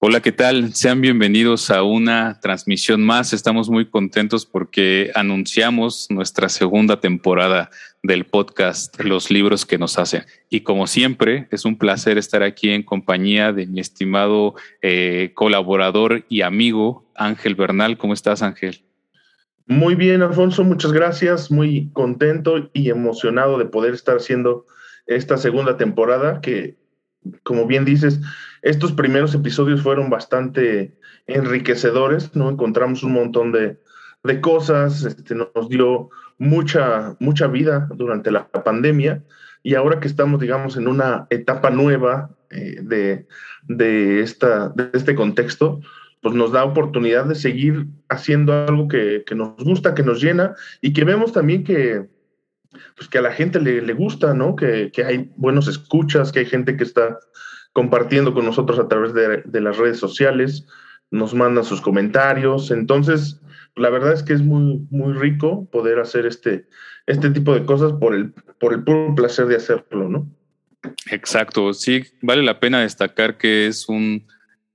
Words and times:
Hola, 0.00 0.20
¿qué 0.20 0.30
tal? 0.30 0.74
Sean 0.74 1.00
bienvenidos 1.00 1.72
a 1.72 1.82
una 1.82 2.38
transmisión 2.38 3.02
más. 3.02 3.32
Estamos 3.32 3.68
muy 3.68 3.90
contentos 3.90 4.46
porque 4.46 5.10
anunciamos 5.16 6.06
nuestra 6.08 6.48
segunda 6.48 7.00
temporada 7.00 7.70
del 8.04 8.24
podcast 8.24 9.02
Los 9.02 9.32
libros 9.32 9.66
que 9.66 9.76
nos 9.76 9.98
hacen. 9.98 10.22
Y 10.48 10.60
como 10.60 10.86
siempre, 10.86 11.48
es 11.50 11.64
un 11.64 11.78
placer 11.78 12.16
estar 12.16 12.44
aquí 12.44 12.70
en 12.70 12.84
compañía 12.84 13.52
de 13.52 13.66
mi 13.66 13.80
estimado 13.80 14.54
eh, 14.82 15.32
colaborador 15.34 16.24
y 16.28 16.42
amigo 16.42 17.04
Ángel 17.16 17.56
Bernal. 17.56 17.98
¿Cómo 17.98 18.14
estás, 18.14 18.42
Ángel? 18.42 18.84
Muy 19.66 19.96
bien, 19.96 20.22
Alfonso, 20.22 20.62
muchas 20.62 20.92
gracias. 20.92 21.50
Muy 21.50 21.90
contento 21.92 22.70
y 22.72 22.90
emocionado 22.90 23.58
de 23.58 23.64
poder 23.64 23.94
estar 23.94 24.18
haciendo 24.18 24.64
esta 25.08 25.38
segunda 25.38 25.76
temporada 25.76 26.40
que, 26.40 26.76
como 27.42 27.66
bien 27.66 27.84
dices, 27.84 28.20
estos 28.62 28.92
primeros 28.92 29.34
episodios 29.34 29.82
fueron 29.82 30.10
bastante 30.10 30.96
enriquecedores, 31.26 32.34
¿no? 32.34 32.50
Encontramos 32.50 33.02
un 33.02 33.12
montón 33.12 33.52
de, 33.52 33.78
cosas, 34.40 35.04
este, 35.04 35.34
nos 35.34 35.68
dio 35.68 36.10
mucha, 36.38 37.16
mucha 37.18 37.46
vida 37.46 37.88
durante 37.94 38.30
la 38.30 38.48
pandemia 38.48 39.22
y 39.62 39.74
ahora 39.74 40.00
que 40.00 40.08
estamos, 40.08 40.40
digamos, 40.40 40.76
en 40.76 40.88
una 40.88 41.26
etapa 41.30 41.70
nueva 41.70 42.30
eh, 42.50 42.78
de, 42.82 43.26
de, 43.66 44.20
esta, 44.20 44.70
de 44.70 44.90
este 44.92 45.14
contexto, 45.14 45.80
pues 46.22 46.34
nos 46.34 46.52
da 46.52 46.64
oportunidad 46.64 47.26
de 47.26 47.34
seguir 47.34 47.86
haciendo 48.08 48.52
algo 48.52 48.88
que, 48.88 49.24
nos 49.34 49.56
gusta, 49.56 49.94
que 49.94 50.02
nos 50.02 50.22
llena 50.22 50.54
y 50.80 50.92
que 50.92 51.04
vemos 51.04 51.32
también 51.32 51.64
que, 51.64 52.08
pues 52.96 53.08
que 53.08 53.18
a 53.18 53.22
la 53.22 53.32
gente 53.32 53.60
le, 53.60 53.82
le 53.82 53.92
gusta, 53.92 54.34
¿no? 54.34 54.56
Que, 54.56 54.90
que, 54.92 55.04
hay 55.04 55.30
buenos 55.36 55.68
escuchas, 55.68 56.32
que 56.32 56.40
hay 56.40 56.46
gente 56.46 56.76
que 56.76 56.84
está 56.84 57.18
compartiendo 57.78 58.34
con 58.34 58.44
nosotros 58.44 58.76
a 58.80 58.88
través 58.88 59.14
de, 59.14 59.60
las 59.60 59.76
redes 59.76 60.00
sociales, 60.00 60.66
nos 61.12 61.32
mandan 61.32 61.62
sus 61.62 61.80
comentarios. 61.80 62.72
Entonces, 62.72 63.40
la 63.76 63.88
verdad 63.88 64.14
es 64.14 64.24
que 64.24 64.32
es 64.32 64.42
muy, 64.42 64.84
muy 64.90 65.12
rico 65.12 65.68
poder 65.70 66.00
hacer 66.00 66.26
este, 66.26 66.66
este 67.06 67.30
tipo 67.30 67.54
de 67.54 67.64
cosas 67.64 67.92
por 67.92 68.16
el, 68.16 68.32
por 68.58 68.72
el 68.72 68.82
puro 68.82 69.14
placer 69.14 69.46
de 69.46 69.54
hacerlo, 69.54 70.08
¿no? 70.08 70.28
Exacto, 71.12 71.72
sí, 71.72 72.02
vale 72.20 72.42
la 72.42 72.58
pena 72.58 72.80
destacar 72.80 73.38
que 73.38 73.68
es 73.68 73.88
un, 73.88 74.26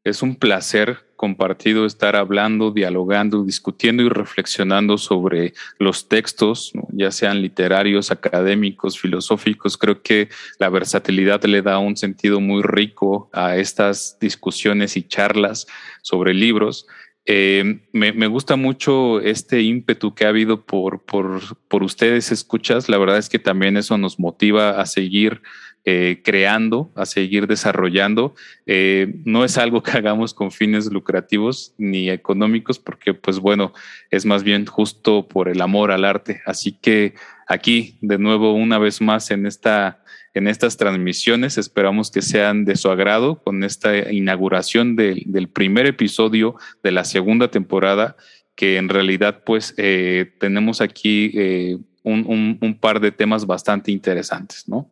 es 0.06 0.22
un 0.22 0.38
placer 0.38 1.00
compartido 1.23 1.85
estar 1.85 2.17
hablando, 2.17 2.71
dialogando, 2.71 3.45
discutiendo 3.45 4.03
y 4.03 4.09
reflexionando 4.09 4.97
sobre 4.97 5.53
los 5.79 6.09
textos, 6.09 6.73
ya 6.91 7.11
sean 7.11 7.41
literarios, 7.41 8.11
académicos, 8.11 8.99
filosóficos. 8.99 9.77
Creo 9.77 10.01
que 10.01 10.27
la 10.59 10.67
versatilidad 10.67 11.41
le 11.45 11.61
da 11.61 11.77
un 11.79 11.95
sentido 11.95 12.41
muy 12.41 12.61
rico 12.61 13.29
a 13.31 13.55
estas 13.55 14.17
discusiones 14.19 14.97
y 14.97 15.03
charlas 15.03 15.66
sobre 16.01 16.33
libros. 16.33 16.88
Eh, 17.25 17.88
me, 17.94 18.27
gusta 18.27 18.57
mucho 18.57 19.21
este 19.21 19.61
ímpetu 19.61 20.13
que 20.13 20.25
ha 20.25 20.27
habido 20.27 20.66
por, 20.66 21.05
por, 21.05 21.39
por 21.69 21.83
ustedes, 21.83 22.33
escuchas. 22.33 22.89
La 22.89 22.97
verdad 22.97 23.17
es 23.17 23.29
que 23.29 23.39
también 23.39 23.77
eso 23.77 23.97
nos 23.97 24.19
motiva 24.19 24.71
a 24.71 24.85
seguir 24.85 25.41
eh, 25.86 26.22
creando, 26.23 26.94
a 26.95 27.06
seguir 27.06 27.45
desarrollando. 27.45 28.36
Eh, 28.66 29.16
no 29.26 29.44
es 29.44 29.58
algo 29.58 29.84
que 29.84 29.92
hagamos 29.92 30.34
con 30.34 30.50
fines 30.50 30.90
lucrativos 30.90 31.73
ni 31.78 32.09
económicos, 32.09 32.80
porque 32.80 33.14
pues 33.14 33.40
bueno, 33.40 33.73
es 34.09 34.25
más 34.25 34.44
bien 34.44 34.66
justo 34.66 35.28
por 35.28 35.50
el 35.50 35.59
amor 35.59 35.92
al 35.92 36.06
arte. 36.06 36.42
Así 36.45 36.72
que 36.72 37.16
aquí, 37.50 37.98
de 38.00 38.17
nuevo, 38.17 38.53
una 38.53 38.78
vez 38.78 39.02
más 39.02 39.30
en 39.30 39.45
esta 39.45 40.00
en 40.34 40.48
estas 40.48 40.78
transmisiones. 40.78 41.58
Esperamos 41.58 42.12
que 42.12 42.22
sean 42.22 42.64
de 42.64 42.78
su 42.78 42.90
agrado 42.90 43.44
con 43.44 43.66
esta 43.66 44.09
inauguración 44.09 44.95
del 44.95 45.50
primer 45.50 45.86
episodio 45.86 46.56
de 46.81 46.92
la 46.92 47.03
segunda 47.03 47.52
temporada, 47.52 48.16
que 48.56 48.78
en 48.78 48.88
realidad 48.88 49.44
pues 49.45 49.73
eh, 49.75 50.31
tenemos 50.40 50.80
aquí 50.80 51.78
un, 52.03 52.58
un, 52.62 52.80
par 52.80 53.00
de 53.00 53.12
temas 53.12 53.46
bastante 53.46 53.91
interesantes, 53.91 54.68
¿no? 54.68 54.90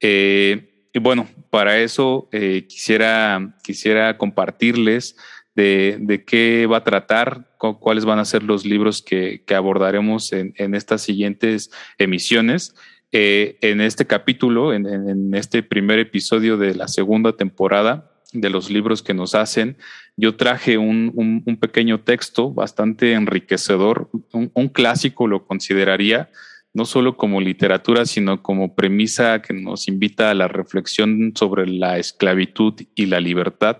Eh, 0.00 0.88
y 0.92 0.98
bueno, 0.98 1.28
para 1.50 1.78
eso 1.78 2.28
eh, 2.32 2.66
quisiera, 2.68 3.56
quisiera 3.62 4.18
compartirles 4.18 5.16
de, 5.54 6.24
qué 6.26 6.66
va 6.66 6.78
a 6.78 6.84
tratar, 6.84 7.50
cuáles 7.58 8.04
van 8.04 8.18
a 8.18 8.24
ser 8.24 8.42
los 8.42 8.64
libros 8.64 9.02
que, 9.02 9.42
abordaremos 9.54 10.32
en, 10.32 10.74
estas 10.74 11.02
siguientes 11.02 11.70
emisiones. 11.98 12.74
Eh, 13.12 13.58
en 13.60 13.80
este 13.80 14.06
capítulo, 14.06 14.72
en, 14.72 15.34
este 15.34 15.62
primer 15.62 15.98
episodio 15.98 16.56
de 16.56 16.74
la 16.74 16.88
segunda 16.88 17.36
temporada 17.36 18.10
de 18.32 18.48
los 18.48 18.70
libros 18.70 19.02
que 19.02 19.12
nos 19.12 19.34
hacen, 19.34 19.76
yo 20.16 20.36
traje 20.36 20.78
un, 20.78 21.58
pequeño 21.60 22.00
texto 22.00 22.52
bastante 22.52 23.12
enriquecedor, 23.12 24.08
un 24.32 24.68
clásico 24.68 25.26
lo 25.26 25.46
consideraría, 25.46 26.30
no 26.72 26.84
solo 26.84 27.16
como 27.16 27.40
literatura, 27.40 28.06
sino 28.06 28.42
como 28.42 28.74
premisa 28.74 29.42
que 29.42 29.54
nos 29.54 29.88
invita 29.88 30.30
a 30.30 30.34
la 30.34 30.48
reflexión 30.48 31.32
sobre 31.34 31.66
la 31.66 31.98
esclavitud 31.98 32.74
y 32.94 33.06
la 33.06 33.20
libertad, 33.20 33.78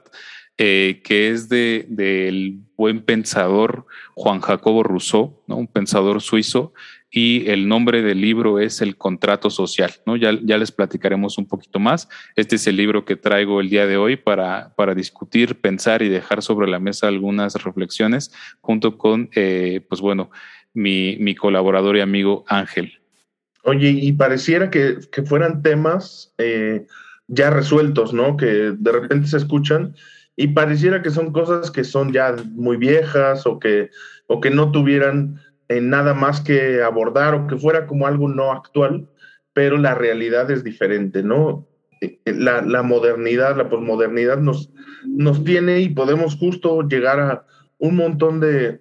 eh, 0.58 1.00
que 1.04 1.30
es 1.30 1.48
de, 1.48 1.86
del 1.88 2.60
buen 2.76 3.02
pensador 3.02 3.86
Juan 4.14 4.40
Jacobo 4.40 4.82
Rousseau, 4.82 5.42
¿no? 5.46 5.56
un 5.56 5.66
pensador 5.66 6.20
suizo, 6.20 6.72
y 7.10 7.48
el 7.50 7.66
nombre 7.66 8.02
del 8.02 8.20
libro 8.20 8.60
es 8.60 8.80
El 8.80 8.96
Contrato 8.96 9.50
Social. 9.50 9.92
¿no? 10.06 10.16
Ya, 10.16 10.38
ya, 10.42 10.58
les 10.58 10.70
platicaremos 10.70 11.38
un 11.38 11.46
poquito 11.46 11.80
más. 11.80 12.08
Este 12.36 12.56
es 12.56 12.66
el 12.66 12.76
libro 12.76 13.04
que 13.04 13.16
traigo 13.16 13.60
el 13.60 13.68
día 13.68 13.86
de 13.86 13.96
hoy 13.96 14.16
para, 14.16 14.72
para 14.76 14.94
discutir, 14.94 15.60
pensar 15.60 16.02
y 16.02 16.08
dejar 16.08 16.42
sobre 16.42 16.70
la 16.70 16.78
mesa 16.78 17.08
algunas 17.08 17.54
reflexiones 17.64 18.32
junto 18.60 18.96
con, 18.96 19.28
eh, 19.34 19.84
pues 19.88 20.00
bueno, 20.00 20.30
mi, 20.75 21.34
colaborador 21.34 21.97
y 21.97 22.00
amigo 22.00 22.44
Ángel. 22.48 22.92
Oye, 23.64 23.91
y 23.91 24.12
pareciera 24.12 24.70
que, 24.70 24.98
fueran 25.26 25.62
temas 25.62 26.34
eh, 26.38 26.86
ya 27.28 27.50
resueltos, 27.50 28.12
¿no? 28.12 28.36
Que 28.36 28.72
de 28.76 28.92
repente 28.92 29.28
se 29.28 29.36
escuchan 29.36 29.94
y 30.36 30.48
pareciera 30.48 31.03
que 31.03 31.10
son 31.10 31.32
cosas 31.32 31.70
que 31.70 31.84
son 31.84 32.12
ya 32.12 32.34
muy 32.53 32.76
viejas 32.76 33.47
o 33.47 33.59
que, 33.59 33.91
o 34.26 34.41
que 34.41 34.50
no 34.50 34.72
tuvieran 34.72 35.41
eh, 35.69 35.80
nada 35.80 36.14
más 36.14 36.41
que 36.41 36.82
abordar 36.82 37.34
o 37.34 37.47
que 37.47 37.56
fuera 37.56 37.86
como 37.86 38.06
algo 38.06 38.28
no 38.28 38.50
actual, 38.50 39.09
pero 39.53 39.76
la 39.76 39.94
realidad 39.94 40.50
es 40.50 40.64
diferente, 40.64 41.22
¿no? 41.22 41.66
Eh, 42.00 42.19
la, 42.25 42.62
la 42.62 42.82
modernidad, 42.82 43.56
la 43.56 43.69
posmodernidad 43.69 44.38
nos, 44.38 44.70
nos 45.04 45.44
tiene 45.44 45.80
y 45.80 45.91
podemos 45.91 46.36
justo 46.36 46.88
llegar 46.88 47.20
a 47.20 47.44
un 47.78 47.97
montón 47.97 48.41
de, 48.41 48.80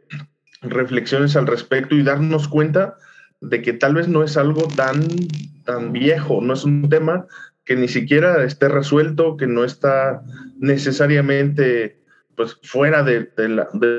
reflexiones 0.61 1.35
al 1.35 1.47
respecto 1.47 1.95
y 1.95 2.03
darnos 2.03 2.47
cuenta 2.47 2.97
de 3.41 3.61
que 3.61 3.73
tal 3.73 3.95
vez 3.95 4.07
no 4.07 4.23
es 4.23 4.37
algo 4.37 4.67
tan, 4.75 5.07
tan 5.63 5.93
viejo, 5.93 6.41
no 6.41 6.53
es 6.53 6.63
un 6.63 6.89
tema 6.89 7.25
que 7.63 7.75
ni 7.75 7.87
siquiera 7.87 8.43
esté 8.43 8.67
resuelto, 8.67 9.37
que 9.37 9.47
no 9.47 9.63
está 9.63 10.21
necesariamente 10.57 11.99
pues 12.35 12.57
fuera 12.63 13.03
de, 13.03 13.29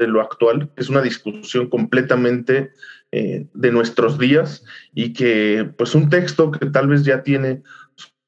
lo 0.09 0.21
actual, 0.21 0.71
es 0.77 0.89
una 0.89 1.03
discusión 1.03 1.69
completamente 1.69 2.71
eh, 3.13 3.47
de 3.53 3.71
nuestros 3.71 4.19
días 4.19 4.65
y 4.95 5.13
que 5.13 5.71
pues 5.77 5.95
un 5.95 6.09
texto 6.09 6.51
que 6.51 6.67
tal 6.67 6.89
vez 6.89 7.05
ya 7.05 7.23
tiene 7.23 7.63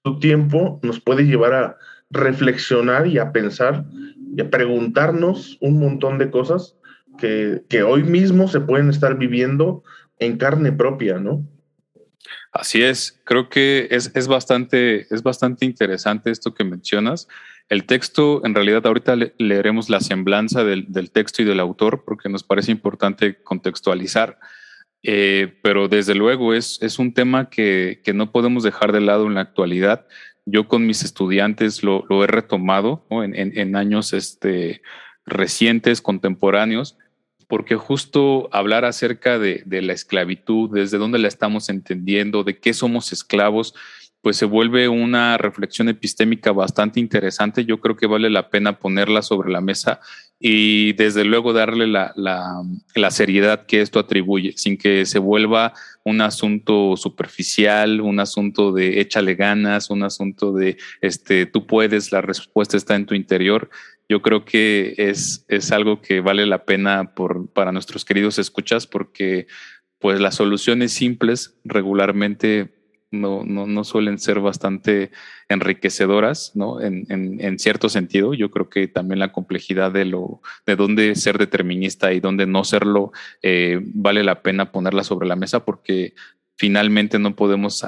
su 0.04 0.18
tiempo 0.18 0.80
nos 0.82 1.00
puede 1.00 1.24
llevar 1.24 1.54
a 1.54 1.78
reflexionar 2.10 3.06
y 3.06 3.18
a 3.18 3.32
pensar 3.32 3.86
y 4.36 4.42
a 4.42 4.50
preguntarnos 4.50 5.56
un 5.60 5.80
montón 5.80 6.18
de 6.18 6.30
cosas 6.30 6.76
que, 7.18 7.82
hoy 7.82 8.02
mismo 8.02 8.48
se 8.48 8.60
pueden 8.60 8.90
estar 8.90 9.16
viviendo 9.16 9.82
en 10.18 10.36
carne 10.36 10.72
propia, 10.72 11.18
¿no? 11.18 11.46
Así 12.52 12.82
es, 12.82 13.20
creo 13.24 13.48
que 13.48 13.88
es, 13.90 14.28
bastante, 14.28 15.06
es 15.14 15.22
bastante 15.22 15.64
interesante 15.64 16.30
esto 16.30 16.54
que 16.54 16.64
mencionas. 16.64 17.28
El 17.68 17.84
texto, 17.84 18.44
en 18.44 18.54
realidad, 18.54 18.86
ahorita 18.86 19.16
leeremos 19.38 19.88
la 19.88 20.00
semblanza 20.00 20.62
del, 20.62 21.10
texto 21.10 21.42
y 21.42 21.44
del 21.44 21.60
autor 21.60 22.04
porque 22.04 22.28
nos 22.28 22.42
parece 22.42 22.70
importante 22.70 23.42
contextualizar, 23.42 24.38
eh, 25.02 25.58
pero 25.62 25.88
desde 25.88 26.14
luego 26.14 26.54
es, 26.54 26.78
es 26.82 26.98
un 26.98 27.14
tema 27.14 27.48
que, 27.48 28.02
no 28.14 28.30
podemos 28.30 28.62
dejar 28.62 28.92
de 28.92 29.00
lado 29.00 29.26
en 29.26 29.34
la 29.34 29.40
actualidad. 29.40 30.06
Yo 30.44 30.68
con 30.68 30.86
mis 30.86 31.04
estudiantes 31.04 31.82
lo, 31.82 32.04
he 32.22 32.26
retomado 32.26 33.06
en, 33.10 33.34
en, 33.34 33.76
años 33.76 34.12
este, 34.12 34.82
recientes, 35.24 36.02
contemporáneos, 36.02 36.98
porque 37.52 37.76
justo 37.76 38.48
hablar 38.50 38.86
acerca 38.86 39.38
de, 39.38 39.62
la 39.66 39.92
esclavitud, 39.92 40.70
desde 40.72 40.96
dónde 40.96 41.18
la 41.18 41.28
estamos 41.28 41.68
entendiendo, 41.68 42.44
de 42.44 42.58
qué 42.58 42.72
somos 42.72 43.12
esclavos, 43.12 43.74
pues 44.22 44.38
se 44.38 44.46
vuelve 44.46 44.88
una 44.88 45.36
reflexión 45.36 45.90
epistémica 45.90 46.50
bastante 46.52 46.98
interesante. 46.98 47.66
Yo 47.66 47.78
creo 47.78 47.94
que 47.94 48.06
vale 48.06 48.30
la 48.30 48.48
pena 48.48 48.78
ponerla 48.78 49.20
sobre 49.20 49.52
la 49.52 49.60
mesa 49.60 50.00
y 50.40 50.94
desde 50.94 51.24
luego 51.24 51.52
darle 51.52 51.86
la, 51.86 52.14
seriedad 53.10 53.66
que 53.66 53.82
esto 53.82 53.98
atribuye, 53.98 54.54
sin 54.56 54.78
que 54.78 55.04
se 55.04 55.18
vuelva 55.18 55.74
un 56.04 56.22
asunto 56.22 56.96
superficial, 56.96 58.00
un 58.00 58.18
asunto 58.18 58.72
de 58.72 59.00
échale 59.00 59.34
ganas, 59.34 59.90
un 59.90 60.04
asunto 60.04 60.52
de 60.52 60.78
este, 61.02 61.44
tú 61.44 61.66
puedes, 61.66 62.12
la 62.12 62.22
respuesta 62.22 62.78
está 62.78 62.96
en 62.96 63.04
tu 63.04 63.14
interior. 63.14 63.68
Yo 64.12 64.20
creo 64.20 64.44
que 64.44 64.92
es, 64.98 65.46
es 65.48 65.72
algo 65.72 66.02
que 66.02 66.20
vale 66.20 66.44
la 66.44 66.66
pena 66.66 67.14
por, 67.14 67.48
para 67.48 67.72
nuestros 67.72 68.04
queridos 68.04 68.38
escuchas 68.38 68.86
porque 68.86 69.46
pues 69.98 70.20
las 70.20 70.34
soluciones 70.34 70.92
simples 70.92 71.58
regularmente 71.64 72.74
no, 73.10 73.42
no, 73.46 73.66
no 73.66 73.84
suelen 73.84 74.18
ser 74.18 74.40
bastante 74.40 75.12
enriquecedoras, 75.48 76.52
¿no? 76.54 76.82
En, 76.82 77.06
en, 77.08 77.58
cierto 77.58 77.88
sentido, 77.88 78.34
yo 78.34 78.50
creo 78.50 78.68
que 78.68 78.86
también 78.86 79.18
la 79.18 79.32
complejidad 79.32 79.90
de 79.90 80.04
lo, 80.04 80.42
de 80.66 80.76
dónde 80.76 81.14
ser 81.14 81.38
determinista 81.38 82.12
y 82.12 82.20
dónde 82.20 82.44
no 82.44 82.64
serlo, 82.64 83.12
eh, 83.40 83.80
vale 83.82 84.24
la 84.24 84.42
pena 84.42 84.72
ponerla 84.72 85.04
sobre 85.04 85.26
la 85.26 85.36
mesa 85.36 85.64
porque 85.64 86.12
finalmente 86.54 87.18
no 87.18 87.34
podemos 87.34 87.82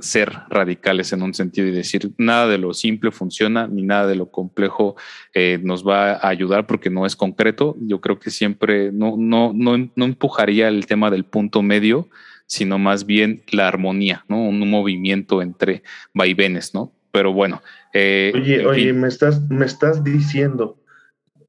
ser 0.00 0.32
radicales 0.48 1.12
en 1.12 1.22
un 1.22 1.34
sentido 1.34 1.68
y 1.68 1.72
decir 1.72 2.12
nada 2.18 2.48
de 2.48 2.58
lo 2.58 2.74
simple 2.74 3.10
funciona 3.10 3.66
ni 3.66 3.82
nada 3.82 4.06
de 4.06 4.16
lo 4.16 4.30
complejo 4.30 4.96
eh, 5.34 5.58
nos 5.62 5.86
va 5.86 6.12
a 6.12 6.28
ayudar 6.28 6.66
porque 6.66 6.90
no 6.90 7.06
es 7.06 7.16
concreto. 7.16 7.76
Yo 7.80 8.00
creo 8.00 8.18
que 8.18 8.30
siempre 8.30 8.92
no, 8.92 9.16
no, 9.16 9.52
no, 9.54 9.90
no 9.94 10.04
empujaría 10.04 10.68
el 10.68 10.86
tema 10.86 11.10
del 11.10 11.24
punto 11.24 11.62
medio, 11.62 12.08
sino 12.46 12.78
más 12.78 13.06
bien 13.06 13.42
la 13.50 13.68
armonía, 13.68 14.24
¿no? 14.28 14.40
Un 14.40 14.68
movimiento 14.70 15.42
entre 15.42 15.82
vaivenes, 16.14 16.74
¿no? 16.74 16.92
Pero 17.12 17.32
bueno. 17.32 17.62
Eh, 17.92 18.32
oye, 18.34 18.66
oye, 18.66 18.92
me 18.92 19.08
estás, 19.08 19.48
me 19.50 19.66
estás 19.66 20.02
diciendo 20.04 20.78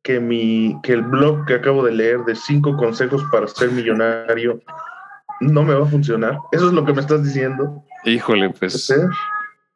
que 0.01 0.19
mi, 0.19 0.77
que 0.83 0.93
el 0.93 1.01
blog 1.01 1.45
que 1.45 1.53
acabo 1.53 1.83
de 1.83 1.91
leer 1.91 2.19
de 2.25 2.35
cinco 2.35 2.75
consejos 2.77 3.23
para 3.31 3.47
ser 3.47 3.71
millonario 3.71 4.61
no 5.41 5.63
me 5.63 5.73
va 5.73 5.85
a 5.85 5.89
funcionar. 5.89 6.37
Eso 6.51 6.67
es 6.67 6.73
lo 6.73 6.85
que 6.85 6.93
me 6.93 7.01
estás 7.01 7.23
diciendo. 7.23 7.83
Híjole, 8.05 8.49
pues. 8.51 8.93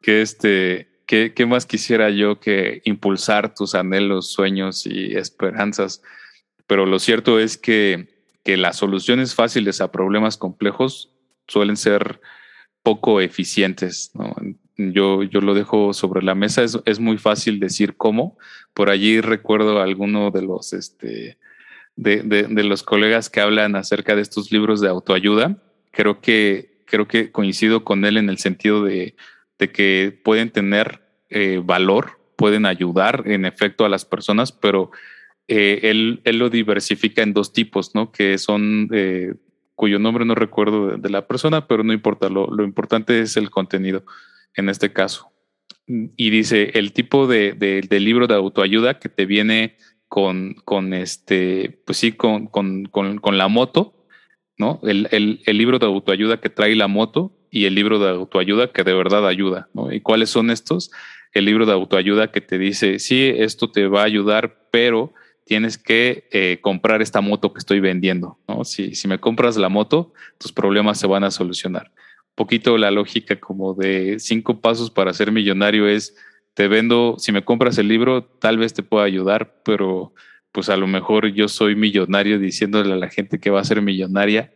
Que 0.00 0.22
este, 0.22 0.88
¿qué, 1.06 1.32
¿qué, 1.34 1.46
más 1.46 1.66
quisiera 1.66 2.10
yo 2.10 2.40
que 2.40 2.82
impulsar 2.84 3.54
tus 3.54 3.74
anhelos, 3.74 4.30
sueños 4.30 4.86
y 4.86 5.16
esperanzas? 5.16 6.02
Pero 6.66 6.86
lo 6.86 6.98
cierto 6.98 7.38
es 7.38 7.56
que, 7.56 8.08
que 8.42 8.56
las 8.56 8.76
soluciones 8.76 9.34
fáciles 9.34 9.80
a 9.80 9.92
problemas 9.92 10.36
complejos 10.36 11.10
suelen 11.46 11.76
ser 11.76 12.20
poco 12.82 13.20
eficientes. 13.20 14.10
¿no? 14.14 14.34
Yo, 14.76 15.22
yo 15.22 15.40
lo 15.40 15.54
dejo 15.54 15.92
sobre 15.92 16.22
la 16.22 16.34
mesa. 16.34 16.62
Es, 16.62 16.78
es, 16.84 17.00
muy 17.00 17.18
fácil 17.18 17.60
decir 17.60 17.96
cómo. 17.96 18.38
Por 18.72 18.90
allí 18.90 19.20
recuerdo 19.20 19.80
a 19.80 19.84
alguno 19.84 20.30
de 20.30 20.42
los, 20.42 20.72
este, 20.72 21.38
de, 21.96 22.22
de, 22.22 22.44
de, 22.44 22.64
los 22.64 22.82
colegas 22.82 23.30
que 23.30 23.40
hablan 23.40 23.76
acerca 23.76 24.16
de 24.16 24.22
estos 24.22 24.52
libros 24.52 24.80
de 24.80 24.88
autoayuda. 24.88 25.58
Creo 25.92 26.20
que, 26.20 26.73
creo 26.94 27.08
que 27.08 27.32
coincido 27.32 27.82
con 27.82 28.04
él 28.04 28.16
en 28.16 28.28
el 28.28 28.38
sentido 28.38 28.84
de, 28.84 29.16
de 29.58 29.72
que 29.72 30.16
pueden 30.22 30.50
tener 30.50 31.00
eh, 31.28 31.60
valor, 31.62 32.20
pueden 32.36 32.66
ayudar 32.66 33.24
en 33.26 33.44
efecto 33.44 33.84
a 33.84 33.88
las 33.88 34.04
personas, 34.04 34.52
pero 34.52 34.92
eh, 35.48 35.80
él, 35.82 36.20
él, 36.22 36.38
lo 36.38 36.50
diversifica 36.50 37.22
en 37.22 37.32
dos 37.32 37.52
tipos, 37.52 37.96
¿no? 37.96 38.12
Que 38.12 38.38
son 38.38 38.88
eh, 38.92 39.34
cuyo 39.74 39.98
nombre 39.98 40.24
no 40.24 40.36
recuerdo 40.36 40.96
de, 40.96 41.10
la 41.10 41.26
persona, 41.26 41.66
pero 41.66 41.82
no 41.82 41.92
importa, 41.92 42.28
lo, 42.28 42.46
lo, 42.46 42.62
importante 42.62 43.20
es 43.20 43.36
el 43.36 43.50
contenido 43.50 44.04
en 44.54 44.68
este 44.68 44.92
caso. 44.92 45.32
Y 45.88 46.30
dice, 46.30 46.70
el 46.74 46.92
tipo 46.92 47.26
de, 47.26 47.54
de, 47.54 47.80
de 47.80 48.00
libro 48.00 48.28
de 48.28 48.34
autoayuda 48.34 49.00
que 49.00 49.08
te 49.08 49.26
viene 49.26 49.76
con, 50.06 50.54
con 50.64 50.94
este, 50.94 51.82
pues 51.84 51.98
sí, 51.98 52.12
con, 52.12 52.46
con, 52.46 52.84
con, 52.84 53.18
con 53.18 53.36
la 53.36 53.48
moto, 53.48 54.03
¿no? 54.56 54.80
El, 54.84 55.08
el, 55.10 55.58
libro 55.58 55.78
de 55.78 55.86
autoayuda 55.86 56.40
que 56.40 56.48
trae 56.48 56.74
la 56.76 56.88
moto 56.88 57.32
y 57.50 57.64
el 57.64 57.74
libro 57.74 57.98
de 57.98 58.10
autoayuda 58.10 58.72
que 58.72 58.84
de 58.84 58.94
verdad 58.94 59.26
ayuda, 59.26 59.68
¿no? 59.74 59.92
¿Y 59.92 60.00
cuáles 60.00 60.30
son 60.30 60.50
estos? 60.50 60.90
El 61.32 61.44
libro 61.44 61.66
de 61.66 61.72
autoayuda 61.72 62.30
que 62.30 62.40
te 62.40 62.58
dice, 62.58 62.98
sí, 62.98 63.32
esto 63.36 63.70
te 63.70 63.86
va 63.86 64.02
a 64.02 64.04
ayudar, 64.04 64.68
pero 64.70 65.12
tienes 65.44 65.76
que 65.76 66.28
eh, 66.30 66.58
comprar 66.60 67.02
esta 67.02 67.20
moto 67.20 67.52
que 67.52 67.58
estoy 67.58 67.80
vendiendo, 67.80 68.38
¿no? 68.48 68.64
Si, 68.64 68.94
si 68.94 69.08
me 69.08 69.18
compras 69.18 69.56
la 69.56 69.68
moto, 69.68 70.12
tus 70.38 70.52
problemas 70.52 70.98
se 70.98 71.06
van 71.06 71.24
a 71.24 71.30
solucionar. 71.30 71.90
Un 72.20 72.36
poquito 72.36 72.78
la 72.78 72.90
lógica 72.90 73.38
como 73.38 73.74
de 73.74 74.18
cinco 74.18 74.60
pasos 74.60 74.90
para 74.90 75.12
ser 75.12 75.32
millonario 75.32 75.86
es, 75.86 76.16
te 76.54 76.68
vendo, 76.68 77.16
si 77.18 77.32
me 77.32 77.44
compras 77.44 77.78
el 77.78 77.88
libro, 77.88 78.24
tal 78.24 78.58
vez 78.58 78.72
te 78.72 78.82
pueda 78.82 79.04
ayudar, 79.04 79.60
pero 79.64 80.14
pues 80.54 80.68
a 80.68 80.76
lo 80.76 80.86
mejor 80.86 81.26
yo 81.32 81.48
soy 81.48 81.74
millonario 81.74 82.38
diciéndole 82.38 82.92
a 82.92 82.96
la 82.96 83.10
gente 83.10 83.40
que 83.40 83.50
va 83.50 83.60
a 83.60 83.64
ser 83.64 83.82
millonaria 83.82 84.54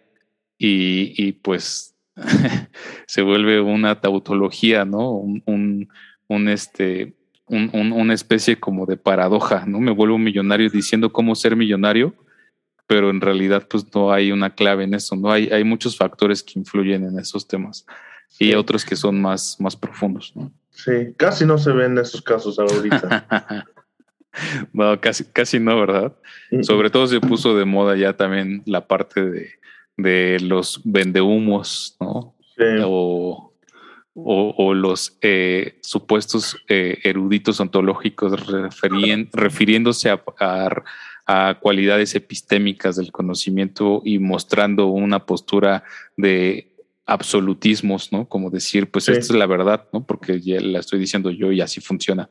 y, 0.57 1.13
y 1.17 1.33
pues 1.33 1.97
se 3.07 3.23
vuelve 3.23 3.61
una 3.61 4.01
tautología, 4.01 4.85
¿no? 4.85 5.11
Un, 5.11 5.43
un, 5.45 5.89
un 6.29 6.49
este, 6.49 7.17
un, 7.47 7.71
una 7.73 8.15
especie 8.15 8.61
como 8.61 8.87
de 8.87 8.97
paradoja, 8.97 9.65
¿no? 9.67 9.81
Me 9.81 9.91
vuelvo 9.91 10.19
millonario 10.19 10.71
diciendo 10.71 11.13
cómo 11.13 11.35
ser 11.35 11.57
millonario, 11.57 12.15
pero 12.87 13.11
en 13.11 13.21
realidad 13.21 13.67
pues 13.69 13.85
no 13.93 14.13
hay 14.13 14.31
una 14.31 14.55
clave 14.55 14.85
en 14.85 14.95
eso, 14.95 15.17
¿no? 15.17 15.33
Hay, 15.33 15.49
hay 15.49 15.65
muchos 15.65 15.97
factores 15.97 16.45
que 16.45 16.61
influyen 16.61 17.07
en 17.07 17.19
esos 17.19 17.49
temas 17.49 17.85
y 18.39 18.55
otros 18.55 18.85
que 18.85 18.95
son 18.95 19.21
más, 19.21 19.57
más 19.59 19.75
profundos, 19.75 20.33
¿no? 20.37 20.53
Sí, 20.71 21.13
casi 21.17 21.45
no 21.45 21.59
se 21.59 21.73
ven 21.73 21.99
esos 21.99 22.23
casos 22.23 22.57
ahorita. 22.61 23.67
no, 24.73 25.01
casi, 25.01 25.25
casi 25.25 25.59
no, 25.59 25.79
¿verdad? 25.79 26.17
Sobre 26.63 26.91
todo 26.91 27.07
se 27.07 27.21
puso 27.21 27.57
de 27.57 27.65
moda 27.65 27.97
ya 27.97 28.17
también 28.17 28.63
la 28.67 28.87
parte 28.87 29.25
de, 29.25 29.51
de 29.97 30.39
los 30.41 30.81
vendehumos, 30.85 31.97
¿no? 32.01 32.37
Sí. 32.57 32.65
O 32.85 33.49
o, 34.25 34.55
o 34.57 34.75
los 34.75 35.17
eh, 35.21 35.79
supuestos 35.83 36.57
eh, 36.69 36.99
eruditos 37.05 37.61
ontológicos 37.61 38.47
referien, 38.47 39.29
refiriéndose 39.33 40.11
a, 40.11 40.23
a, 40.41 40.71
a, 41.27 41.59
cualidades 41.61 42.15
epistémicas 42.15 42.97
del 42.97 43.13
conocimiento 43.13 44.03
y 44.05 44.19
mostrando 44.19 44.87
una 44.87 45.25
postura 45.25 45.85
de 46.17 46.75
absolutismos, 47.07 48.13
¿no? 48.13 48.29
Como 48.29 48.51
decir, 48.51 48.91
pues 48.91 49.05
sí. 49.05 49.13
esta 49.13 49.33
es 49.33 49.39
la 49.39 49.47
verdad, 49.47 49.89
¿no? 49.93 50.05
Porque 50.05 50.41
ya 50.41 50.61
la 50.61 50.81
estoy 50.81 50.99
diciendo 50.99 51.31
yo 51.31 51.53
y 51.53 51.61
así 51.61 51.81
funciona. 51.81 52.29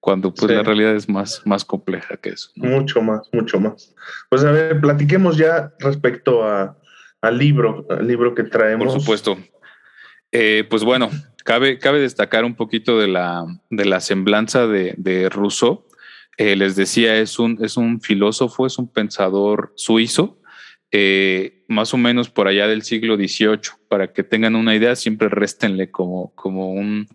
Cuando 0.00 0.32
pues 0.32 0.50
sí. 0.50 0.56
la 0.56 0.62
realidad 0.62 0.96
es 0.96 1.08
más, 1.08 1.42
más 1.44 1.64
compleja 1.64 2.16
que 2.16 2.30
eso. 2.30 2.50
¿no? 2.56 2.70
Mucho 2.70 3.02
más, 3.02 3.28
mucho 3.32 3.60
más. 3.60 3.94
Pues 4.30 4.42
a 4.44 4.50
ver, 4.50 4.80
platiquemos 4.80 5.36
ya 5.36 5.74
respecto 5.78 6.42
a, 6.42 6.78
al 7.20 7.38
libro, 7.38 7.86
al 7.90 8.06
libro 8.06 8.34
que 8.34 8.44
traemos. 8.44 8.92
Por 8.92 9.00
supuesto. 9.00 9.38
Eh, 10.32 10.64
pues 10.70 10.84
bueno, 10.84 11.10
cabe, 11.44 11.78
cabe 11.78 12.00
destacar 12.00 12.44
un 12.44 12.54
poquito 12.54 12.98
de 12.98 13.08
la, 13.08 13.44
de 13.68 13.84
la 13.84 14.00
semblanza 14.00 14.66
de, 14.66 14.94
de 14.96 15.28
Rousseau. 15.28 15.86
Eh, 16.38 16.56
les 16.56 16.76
decía, 16.76 17.18
es 17.18 17.38
un, 17.38 17.58
es 17.62 17.76
un 17.76 18.00
filósofo, 18.00 18.66
es 18.66 18.78
un 18.78 18.88
pensador 18.88 19.74
suizo, 19.76 20.40
eh, 20.90 21.64
más 21.68 21.92
o 21.92 21.98
menos 21.98 22.30
por 22.30 22.48
allá 22.48 22.66
del 22.66 22.82
siglo 22.82 23.16
XVIII. 23.16 23.60
Para 23.88 24.12
que 24.12 24.22
tengan 24.22 24.56
una 24.56 24.74
idea, 24.74 24.96
siempre 24.96 25.28
réstenle 25.28 25.90
como, 25.90 26.34
como 26.34 26.72
un, 26.72 27.06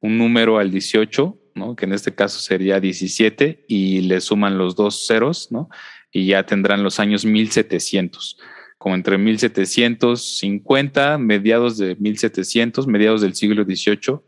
un 0.00 0.18
número 0.18 0.58
al 0.58 0.72
18, 0.72 1.38
¿no? 1.54 1.76
que 1.76 1.86
en 1.86 1.92
este 1.92 2.14
caso 2.14 2.40
sería 2.40 2.80
17, 2.80 3.64
y 3.68 4.02
le 4.02 4.20
suman 4.20 4.58
los 4.58 4.76
dos 4.76 5.06
ceros, 5.06 5.50
¿no? 5.50 5.70
y 6.10 6.26
ya 6.26 6.44
tendrán 6.44 6.82
los 6.82 7.00
años 7.00 7.24
1700 7.24 8.36
como 8.82 8.96
entre 8.96 9.16
1750, 9.16 11.16
mediados 11.18 11.78
de 11.78 11.94
1700, 11.94 12.88
mediados 12.88 13.20
del 13.20 13.36
siglo 13.36 13.62
XVIII, 13.62 14.18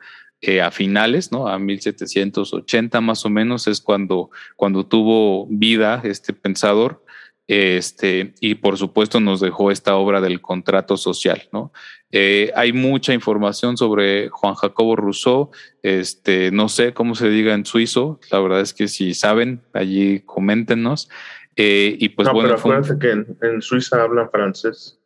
eh, 0.40 0.62
a 0.62 0.70
finales, 0.70 1.32
¿no? 1.32 1.48
A 1.48 1.58
1780 1.58 3.00
más 3.00 3.26
o 3.26 3.30
menos 3.30 3.66
es 3.66 3.80
cuando, 3.80 4.30
cuando 4.54 4.86
tuvo 4.86 5.48
vida 5.50 6.00
este 6.04 6.32
pensador. 6.32 7.03
Este, 7.46 8.34
y 8.40 8.54
por 8.54 8.78
supuesto 8.78 9.20
nos 9.20 9.40
dejó 9.40 9.70
esta 9.70 9.96
obra 9.96 10.22
del 10.22 10.40
contrato 10.40 10.96
social, 10.96 11.42
¿no? 11.52 11.72
Eh, 12.10 12.52
hay 12.54 12.72
mucha 12.72 13.12
información 13.12 13.76
sobre 13.76 14.28
Juan 14.30 14.54
Jacobo 14.54 14.96
Rousseau, 14.96 15.50
este, 15.82 16.50
no 16.52 16.68
sé 16.68 16.94
cómo 16.94 17.14
se 17.14 17.28
diga 17.28 17.52
en 17.52 17.66
suizo, 17.66 18.20
la 18.30 18.40
verdad 18.40 18.60
es 18.60 18.72
que 18.72 18.88
si 18.88 19.14
saben, 19.14 19.62
allí 19.72 20.20
coméntenos. 20.20 21.10
Eh, 21.56 21.96
y 22.00 22.08
pues 22.10 22.26
no, 22.26 22.34
bueno. 22.34 22.48
Pero 22.48 22.58
acuérdate 22.60 22.98
que 22.98 23.10
en, 23.10 23.36
en, 23.42 23.62
Suiza 23.62 24.02
hablan 24.02 24.30
francés. 24.30 24.98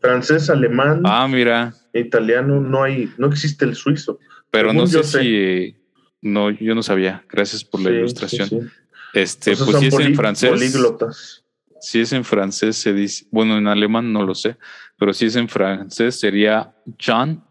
Francés, 0.00 0.48
alemán, 0.48 1.02
ah, 1.04 1.28
mira. 1.28 1.74
italiano, 1.92 2.60
no 2.60 2.82
hay, 2.82 3.10
no 3.18 3.26
existe 3.26 3.66
el 3.66 3.74
suizo. 3.74 4.18
Pero 4.50 4.72
no 4.72 4.86
sé, 4.86 5.04
sé, 5.04 5.20
si 5.20 5.76
no, 6.22 6.50
yo 6.50 6.74
no 6.74 6.82
sabía. 6.82 7.24
Gracias 7.28 7.64
por 7.64 7.80
la 7.80 7.90
sí, 7.90 7.96
ilustración. 7.96 8.48
Sí, 8.48 8.60
sí. 8.60 8.68
Este, 9.12 9.56
pues, 9.56 9.70
pues 9.70 9.78
si 9.78 9.86
es 9.88 9.98
en 9.98 10.14
francés. 10.14 10.50
Políglotas. 10.50 11.44
Si 11.80 12.00
es 12.00 12.12
en 12.12 12.24
francés, 12.24 12.76
se 12.76 12.92
dice, 12.92 13.26
bueno, 13.30 13.56
en 13.56 13.66
alemán 13.66 14.12
no 14.12 14.24
lo 14.24 14.34
sé, 14.34 14.56
pero 14.96 15.12
si 15.12 15.26
es 15.26 15.36
en 15.36 15.48
francés 15.48 16.18
sería 16.20 16.74
Jean, 16.98 17.42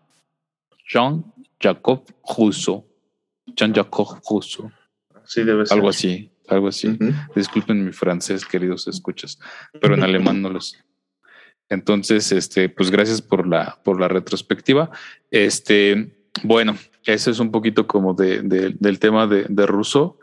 Jean 0.88 1.26
Jacob 1.60 2.04
Rousseau. 2.38 2.86
Jean 3.56 3.74
Jacob 3.74 4.20
Rousseau. 4.30 4.72
Sí, 5.26 5.44
debe 5.44 5.66
ser. 5.66 5.76
Algo 5.76 5.90
así 5.90 6.32
algo 6.50 6.68
así. 6.68 6.98
Disculpen 7.36 7.86
mi 7.86 7.92
francés, 7.92 8.46
queridos 8.46 8.88
escuchas, 8.88 9.40
pero 9.80 9.96
en 9.96 10.04
alemán 10.04 10.42
no 10.42 10.50
lo 10.50 10.62
sé. 10.62 10.78
Entonces, 11.70 12.32
este, 12.32 12.68
pues 12.70 12.90
gracias 12.90 13.22
por 13.22 13.48
la, 13.48 13.80
por 13.84 14.00
la 14.00 14.08
retrospectiva. 14.08 14.90
Este, 15.30 16.18
bueno, 16.44 16.76
ese 17.06 17.32
es 17.32 17.40
un 17.40 17.52
poquito 17.52 17.86
como 17.86 18.14
de, 18.14 18.42
del 18.42 19.00
tema 19.00 19.28
de, 19.28 19.46
de 19.48 19.66
Rousseau. 19.66 20.19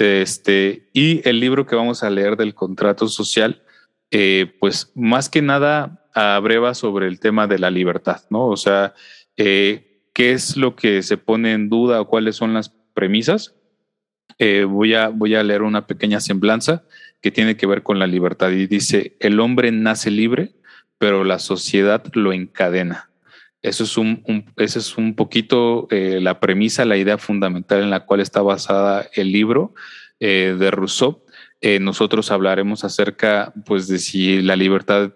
Este, 0.00 0.88
y 0.92 1.26
el 1.28 1.40
libro 1.40 1.66
que 1.66 1.76
vamos 1.76 2.02
a 2.02 2.10
leer 2.10 2.36
del 2.36 2.54
contrato 2.54 3.06
social, 3.08 3.62
eh, 4.10 4.52
pues 4.58 4.90
más 4.94 5.28
que 5.28 5.42
nada 5.42 6.08
abreva 6.14 6.74
sobre 6.74 7.06
el 7.06 7.20
tema 7.20 7.46
de 7.46 7.58
la 7.58 7.70
libertad, 7.70 8.22
¿no? 8.30 8.46
O 8.46 8.56
sea, 8.56 8.94
eh, 9.36 10.02
¿qué 10.12 10.32
es 10.32 10.56
lo 10.56 10.74
que 10.74 11.02
se 11.02 11.16
pone 11.16 11.52
en 11.52 11.68
duda 11.68 12.00
o 12.00 12.08
cuáles 12.08 12.36
son 12.36 12.54
las 12.54 12.70
premisas? 12.94 13.54
Eh, 14.38 14.64
voy, 14.64 14.94
a, 14.94 15.08
voy 15.08 15.34
a 15.34 15.42
leer 15.42 15.62
una 15.62 15.86
pequeña 15.86 16.20
semblanza 16.20 16.84
que 17.20 17.30
tiene 17.30 17.56
que 17.56 17.66
ver 17.66 17.82
con 17.82 17.98
la 17.98 18.06
libertad 18.06 18.50
y 18.50 18.66
dice, 18.66 19.16
el 19.20 19.38
hombre 19.38 19.70
nace 19.70 20.10
libre, 20.10 20.54
pero 20.98 21.24
la 21.24 21.38
sociedad 21.38 22.02
lo 22.14 22.32
encadena. 22.32 23.09
Eso 23.62 23.84
es 23.84 23.96
un, 23.98 24.24
es 24.56 24.96
un 24.96 25.14
poquito 25.14 25.86
la 25.90 26.40
premisa, 26.40 26.84
la 26.84 26.96
idea 26.96 27.18
fundamental 27.18 27.82
en 27.82 27.90
la 27.90 28.06
cual 28.06 28.20
está 28.20 28.40
basada 28.40 29.08
el 29.14 29.32
libro 29.32 29.74
de 30.18 30.70
Rousseau. 30.70 31.24
nosotros 31.80 32.30
hablaremos 32.30 32.84
acerca 32.84 33.52
pues, 33.66 33.86
de 33.86 33.98
si 33.98 34.40
la 34.40 34.56
libertad 34.56 35.12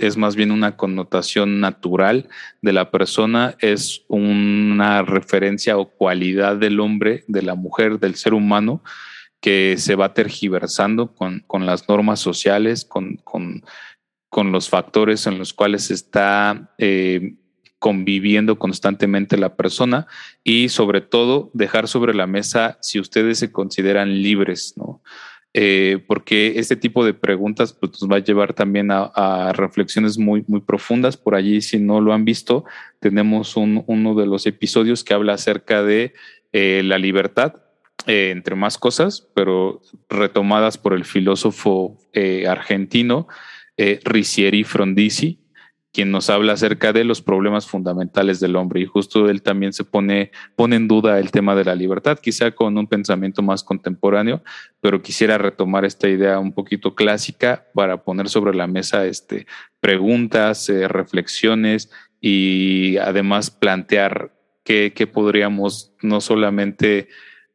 es 0.00 0.16
más 0.16 0.34
bien 0.34 0.50
una 0.50 0.76
connotación 0.76 1.60
natural 1.60 2.28
de 2.62 2.72
la 2.72 2.90
persona, 2.90 3.56
es 3.60 4.02
una 4.08 5.02
referencia 5.02 5.76
o 5.76 5.90
cualidad 5.90 6.56
del 6.56 6.80
hombre, 6.80 7.24
de 7.28 7.42
la 7.42 7.54
mujer, 7.54 7.98
del 7.98 8.14
ser 8.14 8.34
humano, 8.34 8.82
que 9.40 9.76
se 9.78 9.94
va 9.94 10.14
tergiversando 10.14 11.14
con, 11.14 11.44
las 11.66 11.88
normas 11.88 12.20
sociales, 12.20 12.84
con, 12.84 13.16
con, 13.24 13.62
los 14.52 14.68
factores 14.68 15.26
en 15.26 15.38
los 15.38 15.52
cuales 15.52 15.90
está 15.90 16.72
eh, 16.78 17.34
conviviendo 17.80 18.58
constantemente 18.58 19.38
la 19.38 19.56
persona 19.56 20.06
y 20.44 20.68
sobre 20.68 21.00
todo 21.00 21.50
dejar 21.54 21.88
sobre 21.88 22.14
la 22.14 22.26
mesa 22.28 22.78
si 22.82 23.00
ustedes 23.00 23.38
se 23.38 23.50
consideran 23.50 24.22
libres, 24.22 24.74
¿no? 24.76 25.02
Eh, 25.52 26.04
porque 26.06 26.60
este 26.60 26.76
tipo 26.76 27.04
de 27.04 27.14
preguntas 27.14 27.72
pues, 27.72 28.00
nos 28.00 28.08
va 28.08 28.16
a 28.16 28.24
llevar 28.24 28.54
también 28.54 28.90
a, 28.92 29.52
reflexiones 29.54 30.18
muy, 30.18 30.44
muy 30.46 30.60
profundas. 30.60 31.16
Por 31.16 31.34
allí, 31.34 31.60
si 31.62 31.78
no 31.80 32.00
lo 32.00 32.12
han 32.12 32.24
visto, 32.24 32.64
tenemos 33.00 33.56
uno 33.56 34.14
de 34.14 34.26
los 34.26 34.46
episodios 34.46 35.02
que 35.02 35.14
habla 35.14 35.32
acerca 35.32 35.82
de 35.82 36.12
eh, 36.52 36.82
la 36.84 36.98
libertad, 36.98 37.56
eh, 38.06 38.30
entre 38.30 38.54
más 38.54 38.78
cosas, 38.78 39.26
pero 39.34 39.80
retomadas 40.08 40.78
por 40.78 40.92
el 40.92 41.04
filósofo 41.04 41.98
argentino 42.46 43.26
Ricieri 44.04 44.62
Frondizi, 44.62 45.39
quien 45.92 46.10
nos 46.10 46.30
habla 46.30 46.52
acerca 46.52 46.92
de 46.92 47.04
los 47.04 47.20
problemas 47.20 47.66
fundamentales 47.66 48.38
del 48.40 48.56
hombre. 48.56 48.80
Y 48.80 48.86
justo 48.86 49.28
él 49.28 49.42
también 49.42 49.72
se 49.72 49.84
pone, 49.84 50.30
pone 50.56 50.76
en 50.76 50.88
duda 50.88 51.18
el 51.18 51.30
tema 51.30 51.54
de 51.54 51.64
la 51.64 51.74
libertad, 51.74 52.18
quizá 52.18 52.52
con 52.52 52.78
un 52.78 52.86
pensamiento 52.86 53.42
más 53.42 53.64
contemporáneo, 53.64 54.42
pero 54.80 55.02
quisiera 55.02 55.38
retomar 55.38 55.84
esta 55.84 56.08
idea 56.08 56.38
un 56.38 56.52
poquito 56.52 56.94
clásica 56.94 57.66
para 57.74 58.04
poner 58.04 58.28
sobre 58.28 58.54
la 58.54 58.66
mesa 58.66 59.04
este, 59.06 59.46
preguntas, 59.80 60.68
eh, 60.68 60.86
reflexiones 60.86 61.90
y 62.20 62.96
además 62.98 63.50
plantear 63.50 64.32
qué, 64.64 65.10
podríamos 65.12 65.92
no 66.02 66.20
solamente 66.20 67.08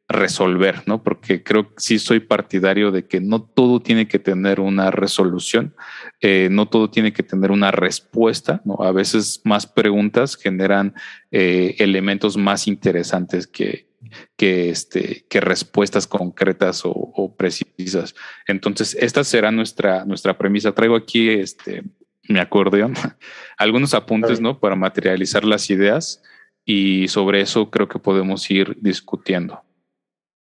resolver, 0.08 0.82
¿no? 0.86 1.02
Porque 1.02 1.42
creo 1.42 1.68
que 1.68 1.74
sí 1.78 1.98
soy 1.98 2.20
partidario 2.20 2.92
de 2.92 3.06
que 3.06 3.20
no 3.20 3.42
todo 3.42 3.80
tiene 3.80 4.06
que 4.06 4.18
tener 4.18 4.60
una 4.60 4.90
resolución, 4.90 5.74
eh, 6.20 6.48
no 6.50 6.68
todo 6.68 6.90
tiene 6.90 7.12
que 7.12 7.24
tener 7.24 7.50
una 7.50 7.72
respuesta, 7.72 8.62
¿no? 8.64 8.76
A 8.82 8.92
veces 8.92 9.40
más 9.44 9.66
preguntas 9.66 10.36
generan 10.36 10.94
eh, 11.32 11.74
elementos 11.78 12.36
más 12.36 12.68
interesantes 12.68 13.48
que, 13.48 13.88
que, 14.36 14.70
este, 14.70 15.26
que 15.28 15.40
respuestas 15.40 16.06
concretas 16.06 16.82
o, 16.84 17.34
precisas. 17.36 18.14
Entonces, 18.46 18.96
esta 19.00 19.24
será 19.24 19.50
nuestra, 19.50 20.04
nuestra 20.04 20.38
premisa. 20.38 20.72
Traigo 20.72 20.94
aquí 20.94 21.30
este, 21.30 21.82
mi 22.28 22.38
acordeón, 22.38 22.94
algunos 23.58 23.92
apuntes, 23.92 24.40
¿no? 24.40 24.60
Para 24.60 24.76
materializar 24.76 25.44
las 25.44 25.68
ideas 25.68 26.22
y 26.64 27.08
sobre 27.08 27.40
eso 27.40 27.70
creo 27.70 27.88
que 27.88 27.98
podemos 27.98 28.48
ir 28.50 28.76
discutiendo. 28.80 29.65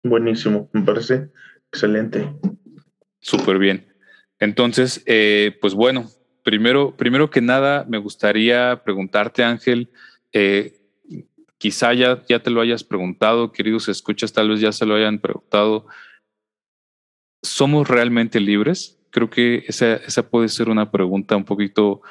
Buenísimo, 0.03 0.69
me 0.73 0.81
parece 0.81 1.29
excelente. 1.71 2.33
Súper 3.19 3.59
bien. 3.59 3.87
Entonces, 4.39 5.03
eh, 5.05 5.57
pues 5.61 5.75
bueno, 5.75 6.09
primero, 6.43 6.95
primero 6.97 7.29
que 7.29 7.41
nada, 7.41 7.85
me 7.87 7.99
gustaría 7.99 8.81
preguntarte, 8.83 9.43
Ángel, 9.43 9.91
eh, 10.33 10.81
quizá 11.57 11.93
ya, 11.93 12.23
ya 12.27 12.41
te 12.41 12.49
lo 12.49 12.61
hayas 12.61 12.83
preguntado, 12.83 13.51
queridos 13.51 13.87
escuchas, 13.87 14.33
tal 14.33 14.49
vez 14.49 14.59
ya 14.59 14.71
se 14.71 14.85
lo 14.85 14.95
hayan 14.95 15.19
preguntado. 15.19 15.85
¿Somos 17.43 17.87
realmente 17.87 18.39
libres? 18.39 18.99
Creo 19.11 19.29
que 19.29 19.63
esa, 19.67 19.95
esa 19.97 20.27
puede 20.29 20.49
ser 20.49 20.69
una 20.69 20.89
pregunta 20.89 21.35
un 21.35 21.45
poquito, 21.45 22.01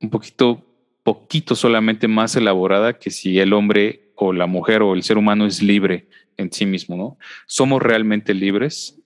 un 0.00 0.10
poquito, 0.10 0.64
poquito 1.04 1.54
solamente 1.54 2.08
más 2.08 2.34
elaborada 2.34 2.98
que 2.98 3.10
si 3.10 3.38
el 3.38 3.52
hombre 3.52 4.07
o 4.20 4.32
la 4.32 4.46
mujer 4.46 4.82
o 4.82 4.94
el 4.94 5.02
ser 5.04 5.16
humano 5.16 5.46
es 5.46 5.62
libre 5.62 6.08
en 6.36 6.52
sí 6.52 6.66
mismo, 6.66 6.96
¿no? 6.96 7.18
¿Somos 7.46 7.80
realmente 7.80 8.34
libres? 8.34 9.00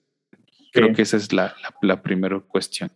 Creo 0.71 0.91
que 0.93 1.03
esa 1.03 1.17
es 1.17 1.31
la, 1.31 1.53
primera 2.01 2.39
cuestión. 2.39 2.89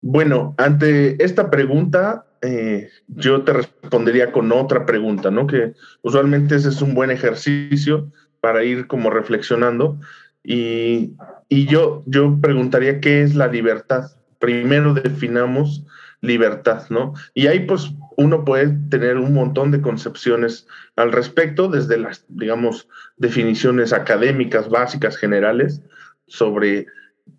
Bueno, 0.00 0.54
ante 0.56 1.22
esta 1.22 1.50
pregunta, 1.50 2.26
eh, 2.42 2.90
yo 3.08 3.42
te 3.42 3.54
respondería 3.54 4.30
con 4.30 4.52
otra 4.52 4.86
pregunta, 4.86 5.32
¿no? 5.32 5.48
Que 5.48 5.74
usualmente 6.02 6.54
ese 6.54 6.68
es 6.68 6.80
un 6.80 6.94
buen 6.94 7.10
ejercicio 7.10 8.12
para 8.40 8.62
ir 8.62 8.86
como 8.86 9.10
reflexionando. 9.10 9.98
Y, 10.44 11.14
y 11.48 11.66
yo, 11.66 12.04
yo 12.06 12.38
preguntaría, 12.40 13.00
¿qué 13.00 13.22
es 13.22 13.34
la 13.34 13.48
libertad? 13.48 14.12
Primero 14.38 14.94
definamos 14.94 15.84
libertad, 16.20 16.84
¿no? 16.88 17.14
Y 17.34 17.48
ahí 17.48 17.60
pues 17.60 17.92
uno 18.16 18.44
puede 18.44 18.76
tener 18.88 19.16
un 19.16 19.34
montón 19.34 19.70
de 19.70 19.80
concepciones 19.80 20.66
al 20.96 21.12
respecto, 21.12 21.68
desde 21.68 21.98
las, 21.98 22.24
digamos, 22.28 22.88
definiciones 23.16 23.92
académicas 23.92 24.68
básicas 24.68 25.16
generales 25.16 25.82
sobre, 26.26 26.86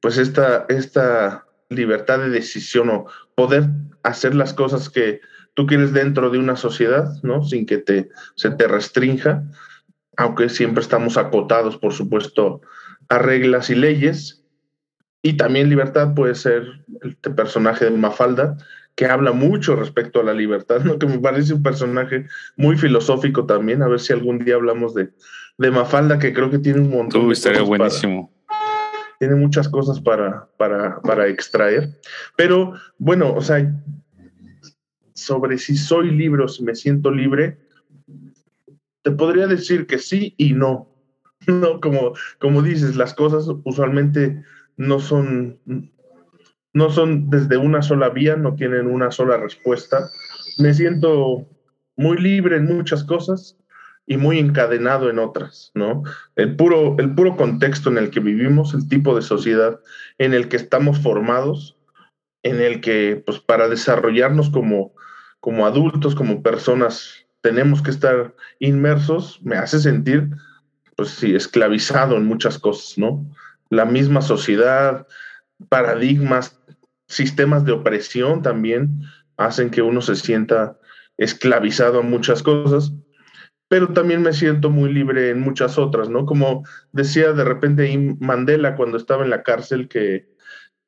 pues, 0.02 0.18
esta, 0.18 0.66
esta 0.70 1.46
libertad 1.70 2.20
de 2.20 2.30
decisión 2.30 2.90
o 2.90 3.06
poder 3.36 3.66
hacer 4.04 4.36
las 4.36 4.54
cosas 4.54 4.90
que 4.90 5.22
tú 5.54 5.66
quieres 5.66 5.94
dentro 5.94 6.30
de 6.30 6.38
una 6.38 6.56
sociedad, 6.56 7.12
¿no? 7.24 7.44
Sin 7.44 7.66
que 7.66 7.78
te, 7.78 8.10
se 8.36 8.52
te 8.52 8.68
restrinja, 8.68 9.44
aunque 10.18 10.50
siempre 10.50 10.82
estamos 10.82 11.18
acotados, 11.18 11.78
por 11.78 11.94
supuesto, 11.94 12.62
a 13.10 13.18
reglas 13.20 13.70
y 13.70 13.76
leyes. 13.76 14.44
Y 15.22 15.38
también 15.38 15.70
libertad 15.70 16.14
puede 16.14 16.36
ser 16.36 16.86
el 17.02 17.16
personaje 17.16 17.86
de 17.86 17.92
Mafalda, 17.92 18.58
que 18.96 19.06
habla 19.06 19.32
mucho 19.32 19.76
respecto 19.76 20.20
a 20.20 20.24
la 20.24 20.34
libertad, 20.34 20.82
¿no? 20.84 21.00
que 21.00 21.08
me 21.08 21.20
parece 21.20 21.54
un 21.54 21.64
personaje 21.64 22.28
muy 22.56 22.78
filosófico 22.78 23.46
también. 23.46 23.82
A 23.82 23.88
ver 23.88 24.00
si 24.00 24.14
algún 24.14 24.40
día 24.40 24.56
hablamos 24.56 24.94
de, 24.94 25.10
de 25.58 25.72
Mafalda, 25.72 26.20
que 26.20 26.34
creo 26.34 26.50
que 26.50 26.60
tiene 26.60 26.82
un 26.82 26.90
montón 26.90 27.28
de 27.28 27.34
estaría 27.34 27.62
buenísimo. 27.62 28.32
tiene 29.20 29.36
muchas 29.36 29.68
cosas 29.68 30.00
para, 30.00 30.48
para, 30.58 31.02
para 31.02 31.28
extraer. 31.28 32.00
Pero 32.36 32.74
bueno, 32.98 33.34
o 33.34 33.42
sea, 33.42 33.74
sobre 35.14 35.58
si 35.58 35.76
soy 35.76 36.12
libre 36.12 36.44
o 36.44 36.48
si 36.48 36.64
me 36.64 36.76
siento 36.76 37.10
libre, 37.10 37.58
te 39.02 39.12
podría 39.12 39.48
decir 39.48 39.88
que 39.88 40.00
sí 40.00 40.34
y 40.38 40.54
no. 40.54 40.90
No, 41.46 41.82
como, 41.82 42.14
como 42.40 42.62
dices, 42.62 42.96
las 42.96 43.14
cosas 43.14 43.46
usualmente 43.66 44.46
no 44.78 45.00
son, 45.02 45.60
no 46.74 46.90
son 46.90 47.30
desde 47.30 47.58
una 47.58 47.82
sola 47.82 48.10
vía, 48.10 48.36
no 48.36 48.56
tienen 48.56 48.88
una 48.88 49.12
sola 49.12 49.38
respuesta. 49.38 50.10
Me 50.58 50.74
siento 50.74 51.48
muy 51.96 52.18
libre 52.18 52.58
en 52.58 52.66
muchas 52.66 53.04
cosas 53.04 53.58
y 54.06 54.18
muy 54.18 54.40
encadenado 54.40 55.10
en 55.10 55.20
otras, 55.20 55.72
¿no? 55.76 56.04
El 56.36 56.56
puro, 56.56 56.96
el 57.00 57.14
puro 57.16 57.38
contexto 57.38 57.90
en 57.90 57.98
el 57.98 58.10
que 58.10 58.20
vivimos, 58.20 58.74
el 58.74 58.88
tipo 58.90 59.16
de 59.16 59.22
sociedad 59.22 59.80
en 60.18 60.34
el 60.34 60.50
que 60.50 60.58
estamos 60.58 61.00
formados, 61.00 61.78
en 62.42 62.60
el 62.60 62.82
que, 62.82 63.24
pues, 63.26 63.40
para 63.40 63.70
desarrollarnos 63.70 64.50
como, 64.50 64.94
como 65.40 65.66
adultos, 65.66 66.16
como 66.16 66.44
personas, 66.44 67.26
tenemos 67.42 67.82
que 67.82 67.92
estar 67.92 68.34
inmersos, 68.60 69.40
me 69.44 69.56
hace 69.56 69.80
sentir, 69.80 70.30
pues 70.96 71.10
sí, 71.10 71.36
esclavizado 71.36 72.18
en 72.18 72.26
muchas 72.26 72.60
cosas, 72.60 72.98
¿no? 72.98 73.26
La 73.70 73.86
misma 73.86 74.22
sociedad, 74.22 75.08
paradigmas, 75.70 76.60
sistemas 77.08 77.66
de 77.66 77.74
opresión 77.74 78.42
también 78.42 79.02
hacen 79.38 79.70
que 79.70 79.82
uno 79.82 80.02
se 80.02 80.16
sienta 80.16 80.78
esclavizado 81.18 82.00
a 82.00 82.04
muchas 82.04 82.44
cosas. 82.44 82.94
pero 83.70 83.88
también 83.90 84.22
me 84.22 84.34
siento 84.34 84.70
muy 84.70 84.94
libre 84.94 85.32
en 85.32 85.40
muchas 85.40 85.80
otras, 85.80 86.08
¿no? 86.08 86.28
Como 86.28 86.64
decía 86.92 87.34
de 87.34 87.44
repente 87.44 88.16
Mandela 88.20 88.76
cuando 88.76 88.98
estaba 88.98 89.24
en 89.24 89.32
la 89.32 89.42
cárcel, 89.42 89.88
que 89.88 90.28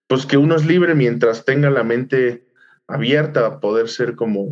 pues 0.08 0.28
que 0.28 0.38
uno 0.38 0.56
es 0.56 0.66
libre 0.66 0.94
mientras 0.94 1.46
tenga 1.46 1.72
la 1.72 1.84
mente 1.84 2.46
abierta 2.88 3.46
a 3.48 3.60
poder 3.60 3.90
ser 3.90 4.16
como 4.16 4.50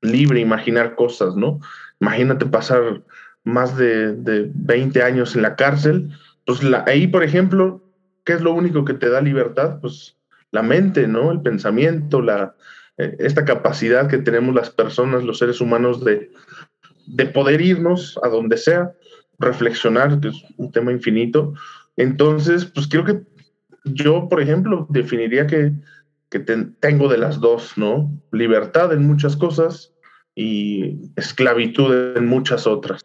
libre, 0.00 0.38
imaginar 0.38 0.94
cosas, 0.94 1.34
¿no? 1.34 1.58
Imagínate 2.00 2.46
pasar 2.46 3.02
más 3.42 3.76
de, 3.76 4.12
de 4.12 4.50
20 4.54 5.02
años 5.02 5.34
en 5.34 5.42
la 5.42 5.56
cárcel, 5.56 6.10
pues 6.46 6.60
ahí, 6.86 7.06
por 7.06 7.22
ejemplo, 7.22 7.82
¿qué 8.24 8.34
es 8.34 8.40
lo 8.42 8.52
único 8.52 8.84
que 8.84 8.94
te 8.94 9.08
da 9.08 9.20
libertad? 9.20 9.80
Pues 9.80 10.16
la 10.54 10.62
mente, 10.62 11.08
¿no? 11.08 11.32
El 11.32 11.42
pensamiento, 11.42 12.22
la, 12.22 12.54
eh, 12.96 13.16
esta 13.18 13.44
capacidad 13.44 14.08
que 14.08 14.18
tenemos 14.18 14.54
las 14.54 14.70
personas, 14.70 15.24
los 15.24 15.38
seres 15.38 15.60
humanos, 15.60 16.04
de, 16.04 16.30
de 17.06 17.26
poder 17.26 17.60
irnos 17.60 18.18
a 18.22 18.28
donde 18.28 18.56
sea, 18.56 18.92
reflexionar, 19.40 20.20
que 20.20 20.28
es 20.28 20.44
un 20.56 20.70
tema 20.70 20.92
infinito. 20.92 21.54
Entonces, 21.96 22.66
pues 22.66 22.86
creo 22.86 23.04
que 23.04 23.22
yo, 23.84 24.28
por 24.28 24.40
ejemplo, 24.40 24.86
definiría 24.90 25.48
que, 25.48 25.72
que 26.30 26.38
tengo 26.38 27.08
de 27.08 27.18
las 27.18 27.40
dos, 27.40 27.76
¿no? 27.76 28.08
Libertad 28.30 28.92
en 28.92 29.04
muchas 29.04 29.36
cosas 29.36 29.92
y 30.36 31.10
esclavitud 31.16 32.16
en 32.16 32.26
muchas 32.26 32.64
otras. 32.68 33.04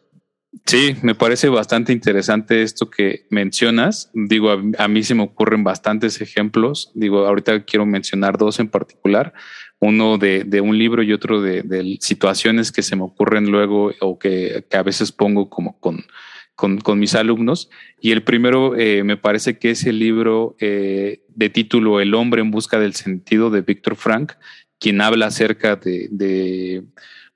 Sí, 0.66 0.96
me 1.04 1.14
parece 1.14 1.48
bastante 1.48 1.94
interesante 1.94 2.64
esto 2.64 2.90
que 2.90 3.28
mencionas. 3.30 4.10
Digo, 4.14 4.52
a, 4.52 4.88
mí 4.88 5.04
se 5.04 5.14
me 5.14 5.24
ocurren 5.24 5.64
bastantes 5.64 6.22
ejemplos. 6.22 6.92
Digo, 6.96 7.28
ahorita 7.28 7.66
quiero 7.66 7.86
mencionar 7.86 8.38
dos 8.38 8.60
en 8.60 8.68
particular. 8.68 9.34
Uno 9.80 10.18
de, 10.18 10.62
un 10.62 10.78
libro 10.78 11.04
y 11.04 11.14
otro 11.14 11.42
de, 11.42 11.98
situaciones 12.02 12.72
que 12.72 12.82
se 12.82 12.96
me 12.96 13.04
ocurren 13.04 13.52
luego 13.52 13.92
o 14.02 14.18
que, 14.18 14.66
a 14.72 14.82
veces 14.82 15.12
pongo 15.12 15.50
como 15.50 15.80
con, 15.80 16.04
con, 16.56 17.00
mis 17.00 17.14
alumnos. 17.14 17.70
Y 18.02 18.12
el 18.12 18.24
primero 18.24 18.76
eh, 18.76 19.04
me 19.04 19.18
parece 19.18 19.60
que 19.60 19.72
es 19.72 19.86
el 19.86 20.00
libro 20.00 20.56
eh, 20.60 21.22
de 21.28 21.50
título 21.50 22.00
El 22.00 22.16
hombre 22.16 22.42
en 22.42 22.50
busca 22.50 22.80
del 22.80 22.96
sentido 22.96 23.52
de 23.52 23.62
Víctor 23.62 23.96
Frank, 23.96 24.34
quien 24.80 25.02
habla 25.02 25.28
acerca 25.28 25.76
de 25.76 26.08
de 26.12 26.86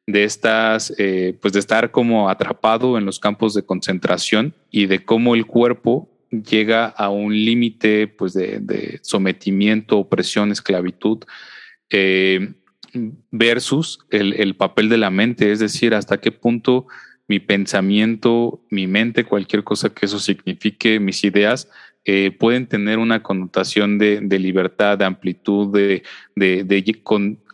estas, 0.07 0.93
eh, 0.97 1.37
pues 1.41 1.53
de 1.53 1.59
estar 1.59 1.91
como 1.91 2.29
atrapado 2.29 2.97
en 2.97 3.05
los 3.05 3.19
campos 3.19 3.53
de 3.53 3.63
concentración 3.63 4.53
y 4.69 4.87
de 4.87 5.03
cómo 5.03 5.35
el 5.35 5.45
cuerpo 5.45 6.09
llega 6.29 6.87
a 6.87 7.09
un 7.09 7.33
límite 7.33 8.07
pues 8.07 8.33
de, 8.33 8.99
sometimiento, 9.01 9.99
opresión, 9.99 10.51
esclavitud, 10.51 11.19
eh, 11.89 12.53
versus 13.31 13.99
el, 14.09 14.55
papel 14.55 14.89
de 14.89 14.97
la 14.97 15.09
mente, 15.09 15.51
es 15.51 15.59
decir, 15.59 15.95
hasta 15.95 16.19
qué 16.19 16.31
punto 16.31 16.87
mi 17.27 17.39
pensamiento, 17.39 18.63
mi 18.69 18.87
mente, 18.87 19.23
cualquier 19.23 19.63
cosa 19.63 19.89
que 19.89 20.05
eso 20.05 20.19
signifique, 20.19 20.99
mis 20.99 21.23
ideas, 21.23 21.69
eh, 22.05 22.31
pueden 22.37 22.67
tener 22.67 22.99
una 22.99 23.23
connotación 23.23 23.97
de, 23.97 24.21
libertad, 24.39 24.97
de 24.97 25.05
amplitud, 25.05 25.73
de, 25.73 26.03
de, 26.35 26.83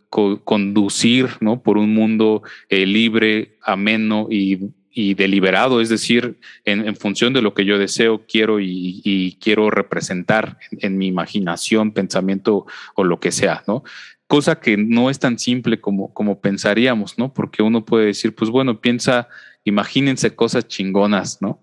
conducir 0.09 1.29
¿no? 1.39 1.61
por 1.61 1.77
un 1.77 1.93
mundo 1.93 2.41
eh, 2.67 2.85
libre, 2.85 3.57
ameno 3.61 4.27
y, 4.29 4.71
deliberado, 5.13 5.79
es 5.79 5.87
decir, 5.87 6.39
en, 6.65 6.93
función 6.97 7.31
de 7.31 7.41
lo 7.41 7.53
que 7.53 7.63
yo 7.63 7.77
deseo, 7.77 8.25
quiero 8.27 8.59
y, 8.59 9.37
quiero 9.39 9.69
representar 9.69 10.57
en, 10.71 10.97
mi 10.97 11.07
imaginación, 11.07 11.93
pensamiento 11.93 12.65
o 12.95 13.05
lo 13.05 13.21
que 13.21 13.31
sea, 13.31 13.63
¿no? 13.65 13.83
Cosa 14.27 14.59
que 14.59 14.75
no 14.75 15.09
es 15.09 15.17
tan 15.17 15.39
simple 15.39 15.79
como, 15.79 16.13
como 16.13 16.41
pensaríamos, 16.41 17.17
¿no? 17.17 17.33
Porque 17.33 17.63
uno 17.63 17.85
puede 17.85 18.07
decir, 18.07 18.35
pues 18.35 18.51
bueno, 18.51 18.81
piensa 18.81 19.29
imagínense 19.69 20.35
cosas 20.35 20.67
chingonas, 20.67 21.41
¿no? 21.41 21.61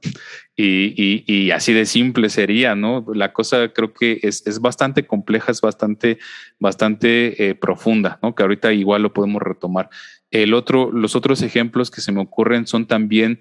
Y, 0.56 1.50
así 1.50 1.74
de 1.74 1.84
simple 1.84 2.30
sería, 2.30 2.74
¿no? 2.74 3.04
La 3.14 3.32
cosa 3.32 3.72
creo 3.72 3.92
que 3.92 4.20
es, 4.22 4.60
bastante 4.60 5.06
compleja, 5.06 5.52
es 5.52 5.60
bastante, 5.60 6.18
bastante 6.58 7.50
eh, 7.50 7.54
profunda, 7.54 8.18
¿no? 8.22 8.34
Que 8.34 8.42
ahorita 8.42 8.72
igual 8.72 9.02
lo 9.02 9.12
podemos 9.12 9.42
retomar. 9.42 9.90
El 10.30 10.54
otro, 10.54 10.90
los 10.90 11.14
otros 11.14 11.42
ejemplos 11.42 11.90
que 11.90 12.00
se 12.00 12.12
me 12.12 12.20
ocurren 12.20 12.66
son 12.66 12.86
también, 12.86 13.40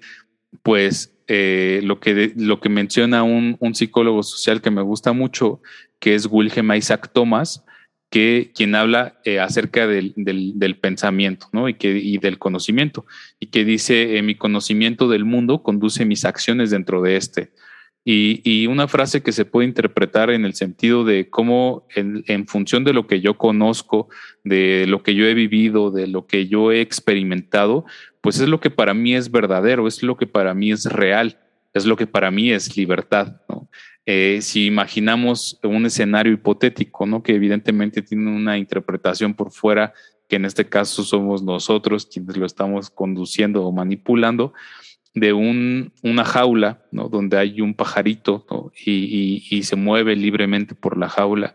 pues, 0.62 1.14
eh, 1.28 1.80
lo, 1.82 1.98
que 1.98 2.32
lo 2.36 2.60
que 2.60 2.68
menciona 2.68 3.22
un, 3.22 3.56
un, 3.60 3.74
psicólogo 3.74 4.22
social 4.22 4.60
que 4.60 4.70
me 4.70 4.82
gusta 4.82 5.12
mucho, 5.12 5.60
que 5.98 6.14
es 6.14 6.28
Wilhelm 6.30 6.72
Isaac 6.72 7.10
Thomas, 7.12 7.64
que 8.10 8.52
quien 8.54 8.74
habla 8.74 9.18
eh, 9.24 9.40
acerca 9.40 9.86
del, 9.86 10.12
del, 10.16 10.78
pensamiento 10.78 11.48
¿no? 11.52 11.68
y, 11.68 11.74
que, 11.74 11.96
y 11.98 12.18
del 12.18 12.38
conocimiento, 12.38 13.04
y 13.40 13.46
que 13.46 13.64
dice, 13.64 14.16
eh, 14.16 14.22
mi 14.22 14.36
conocimiento 14.36 15.08
del 15.08 15.24
mundo 15.24 15.62
conduce 15.62 16.04
mis 16.04 16.24
acciones 16.24 16.70
dentro 16.70 17.02
de 17.02 17.16
este. 17.16 17.52
Y, 18.08 18.40
y, 18.44 18.68
una 18.68 18.86
frase 18.86 19.24
que 19.24 19.32
se 19.32 19.44
puede 19.44 19.66
interpretar 19.66 20.30
en 20.30 20.44
el 20.44 20.54
sentido 20.54 21.02
de 21.04 21.28
cómo 21.28 21.88
en, 21.96 22.22
en, 22.28 22.46
función 22.46 22.84
de 22.84 22.92
lo 22.92 23.08
que 23.08 23.20
yo 23.20 23.36
conozco, 23.36 24.08
de 24.44 24.86
lo 24.86 25.02
que 25.02 25.16
yo 25.16 25.26
he 25.26 25.34
vivido, 25.34 25.90
de 25.90 26.06
lo 26.06 26.28
que 26.28 26.46
yo 26.46 26.70
he 26.70 26.80
experimentado, 26.80 27.84
pues 28.20 28.38
es 28.38 28.48
lo 28.48 28.60
que 28.60 28.70
para 28.70 28.94
mí 28.94 29.16
es 29.16 29.32
verdadero, 29.32 29.88
es 29.88 30.04
lo 30.04 30.16
que 30.16 30.28
para 30.28 30.54
mí 30.54 30.70
es 30.70 30.84
real, 30.84 31.40
es 31.78 31.86
lo 31.86 31.96
que 31.96 32.06
para 32.06 32.30
mí 32.30 32.50
es 32.50 32.76
libertad. 32.76 33.40
¿no? 33.48 33.68
Eh, 34.04 34.38
si 34.40 34.66
imaginamos 34.66 35.58
un 35.62 35.86
escenario 35.86 36.32
hipotético, 36.32 37.06
¿no? 37.06 37.22
que 37.22 37.34
evidentemente 37.34 38.02
tiene 38.02 38.30
una 38.34 38.56
interpretación 38.56 39.34
por 39.34 39.50
fuera, 39.50 39.92
que 40.28 40.36
en 40.36 40.44
este 40.44 40.68
caso 40.68 41.02
somos 41.02 41.42
nosotros 41.42 42.06
quienes 42.06 42.36
lo 42.36 42.46
estamos 42.46 42.90
conduciendo 42.90 43.64
o 43.64 43.72
manipulando, 43.72 44.52
de 45.14 45.32
un, 45.32 45.92
una 46.02 46.24
jaula, 46.24 46.84
¿no? 46.92 47.08
donde 47.08 47.38
hay 47.38 47.60
un 47.60 47.74
pajarito 47.74 48.46
y, 48.84 49.42
y, 49.50 49.62
se 49.62 49.74
mueve 49.74 50.14
libremente 50.14 50.74
por 50.74 50.98
la 50.98 51.08
jaula. 51.08 51.54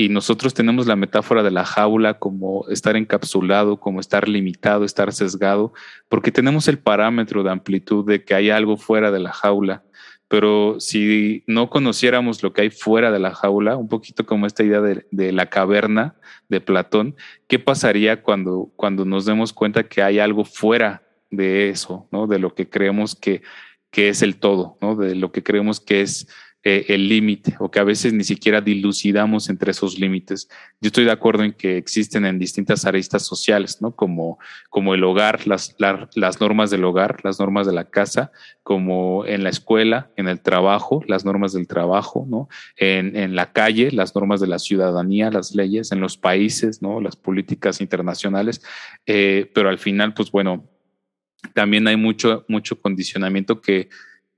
Y 0.00 0.10
nosotros 0.10 0.54
tenemos 0.54 0.86
la 0.86 0.94
metáfora 0.94 1.42
de 1.42 1.50
la 1.50 1.64
jaula 1.64 2.14
como 2.14 2.68
estar 2.68 2.96
encapsulado, 2.96 3.80
como 3.80 3.98
estar 3.98 4.28
limitado, 4.28 4.84
estar 4.84 5.12
sesgado, 5.12 5.72
porque 6.08 6.30
tenemos 6.30 6.68
el 6.68 6.78
parámetro 6.78 7.42
de 7.42 7.50
amplitud 7.50 8.06
de 8.06 8.22
que 8.22 8.34
hay 8.34 8.50
algo 8.50 8.76
fuera 8.76 9.10
de 9.10 9.18
la 9.18 9.32
jaula 9.32 9.82
pero 10.28 10.78
si 10.78 11.42
no 11.46 11.70
conociéramos 11.70 12.42
lo 12.42 12.52
que 12.52 12.60
hay 12.60 12.70
fuera 12.70 13.10
de 13.10 13.18
la 13.18 13.34
jaula, 13.34 13.76
un 13.76 13.88
poquito 13.88 14.26
como 14.26 14.46
esta 14.46 14.62
idea 14.62 14.82
de, 14.82 15.32
la 15.32 15.46
caverna 15.46 16.16
de 16.50 16.60
Platón, 16.60 17.16
¿qué 17.46 17.58
pasaría 17.58 18.22
cuando, 18.22 18.70
cuando 18.76 19.06
nos 19.06 19.24
demos 19.24 19.54
cuenta 19.54 19.88
que 19.88 20.02
hay 20.02 20.18
algo 20.18 20.44
fuera 20.44 21.02
de 21.30 21.70
eso, 21.70 22.06
¿no? 22.12 22.26
de 22.26 22.38
lo 22.38 22.54
que 22.54 22.68
creemos 22.68 23.14
que, 23.14 23.42
que 23.90 24.10
es 24.10 24.20
el 24.20 24.36
todo, 24.36 24.76
¿no? 24.82 24.96
de 24.96 25.14
lo 25.14 25.32
que 25.32 25.42
creemos 25.42 25.80
que 25.80 26.02
es 26.02 26.28
eh, 26.64 26.86
el 26.88 27.08
límite 27.08 27.54
o 27.60 27.70
que 27.70 27.78
a 27.78 27.84
veces 27.84 28.12
ni 28.12 28.24
siquiera 28.24 28.60
dilucidamos 28.60 29.48
entre 29.48 29.70
esos 29.70 29.98
límites. 29.98 30.48
Yo 30.80 30.88
estoy 30.88 31.04
de 31.04 31.12
acuerdo 31.12 31.44
en 31.44 31.52
que 31.52 31.76
existen 31.76 32.26
en 32.26 32.38
distintas 32.38 32.84
aristas 32.84 33.24
sociales, 33.24 33.80
¿no? 33.80 33.94
Como, 33.94 34.38
como 34.68 34.94
el 34.94 35.04
hogar, 35.04 35.46
las, 35.46 35.76
las 35.78 36.40
normas 36.40 36.70
del 36.70 36.84
hogar, 36.84 37.20
las 37.22 37.38
normas 37.38 37.66
de 37.66 37.72
la 37.72 37.90
casa, 37.90 38.32
como 38.64 39.24
en 39.24 39.44
la 39.44 39.50
escuela, 39.50 40.10
en 40.16 40.26
el 40.26 40.40
trabajo, 40.40 41.04
las 41.06 41.24
normas 41.24 41.52
del 41.52 41.68
trabajo, 41.68 42.26
¿no? 42.28 42.48
En, 42.76 43.16
en 43.16 43.36
la 43.36 43.52
calle, 43.52 43.92
las 43.92 44.14
normas 44.16 44.40
de 44.40 44.48
la 44.48 44.58
ciudadanía, 44.58 45.30
las 45.30 45.54
leyes, 45.54 45.92
en 45.92 46.00
los 46.00 46.16
países, 46.16 46.82
¿no? 46.82 47.00
Las 47.00 47.14
políticas 47.14 47.80
internacionales. 47.80 48.62
Eh, 49.06 49.50
pero 49.54 49.68
al 49.68 49.78
final, 49.78 50.12
pues 50.12 50.30
bueno, 50.32 50.68
también 51.54 51.86
hay 51.86 51.96
mucho, 51.96 52.44
mucho 52.48 52.80
condicionamiento 52.80 53.60
que 53.60 53.88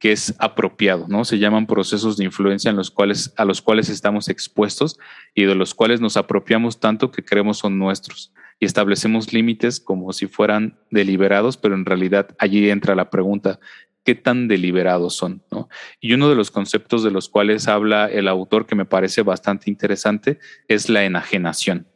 que 0.01 0.13
es 0.13 0.35
apropiado, 0.39 1.07
¿no? 1.09 1.25
Se 1.25 1.39
llaman 1.39 1.67
procesos 1.67 2.17
de 2.17 2.25
influencia 2.25 2.71
en 2.71 2.77
los 2.77 2.91
cuales, 2.91 3.33
a 3.37 3.45
los 3.45 3.61
cuales 3.61 3.91
estamos 3.91 4.29
expuestos 4.29 4.99
y 5.35 5.45
de 5.45 5.55
los 5.55 5.75
cuales 5.75 6.01
nos 6.01 6.17
apropiamos 6.17 6.81
tanto 6.81 7.13
que 7.13 7.23
creemos 7.23 7.59
son 7.59 7.79
nuestros 7.79 8.33
y 8.59 8.65
establecemos 8.65 9.33
límites 9.33 9.79
como 9.79 10.13
si 10.13 10.27
fueran 10.27 10.79
deliberados, 10.91 11.59
pero 11.59 11.75
en 11.75 11.85
realidad 11.85 12.35
allí 12.39 12.71
entra 12.71 12.95
la 12.95 13.11
pregunta, 13.11 13.61
¿qué 14.03 14.15
tan 14.15 14.49
deliberados 14.49 15.15
son? 15.15 15.43
¿no? 15.51 15.69
Y 16.01 16.15
uno 16.15 16.31
de 16.31 16.35
los 16.35 16.51
conceptos 16.51 17.03
de 17.03 17.11
los 17.11 17.29
cuales 17.29 17.69
habla 17.69 18.07
el 18.07 18.27
autor 18.27 18.67
que 18.67 18.75
me 18.75 18.87
parece 18.87 19.23
bastante 19.23 19.69
interesante 19.71 20.39
es 20.67 20.89
la 20.89 21.05
enajenación. 21.05 21.87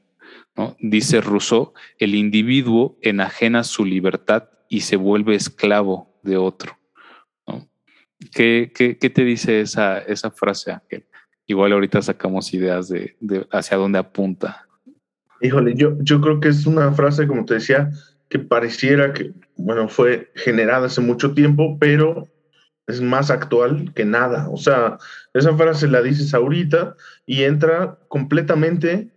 ¿no? 0.56 0.76
Dice 0.78 1.22
Rousseau, 1.22 1.72
el 1.98 2.14
individuo 2.14 2.98
enajena 3.00 3.64
su 3.64 3.84
libertad 3.84 4.50
y 4.68 4.80
se 4.80 4.96
vuelve 4.96 5.34
esclavo 5.34 6.18
de 6.22 6.36
otro. 6.36 6.78
¿Qué, 8.32 8.70
te 9.14 9.24
dice 9.24 9.60
esa, 9.60 10.30
frase, 10.34 10.72
Ángel? 10.72 11.06
Igual 11.46 11.72
ahorita 11.72 12.00
sacamos 12.02 12.52
ideas 12.54 12.88
de, 12.88 13.16
hacia 13.50 13.76
dónde 13.76 13.98
apunta. 13.98 14.66
Híjole, 15.40 15.74
yo, 15.74 15.96
yo 16.00 16.20
creo 16.20 16.40
que 16.40 16.48
es 16.48 16.66
una 16.66 16.92
frase, 16.92 17.26
como 17.26 17.44
te 17.44 17.54
decía, 17.54 17.90
que 18.28 18.38
pareciera 18.38 19.12
que, 19.12 19.32
bueno, 19.56 19.88
fue 19.88 20.30
generada 20.34 20.86
hace 20.86 21.00
mucho 21.00 21.34
tiempo, 21.34 21.76
pero 21.78 22.28
es 22.86 23.00
más 23.00 23.30
actual 23.30 23.92
que 23.94 24.04
nada. 24.04 24.48
O 24.50 24.56
sea, 24.56 24.98
esa 25.32 25.56
frase 25.56 25.88
la 25.88 26.02
dices 26.02 26.34
ahorita 26.34 26.96
y 27.26 27.42
entra 27.42 27.98
completamente 28.08 29.10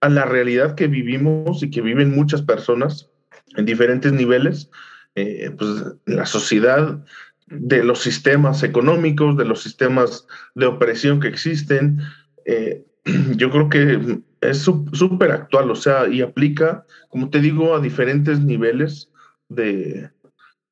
a 0.00 0.08
la 0.08 0.24
realidad 0.24 0.74
que 0.74 0.88
vivimos 0.88 1.62
y 1.62 1.70
que 1.70 1.80
viven 1.80 2.14
muchas 2.14 2.42
personas 2.42 3.10
en 3.56 3.64
diferentes 3.66 4.12
niveles 4.12 4.70
eh, 5.14 5.50
pues, 5.56 5.70
la 6.06 6.26
sociedad, 6.26 7.04
de 7.52 7.84
los 7.84 8.00
sistemas 8.00 8.62
económicos, 8.62 9.36
de 9.36 9.44
los 9.44 9.62
sistemas 9.62 10.26
de 10.54 10.66
opresión 10.66 11.20
que 11.20 11.28
existen. 11.28 12.00
Eh, 12.44 12.84
yo 13.36 13.50
creo 13.50 13.68
que 13.68 14.20
es 14.40 14.58
súper 14.58 15.30
actual, 15.30 15.70
o 15.70 15.76
sea, 15.76 16.08
y 16.08 16.20
aplica, 16.20 16.84
como 17.08 17.30
te 17.30 17.40
digo, 17.40 17.74
a 17.74 17.80
diferentes 17.80 18.40
niveles 18.40 19.10
de, 19.48 20.10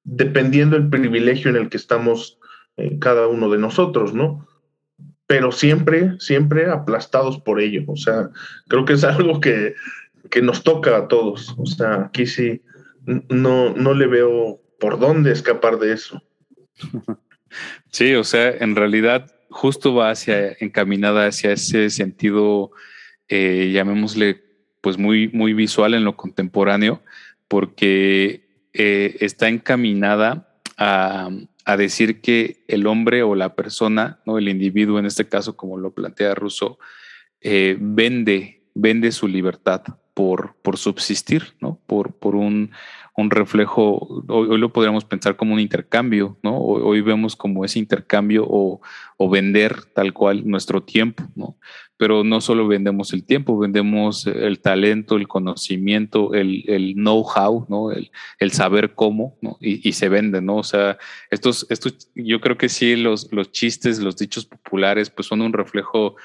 dependiendo 0.05 0.77
del 0.77 0.91
privilegio 0.91 1.51
en 1.51 1.57
el 1.57 1.69
que 1.69 1.77
estamos 1.77 2.39
eh, 2.77 2.99
cada 2.99 3.29
uno 3.29 3.49
de 3.51 3.59
nosotros, 3.59 4.15
¿no? 4.15 4.47
Pero 5.27 5.53
siempre, 5.53 6.15
siempre 6.19 6.69
aplastados 6.69 7.39
por 7.39 7.61
ello. 7.61 7.85
O 7.87 7.97
sea, 7.97 8.31
creo 8.69 8.85
que 8.85 8.95
es 8.95 9.05
algo 9.05 9.41
que, 9.41 9.75
que 10.31 10.43
nos 10.43 10.65
toca 10.65 10.97
a 10.97 11.09
todos. 11.09 11.55
O 11.57 11.67
sea, 11.67 12.07
aquí 12.07 12.27
sí 12.27 12.63
no, 13.29 13.75
no 13.75 13.95
le 13.95 14.07
veo 14.07 14.61
por 14.81 14.99
dónde 14.99 15.31
escapar 15.31 15.79
de 15.79 15.93
eso. 15.93 16.23
Sí, 17.91 18.15
o 18.15 18.25
sea, 18.25 18.51
en 18.51 18.77
realidad 18.77 19.35
justo 19.51 19.95
va 19.95 20.11
hacia 20.11 20.57
encaminada 20.61 21.27
hacia 21.27 21.53
ese 21.53 21.91
sentido, 21.91 22.71
eh, 23.29 23.71
llamémosle, 23.73 24.43
pues 24.81 24.99
muy, 24.99 25.29
muy 25.29 25.53
visual 25.53 25.95
en 25.95 26.05
lo 26.05 26.17
contemporáneo, 26.17 27.03
porque 27.49 28.49
eh, 28.73 29.17
está 29.21 29.49
encaminada 29.49 30.55
a, 30.77 31.31
decir 31.77 32.21
que 32.21 32.65
el 32.67 32.89
hombre 32.89 33.23
o 33.23 33.37
la 33.37 33.55
persona, 33.55 34.19
¿no? 34.27 34.39
el 34.39 34.49
individuo 34.49 34.99
en 34.99 35.07
este 35.07 35.29
caso, 35.29 35.57
como 35.57 35.77
lo 35.77 35.93
plantea 35.93 36.35
Rousseau, 36.35 36.79
eh, 37.43 37.77
vende, 37.79 38.63
vende 38.75 39.13
su 39.13 39.29
libertad 39.29 39.83
por, 40.13 40.57
por 40.63 40.79
subsistir, 40.79 41.55
¿no? 41.61 41.79
por, 41.87 42.13
por 42.15 42.35
un, 42.35 42.73
un 43.17 43.31
reflejo, 43.31 44.25
hoy, 44.29 44.59
lo 44.59 44.73
podríamos 44.73 45.05
pensar 45.05 45.37
como 45.37 45.55
un 45.55 45.61
intercambio, 45.61 46.39
¿no? 46.43 46.59
Hoy, 46.59 47.01
vemos 47.01 47.37
como 47.37 47.65
ese 47.65 47.79
intercambio 47.79 48.47
o, 48.49 48.81
vender 49.29 49.85
tal 49.95 50.13
cual 50.15 50.49
nuestro 50.49 50.83
tiempo, 50.83 51.25
¿no? 51.35 51.59
Pero 51.99 52.25
no 52.25 52.41
solo 52.41 52.67
vendemos 52.67 53.13
el 53.13 53.27
tiempo, 53.27 53.59
vendemos 53.59 54.27
el 54.27 54.61
talento, 54.61 55.17
el 55.17 55.29
conocimiento, 55.29 56.33
el, 56.33 56.65
el 56.67 56.95
know-how, 56.95 57.67
¿no? 57.69 57.93
El, 57.93 58.11
el, 58.39 58.53
saber 58.53 58.95
cómo, 58.95 59.37
¿no? 59.43 59.59
Y, 59.61 59.93
se 59.93 60.09
vende, 60.09 60.41
¿no? 60.41 60.57
O 60.57 60.63
sea, 60.63 60.97
estos, 61.31 61.67
estos, 61.69 62.11
yo 62.15 62.41
creo 62.41 62.57
que 62.57 62.71
sí, 62.71 62.97
los, 62.97 63.31
los 63.31 63.53
chistes, 63.53 63.99
los 63.99 64.17
dichos 64.17 64.47
populares, 64.47 65.11
pues 65.11 65.29
son 65.29 65.43
un 65.43 65.53
reflejo 65.53 66.17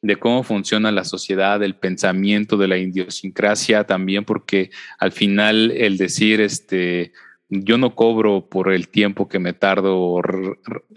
de 0.00 0.14
cómo 0.14 0.44
funciona 0.44 0.92
la 0.92 1.02
sociedad, 1.02 1.60
el 1.62 1.74
pensamiento, 1.74 2.56
de 2.56 2.68
la 2.68 2.78
idiosincrasia 2.78 3.82
también, 3.82 4.24
porque 4.24 4.70
al 5.00 5.10
final 5.10 5.72
el 5.72 5.96
decir, 5.96 6.40
este, 6.40 7.12
yo 7.48 7.78
no 7.78 7.94
cobro 7.94 8.46
por 8.46 8.72
el 8.72 8.88
tiempo 8.88 9.28
que 9.28 9.38
me 9.38 9.52
tardo 9.52 10.20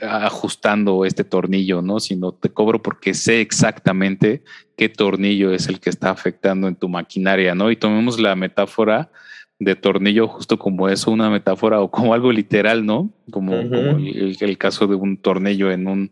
ajustando 0.01 1.05
este 1.05 1.23
tornillo, 1.23 1.81
¿no? 1.81 1.99
Sino 1.99 2.31
te 2.31 2.49
cobro 2.49 2.81
porque 2.81 3.13
sé 3.13 3.41
exactamente 3.41 4.43
qué 4.75 4.89
tornillo 4.89 5.51
es 5.51 5.67
el 5.67 5.79
que 5.79 5.89
está 5.89 6.09
afectando 6.09 6.67
en 6.67 6.75
tu 6.75 6.89
maquinaria, 6.89 7.53
¿no? 7.53 7.69
Y 7.69 7.75
tomemos 7.75 8.19
la 8.19 8.35
metáfora 8.35 9.11
de 9.59 9.75
tornillo 9.75 10.27
justo 10.27 10.57
como 10.59 10.87
eso, 10.87 11.11
una 11.11 11.29
metáfora 11.29 11.81
o 11.81 11.89
como 11.89 12.13
algo 12.13 12.31
literal, 12.31 12.85
¿no? 12.85 13.11
Como, 13.31 13.53
el, 13.55 14.57
caso 14.57 14.87
de 14.87 14.95
un 14.95 15.17
tornillo 15.17 15.71
en 15.71 15.87
un, 15.87 16.11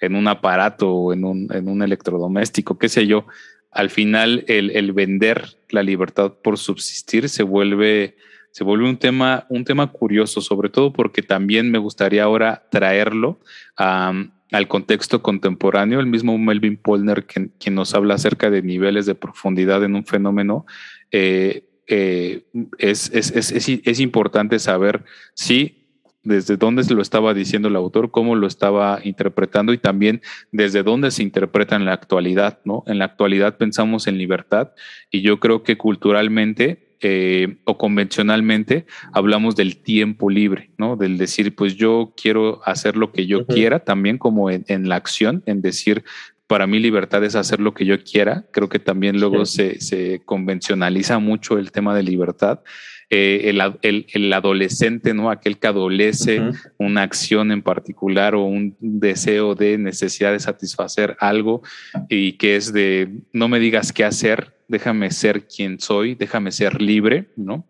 en 0.00 0.14
un 0.14 0.28
aparato 0.28 0.90
o 0.92 1.12
en 1.12 1.24
un, 1.24 1.48
en 1.52 1.68
un 1.68 1.82
electrodoméstico, 1.82 2.78
qué 2.78 2.88
sé 2.88 3.06
yo, 3.06 3.26
al 3.70 3.90
final 3.90 4.44
el, 4.48 4.70
el, 4.70 4.92
vender 4.92 5.58
la 5.68 5.82
libertad 5.82 6.32
por 6.42 6.56
subsistir 6.56 7.28
se 7.28 7.42
vuelve, 7.42 8.16
se 8.56 8.64
vuelve 8.64 8.88
un, 8.88 8.96
tema, 8.96 9.44
un 9.50 9.66
tema 9.66 9.92
curioso, 9.92 10.40
sobre 10.40 10.70
todo 10.70 10.90
porque 10.90 11.20
también 11.20 11.70
me 11.70 11.76
gustaría 11.76 12.24
ahora 12.24 12.66
traerlo 12.70 13.38
al 13.76 14.66
contexto 14.66 15.22
contemporáneo. 15.22 16.00
El 16.00 16.06
mismo 16.06 16.38
Melvin 16.38 16.78
Polner, 16.78 17.26
quien, 17.26 17.52
nos 17.74 17.94
habla 17.94 18.14
acerca 18.14 18.48
de 18.48 18.62
niveles 18.62 19.04
de 19.04 19.14
profundidad 19.14 19.84
en 19.84 19.94
un 19.94 20.06
fenómeno, 20.06 20.64
eh, 21.10 21.68
eh, 21.86 22.46
es, 22.78 23.10
es, 23.12 23.30
es, 23.32 23.52
es, 23.52 24.00
importante 24.00 24.58
saber 24.58 25.04
si 25.34 25.84
desde 26.22 26.56
dónde 26.56 26.82
lo 26.94 27.02
estaba 27.02 27.34
diciendo 27.34 27.68
el 27.68 27.76
autor, 27.76 28.10
cómo 28.10 28.36
lo 28.36 28.46
estaba 28.46 29.00
interpretando 29.04 29.74
y 29.74 29.78
también 29.78 30.22
desde 30.50 30.82
dónde 30.82 31.10
se 31.10 31.22
interpreta 31.22 31.76
en 31.76 31.84
la 31.84 31.92
actualidad, 31.92 32.60
¿no? 32.64 32.84
En 32.86 32.98
la 32.98 33.04
actualidad 33.04 33.58
pensamos 33.58 34.06
en 34.06 34.16
libertad 34.16 34.72
y 35.10 35.20
yo 35.20 35.40
creo 35.40 35.62
que 35.62 35.76
culturalmente 35.76 36.85
eh, 37.00 37.56
o 37.64 37.76
convencionalmente 37.78 38.86
hablamos 39.12 39.56
del 39.56 39.76
tiempo 39.76 40.30
libre, 40.30 40.70
¿no? 40.78 40.96
Del 40.96 41.18
decir, 41.18 41.54
pues 41.54 41.76
yo 41.76 42.14
quiero 42.20 42.60
hacer 42.64 42.96
lo 42.96 43.12
que 43.12 43.26
yo 43.26 43.46
quiera, 43.46 43.80
también 43.80 44.18
como 44.18 44.50
en, 44.50 44.88
la 44.88 44.96
acción, 44.96 45.42
en 45.46 45.62
decir, 45.62 46.04
para 46.46 46.66
mí 46.66 46.78
libertad 46.78 47.24
es 47.24 47.34
hacer 47.34 47.60
lo 47.60 47.74
que 47.74 47.84
yo 47.84 48.02
quiera. 48.02 48.46
Creo 48.52 48.68
que 48.68 48.78
también 48.78 49.20
luego 49.20 49.46
se, 49.46 49.80
se, 49.80 50.22
convencionaliza 50.24 51.18
mucho 51.18 51.58
el 51.58 51.72
tema 51.72 51.94
de 51.94 52.02
libertad. 52.02 52.60
Eh, 53.08 53.54
el, 53.82 54.32
adolescente, 54.32 55.14
¿no? 55.14 55.30
Aquel 55.30 55.58
que 55.58 55.68
adolece 55.68 56.42
una 56.76 57.02
acción 57.02 57.52
en 57.52 57.62
particular 57.62 58.34
o 58.34 58.42
un 58.42 58.76
deseo 58.80 59.54
de 59.54 59.78
necesidad 59.78 60.32
de 60.32 60.40
satisfacer 60.40 61.16
algo 61.20 61.62
y 62.08 62.32
que 62.32 62.56
es 62.56 62.72
de 62.72 63.20
no 63.32 63.46
me 63.46 63.60
digas 63.60 63.92
qué 63.92 64.04
hacer, 64.04 64.55
déjame 64.68 65.10
ser 65.10 65.46
quien 65.46 65.78
soy, 65.78 66.14
déjame 66.14 66.52
ser 66.52 66.80
libre, 66.80 67.26
¿no? 67.36 67.66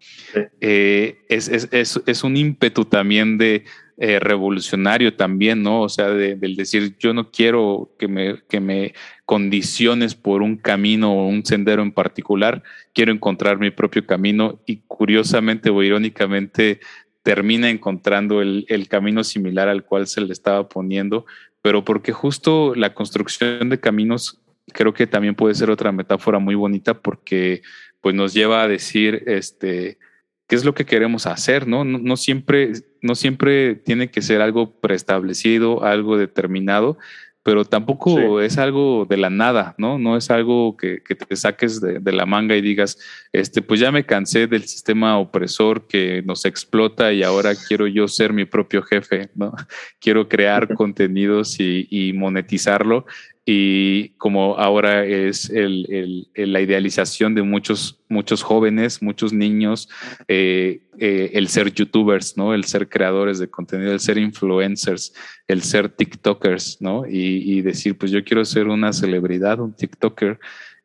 Eh, 0.61 1.18
es, 1.28 1.48
es, 1.48 2.24
un 2.24 2.37
ímpetu 2.37 2.85
también 2.85 3.38
de 3.38 3.64
eh, 3.98 4.18
revolucionario 4.18 5.14
también, 5.14 5.62
¿no? 5.62 5.82
O 5.82 5.88
sea, 5.88 6.11
del 6.11 6.56
decir, 6.56 6.96
yo 6.98 7.12
no 7.12 7.30
quiero 7.30 7.94
que 7.98 8.09
me, 8.09 8.42
que 8.48 8.61
me 8.61 8.94
condiciones 9.24 10.14
por 10.14 10.42
un 10.42 10.56
camino 10.56 11.12
o 11.12 11.28
un 11.28 11.44
sendero 11.44 11.82
en 11.82 11.92
particular, 11.92 12.62
quiero 12.94 13.12
encontrar 13.12 13.59
mi 13.59 13.70
propio 13.70 14.06
camino 14.06 14.61
y 14.66 14.82
curiosamente 14.87 15.70
o 15.70 15.82
irónicamente 15.82 16.80
termina 17.22 17.70
encontrando 17.70 18.40
el, 18.40 18.66
el 18.68 18.88
camino 18.88 19.24
similar 19.24 19.68
al 19.68 19.85
cual 19.85 20.06
se 20.06 20.20
le 20.20 20.32
estaba 20.32 20.68
poniendo, 20.68 21.26
pero 21.61 21.85
porque 21.85 22.12
justo 22.12 22.74
la 22.76 22.94
construcción 22.94 23.68
de 23.68 23.80
caminos 23.80 24.40
creo 24.72 24.92
que 24.92 25.07
también 25.07 25.35
puede 25.35 25.55
ser 25.55 25.70
otra 25.70 25.92
metáfora 25.92 26.38
muy 26.38 26.55
bonita 26.55 26.94
porque 26.94 27.62
pues 28.00 28.14
nos 28.14 28.35
lleva 28.35 28.62
a 28.62 28.68
decir, 28.68 29.24
este, 29.26 29.98
qué 30.46 30.57
es 30.57 30.64
lo 30.64 30.74
que 30.74 30.87
queremos 30.87 31.26
hacer, 31.26 31.66
¿no? 31.66 31.85
No, 31.85 32.16
siempre, 32.16 32.72
no 33.02 33.14
siempre 33.14 33.74
tiene 33.74 34.11
que 34.11 34.22
ser 34.22 34.40
algo 34.40 34.79
preestablecido, 34.81 35.83
algo 35.83 36.16
determinado, 36.16 36.98
pero 37.42 37.64
tampoco 37.64 38.40
es 38.40 38.59
algo 38.59 39.07
de 39.09 39.16
la 39.16 39.31
nada, 39.31 39.76
¿no? 39.79 39.98
No 39.98 40.16
es 40.16 40.31
algo 40.31 40.76
que, 40.76 41.00
te 41.00 41.37
saques 41.37 41.81
de, 41.81 42.00
de, 42.00 42.12
la 42.12 42.26
manga 42.26 42.57
y 42.57 42.61
digas, 42.61 42.98
este, 43.33 43.62
pues 43.62 43.79
ya 43.79 43.92
me 43.92 44.05
cansé 44.05 44.48
del 44.48 44.64
sistema 44.64 45.18
opresor 45.18 45.87
que 45.87 46.22
nos 46.22 46.44
explota 46.44 47.12
y 47.12 47.22
ahora 47.22 47.52
quiero 47.55 47.87
yo 47.87 48.09
ser 48.09 48.33
mi 48.33 48.46
propio 48.46 48.83
jefe, 48.83 49.31
¿no? 49.37 49.52
Quiero 50.00 50.29
crear 50.29 50.74
contenidos 50.74 51.61
y, 51.61 51.87
y 51.88 52.12
monetizarlo 52.12 53.07
y 53.48 54.09
como 54.18 54.59
ahora 54.59 55.04
es 55.04 55.48
el, 55.50 56.26
la 56.35 56.61
idealización 56.61 57.37
de 57.37 57.42
muchos, 57.42 58.00
muchos 58.09 58.42
jóvenes, 58.42 59.00
muchos 59.00 59.32
niños, 59.32 59.88
eh, 60.26 60.80
eh, 60.98 61.30
el 61.32 61.46
ser 61.46 61.72
youtubers, 61.72 62.37
¿no? 62.37 62.54
El 62.54 62.64
ser 62.64 62.88
creadores 62.88 63.38
de 63.38 63.48
contenido, 63.48 63.92
el 63.92 64.00
ser 64.00 64.18
influencers, 64.18 65.14
el 65.46 65.62
ser 65.62 65.88
TikTokers, 65.88 66.82
¿no? 66.82 67.04
Y, 67.09 67.62
decir, 67.62 67.96
pues 67.96 68.11
yo 68.11 68.24
quiero 68.24 68.44
ser 68.44 68.66
una 68.66 68.92
celebridad, 68.92 69.61
un 69.61 69.72
TikToker, 69.72 70.40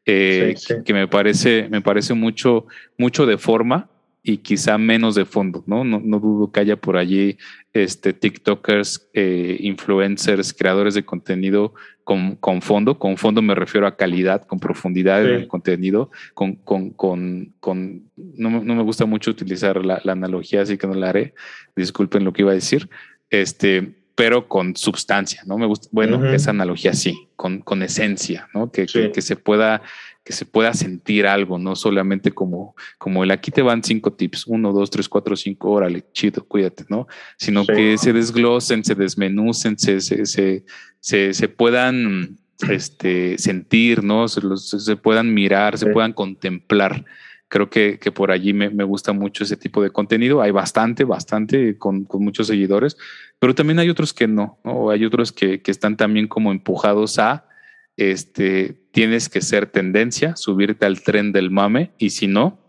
eh, 0.05 0.53
que 0.85 0.93
me 0.93 1.07
parece, 1.07 1.67
me 1.67 1.81
parece 1.81 2.13
mucho, 2.13 2.67
mucho 2.95 3.25
de 3.25 3.39
forma, 3.39 3.89
y 4.23 4.37
quizá 4.37 4.77
menos 4.77 5.15
de 5.15 5.25
fondo, 5.25 5.63
¿no? 5.65 5.83
No, 5.83 5.99
no 5.99 6.19
dudo 6.19 6.51
que 6.51 6.59
haya 6.59 6.75
por 6.75 6.97
allí 6.97 7.37
este, 7.73 8.13
TikTokers, 8.13 9.09
eh, 9.13 9.57
influencers, 9.61 10.53
creadores 10.53 10.93
de 10.93 11.03
contenido 11.03 11.73
con, 12.03 12.35
con, 12.35 12.61
fondo. 12.61 12.99
Con 12.99 13.17
fondo 13.17 13.41
me 13.41 13.55
refiero 13.55 13.87
a 13.87 13.95
calidad, 13.95 14.45
con 14.45 14.59
profundidad 14.59 15.23
del 15.23 15.47
contenido, 15.47 16.11
con, 16.35 16.55
con, 16.55 16.91
con, 16.91 17.53
con 17.59 18.11
no, 18.15 18.63
no, 18.63 18.75
me 18.75 18.83
gusta 18.83 19.05
mucho 19.05 19.31
utilizar 19.31 19.83
la, 19.83 19.99
la, 20.03 20.11
analogía, 20.11 20.61
así 20.61 20.77
que 20.77 20.87
no 20.87 20.93
la 20.93 21.09
haré. 21.09 21.33
Disculpen 21.75 22.23
lo 22.23 22.31
que 22.31 22.43
iba 22.43 22.51
a 22.51 22.55
decir. 22.55 22.89
Este, 23.31 23.95
pero 24.13 24.47
con 24.47 24.75
sustancia, 24.75 25.41
¿no? 25.47 25.57
Me 25.57 25.65
gusta, 25.65 25.87
bueno, 25.91 26.31
esa 26.31 26.51
analogía 26.51 26.93
sí, 26.93 27.27
con, 27.35 27.61
con 27.61 27.81
esencia, 27.81 28.49
¿no? 28.53 28.71
Que, 28.71 28.85
que, 28.85 29.11
que, 29.11 29.21
se 29.21 29.35
pueda 29.35 29.81
que 30.23 30.33
se 30.33 30.45
pueda 30.45 30.73
sentir 30.73 31.25
algo, 31.25 31.57
no 31.57 31.75
solamente 31.75 32.31
como, 32.31 32.75
como 32.97 33.23
el 33.23 33.31
aquí 33.31 33.49
te 33.49 33.63
van 33.63 33.83
cinco 33.83 34.13
tips, 34.13 34.45
uno, 34.47 34.71
dos, 34.71 34.91
tres, 34.91 35.09
cuatro, 35.09 35.35
cinco, 35.35 35.71
órale, 35.71 36.05
chido, 36.13 36.43
cuídate, 36.45 36.85
¿no? 36.89 37.07
Sino 37.37 37.65
que 37.65 37.97
se 37.97 38.13
desglosen, 38.13 38.83
se 38.83 38.93
desmenucen, 38.93 39.79
se, 39.79 39.99
se, 39.99 40.25
se, 40.25 41.33
se, 41.33 41.47
puedan 41.49 42.37
este, 42.69 43.37
sentir, 43.39 44.03
¿no? 44.03 44.27
Se, 44.27 44.41
se 44.57 44.95
puedan 44.95 45.33
mirar, 45.33 45.77
se 45.79 45.87
puedan 45.87 46.13
contemplar. 46.13 47.03
Creo 47.47 47.69
que, 47.69 47.99
que 47.99 48.11
por 48.11 48.31
allí 48.31 48.53
me, 48.53 48.69
me, 48.69 48.83
gusta 48.83 49.11
mucho 49.11 49.43
ese 49.43 49.57
tipo 49.57 49.81
de 49.81 49.89
contenido. 49.89 50.41
Hay 50.41 50.51
bastante, 50.51 51.03
bastante 51.03 51.77
con, 51.77 52.05
con 52.05 52.23
muchos 52.23 52.47
seguidores, 52.47 52.95
pero 53.39 53.55
también 53.55 53.79
hay 53.79 53.89
otros 53.89 54.13
que 54.13 54.27
no, 54.27 54.59
¿no? 54.63 54.91
Hay 54.91 55.03
otros 55.03 55.31
que, 55.31 55.61
que 55.61 55.71
están 55.71 55.97
también 55.97 56.27
como 56.27 56.51
empujados 56.51 57.19
a, 57.19 57.45
este, 58.09 58.77
tienes 58.91 59.29
que 59.29 59.41
ser 59.41 59.67
tendencia, 59.67 60.35
subirte 60.35 60.85
al 60.85 61.01
tren 61.01 61.31
del 61.31 61.51
mame 61.51 61.91
y 61.97 62.11
si 62.11 62.27
no, 62.27 62.59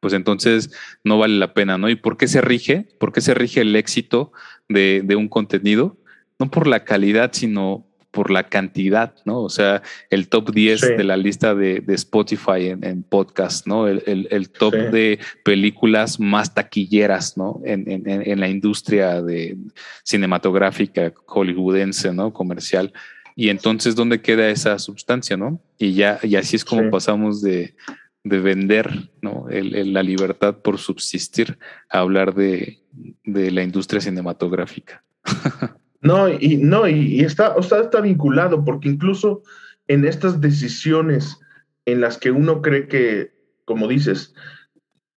pues 0.00 0.14
entonces 0.14 0.70
no 1.04 1.18
vale 1.18 1.34
la 1.34 1.52
pena, 1.52 1.78
¿no? 1.78 1.88
¿Y 1.88 1.96
por 1.96 2.16
qué 2.16 2.28
se 2.28 2.40
rige? 2.40 2.88
¿Por 2.98 3.12
qué 3.12 3.20
se 3.20 3.34
rige 3.34 3.60
el 3.60 3.74
éxito 3.76 4.32
de, 4.68 5.02
de 5.04 5.16
un 5.16 5.28
contenido? 5.28 5.96
No 6.38 6.50
por 6.50 6.66
la 6.66 6.84
calidad, 6.84 7.30
sino 7.32 7.86
por 8.16 8.30
la 8.30 8.44
cantidad, 8.44 9.14
¿no? 9.26 9.42
O 9.42 9.50
sea, 9.50 9.82
el 10.08 10.28
top 10.28 10.52
10 10.54 10.80
sí. 10.80 10.86
de 10.94 11.04
la 11.04 11.18
lista 11.18 11.54
de, 11.54 11.80
de 11.80 11.94
Spotify 11.94 12.68
en, 12.68 12.82
en, 12.82 13.02
podcast, 13.02 13.66
¿no? 13.66 13.88
El, 13.88 14.02
el, 14.06 14.26
el 14.30 14.48
top 14.48 14.72
sí. 14.72 14.80
de 14.90 15.18
películas 15.44 16.18
más 16.18 16.54
taquilleras, 16.54 17.36
¿no? 17.36 17.60
En, 17.66 17.84
en, 17.86 18.40
la 18.40 18.48
industria 18.48 19.20
de 19.20 19.58
cinematográfica 20.02 21.12
hollywoodense, 21.26 22.14
¿no? 22.14 22.32
Comercial. 22.32 22.94
Y 23.36 23.50
entonces, 23.50 23.94
¿dónde 23.94 24.22
queda 24.22 24.48
esa 24.48 24.78
sustancia, 24.78 25.36
no? 25.36 25.60
Y 25.78 25.92
ya, 25.92 26.18
y 26.22 26.36
así 26.36 26.56
es 26.56 26.64
como 26.64 26.84
sí. 26.84 26.88
pasamos 26.90 27.42
de, 27.42 27.76
de, 28.24 28.40
vender, 28.40 29.10
¿no? 29.20 29.48
El, 29.50 29.92
la 29.92 30.02
libertad 30.02 30.56
por 30.56 30.78
subsistir 30.78 31.58
a 31.90 31.98
hablar 31.98 32.34
de, 32.34 32.80
de 33.24 33.50
la 33.50 33.62
industria 33.62 34.00
cinematográfica. 34.00 35.04
No, 36.02 36.28
y 36.28 36.58
no, 36.58 36.86
y, 36.86 37.20
está, 37.20 37.56
o 37.56 37.62
sea, 37.62 37.80
está 37.80 38.00
vinculado, 38.00 38.64
porque 38.64 38.88
incluso 38.88 39.42
en 39.88 40.04
estas 40.04 40.40
decisiones 40.40 41.40
en 41.84 42.00
las 42.00 42.16
que 42.16 42.30
uno 42.30 42.62
cree 42.62 42.86
que, 42.86 43.32
como 43.64 43.88
dices, 43.88 44.32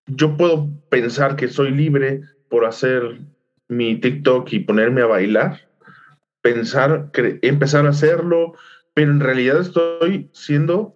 yo 0.07 0.35
puedo 0.35 0.69
pensar 0.89 1.35
que 1.35 1.47
soy 1.47 1.71
libre 1.71 2.21
por 2.49 2.65
hacer 2.65 3.19
mi 3.67 3.97
TikTok 3.97 4.51
y 4.51 4.59
ponerme 4.61 5.01
a 5.01 5.07
bailar, 5.07 5.68
pensar, 6.41 7.11
empezar 7.41 7.85
a 7.85 7.89
hacerlo, 7.89 8.53
pero 8.93 9.11
en 9.11 9.19
realidad 9.19 9.59
estoy 9.59 10.29
siendo 10.33 10.93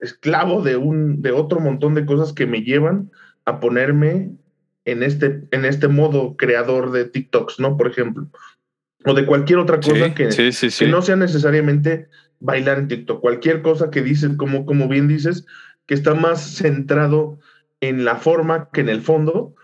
esclavo 0.00 0.62
de 0.62 0.76
un, 0.76 1.22
de 1.22 1.32
otro 1.32 1.60
montón 1.60 1.94
de 1.94 2.06
cosas 2.06 2.32
que 2.32 2.46
me 2.46 2.62
llevan 2.62 3.10
a 3.44 3.60
ponerme 3.60 4.30
en 4.84 5.02
este, 5.02 5.42
en 5.50 5.64
este 5.64 5.88
modo 5.88 6.36
creador 6.36 6.92
de 6.92 7.06
TikToks, 7.06 7.58
¿no? 7.58 7.76
Por 7.76 7.88
ejemplo 7.88 8.28
o 9.06 9.14
de 9.14 9.24
cualquier 9.24 9.60
otra 9.60 9.80
cosa 9.80 10.06
sí, 10.06 10.14
que, 10.14 10.32
sí, 10.32 10.52
sí, 10.52 10.84
que, 10.84 10.90
no 10.90 11.00
sea 11.00 11.14
necesariamente 11.14 12.08
bailar 12.40 12.78
en 12.78 12.88
TikTok. 12.88 13.20
Cualquier 13.20 13.62
cosa 13.62 13.90
que 13.90 14.02
dices, 14.02 14.32
como, 14.36 14.66
como 14.66 14.88
bien 14.88 15.06
dices, 15.06 15.46
que 15.86 15.94
está 15.94 16.14
más 16.14 16.56
centrado 16.56 17.38
en 17.80 18.04
la 18.04 18.16
forma 18.16 18.68
que 18.72 18.80
en 18.80 18.88
el 18.88 19.00
fondo 19.00 19.54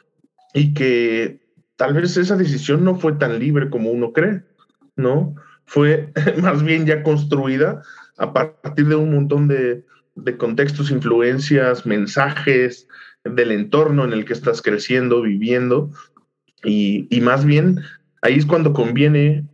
y 0.55 0.75
que 0.75 1.41
tal 1.77 1.95
vez 1.95 2.17
esa 2.17 2.37
decisión 2.37 2.85
no 2.85 2.95
fue 2.95 3.15
tan 3.15 3.41
libre 3.41 3.69
como 3.69 3.91
uno 3.91 4.13
cree, 4.13 4.43
¿no? 4.97 5.35
Fue 5.65 6.13
más 6.43 6.63
bien 6.63 6.87
ya 6.87 7.03
construida 7.03 7.83
a 8.19 8.33
partir 8.33 8.87
de 8.87 8.97
un 8.97 9.15
montón 9.15 9.49
de, 9.49 9.85
de 10.15 10.37
contextos, 10.37 10.91
influencias, 10.91 11.87
mensajes 11.87 12.89
del 13.25 13.53
entorno 13.53 14.05
en 14.05 14.13
el 14.13 14.25
que 14.25 14.33
estás 14.33 14.63
creciendo, 14.63 15.23
viviendo, 15.23 15.91
y, 16.65 17.07
y 17.11 17.21
más 17.21 17.45
bien 17.45 17.81
ahí 18.21 18.35
es 18.35 18.47
cuando 18.47 18.73
conviene 18.73 19.45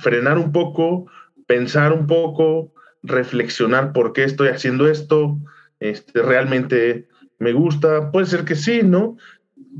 frenar 0.00 0.38
un 0.38 0.52
poco, 0.52 1.06
pensar 1.46 1.92
un 1.92 2.06
poco, 2.06 2.72
reflexionar 3.02 3.92
por 3.92 4.12
qué 4.12 4.24
estoy 4.24 4.48
haciendo 4.48 4.88
esto, 4.88 5.38
este, 5.80 6.22
realmente 6.22 7.08
me 7.38 7.52
gusta, 7.52 8.10
puede 8.10 8.26
ser 8.26 8.44
que 8.44 8.56
sí, 8.56 8.82
¿no? 8.82 9.16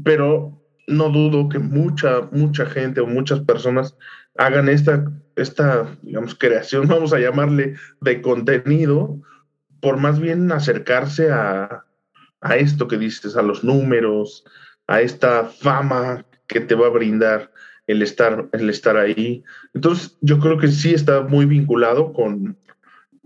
Pero 0.05 0.63
no 0.87 1.11
dudo 1.11 1.49
que 1.49 1.59
mucha, 1.59 2.23
mucha 2.33 2.67
gente 2.67 3.01
o 3.01 3.07
muchas 3.07 3.41
personas 3.41 3.97
hagan 4.39 4.69
esta, 4.69 5.05
esta, 5.37 5.87
digamos, 6.03 6.35
creación, 6.35 6.89
vamos 6.89 7.13
a 7.13 7.19
llamarle, 7.19 7.75
de 8.01 8.23
contenido, 8.23 9.21
por 9.81 9.99
más 9.99 10.19
bien 10.19 10.51
acercarse 10.51 11.31
a, 11.31 11.85
a 12.41 12.57
esto 12.57 12.89
que 12.89 12.97
dices, 12.97 13.37
a 13.37 13.43
los 13.43 13.63
números, 13.63 14.45
a 14.87 15.03
esta 15.03 15.45
fama 15.45 16.25
que 16.47 16.61
te 16.61 16.75
va 16.75 16.87
a 16.87 16.91
brindar 16.91 17.53
el 17.87 18.03
estar, 18.03 18.49
el 18.53 18.71
estar 18.71 18.97
ahí. 18.97 19.45
Entonces, 19.75 20.17
yo 20.21 20.39
creo 20.39 20.59
que 20.59 20.69
sí 20.69 20.95
está 20.95 21.23
muy 21.23 21.47
vinculado 21.47 22.13
con, 22.13 22.57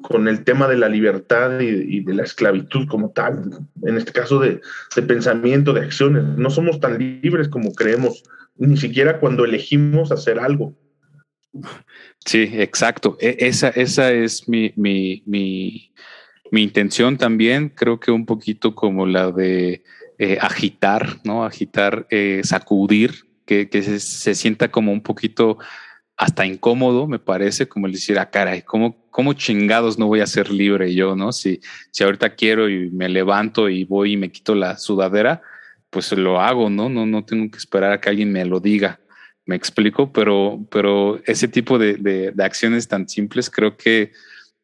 con 0.02 0.28
el 0.28 0.44
tema 0.44 0.68
de 0.68 0.76
la 0.76 0.88
libertad 0.88 1.60
y, 1.60 2.00
de 2.00 2.14
la 2.14 2.22
esclavitud 2.22 2.86
como 2.88 3.10
tal, 3.10 3.66
en 3.82 3.96
este 3.96 4.12
caso 4.12 4.38
de, 4.38 4.60
de, 4.94 5.02
pensamiento, 5.02 5.72
de 5.72 5.80
acciones. 5.80 6.24
No 6.36 6.50
somos 6.50 6.80
tan 6.80 6.98
libres 6.98 7.48
como 7.48 7.72
creemos, 7.72 8.22
ni 8.56 8.76
siquiera 8.76 9.20
cuando 9.20 9.44
elegimos 9.44 10.12
hacer 10.12 10.38
algo. 10.38 10.74
Sí, 12.24 12.48
exacto. 12.52 13.16
E 13.20 13.36
esa, 13.40 13.68
esa 13.68 14.12
es 14.12 14.48
mi, 14.48 14.72
mi, 14.76 15.22
mi, 15.26 15.92
intención 16.62 17.16
también, 17.18 17.68
creo 17.68 18.00
que 18.00 18.10
un 18.10 18.26
poquito 18.26 18.74
como 18.74 19.06
la 19.06 19.30
de 19.30 19.82
eh, 20.18 20.38
agitar, 20.40 21.18
¿no? 21.24 21.44
Agitar, 21.44 22.06
eh, 22.10 22.40
sacudir 22.44 23.26
que, 23.44 23.68
que 23.68 23.82
se, 23.82 24.00
se, 24.00 24.34
sienta 24.34 24.70
como 24.70 24.92
un 24.92 25.02
poquito 25.02 25.58
hasta 26.16 26.46
incómodo, 26.46 27.06
me 27.06 27.18
parece, 27.18 27.68
como 27.68 27.86
el 27.86 27.92
decir, 27.92 28.18
ah, 28.18 28.30
caray, 28.30 28.62
¿cómo, 28.62 29.08
¿cómo 29.10 29.32
chingados 29.32 29.98
no 29.98 30.06
voy 30.06 30.20
a 30.20 30.26
ser 30.26 30.50
libre 30.50 30.94
yo, 30.94 31.16
no? 31.16 31.32
Si, 31.32 31.60
si 31.90 32.04
ahorita 32.04 32.34
quiero 32.34 32.68
y 32.68 32.90
me 32.90 33.08
levanto 33.08 33.68
y 33.68 33.84
voy 33.84 34.12
y 34.12 34.16
me 34.16 34.30
quito 34.30 34.54
la 34.54 34.76
sudadera, 34.76 35.42
pues 35.90 36.12
lo 36.12 36.40
hago, 36.40 36.70
¿no? 36.70 36.88
No, 36.88 37.06
no 37.06 37.24
tengo 37.24 37.50
que 37.50 37.58
esperar 37.58 37.92
a 37.92 38.00
que 38.00 38.08
alguien 38.08 38.32
me 38.32 38.44
lo 38.44 38.60
diga. 38.60 39.00
Me 39.44 39.56
explico, 39.56 40.12
pero, 40.12 40.64
pero 40.70 41.20
ese 41.26 41.48
tipo 41.48 41.78
de, 41.78 41.94
de, 41.94 42.44
acciones 42.44 42.86
tan 42.86 43.08
simples 43.08 43.50
creo 43.50 43.76
que 43.76 44.12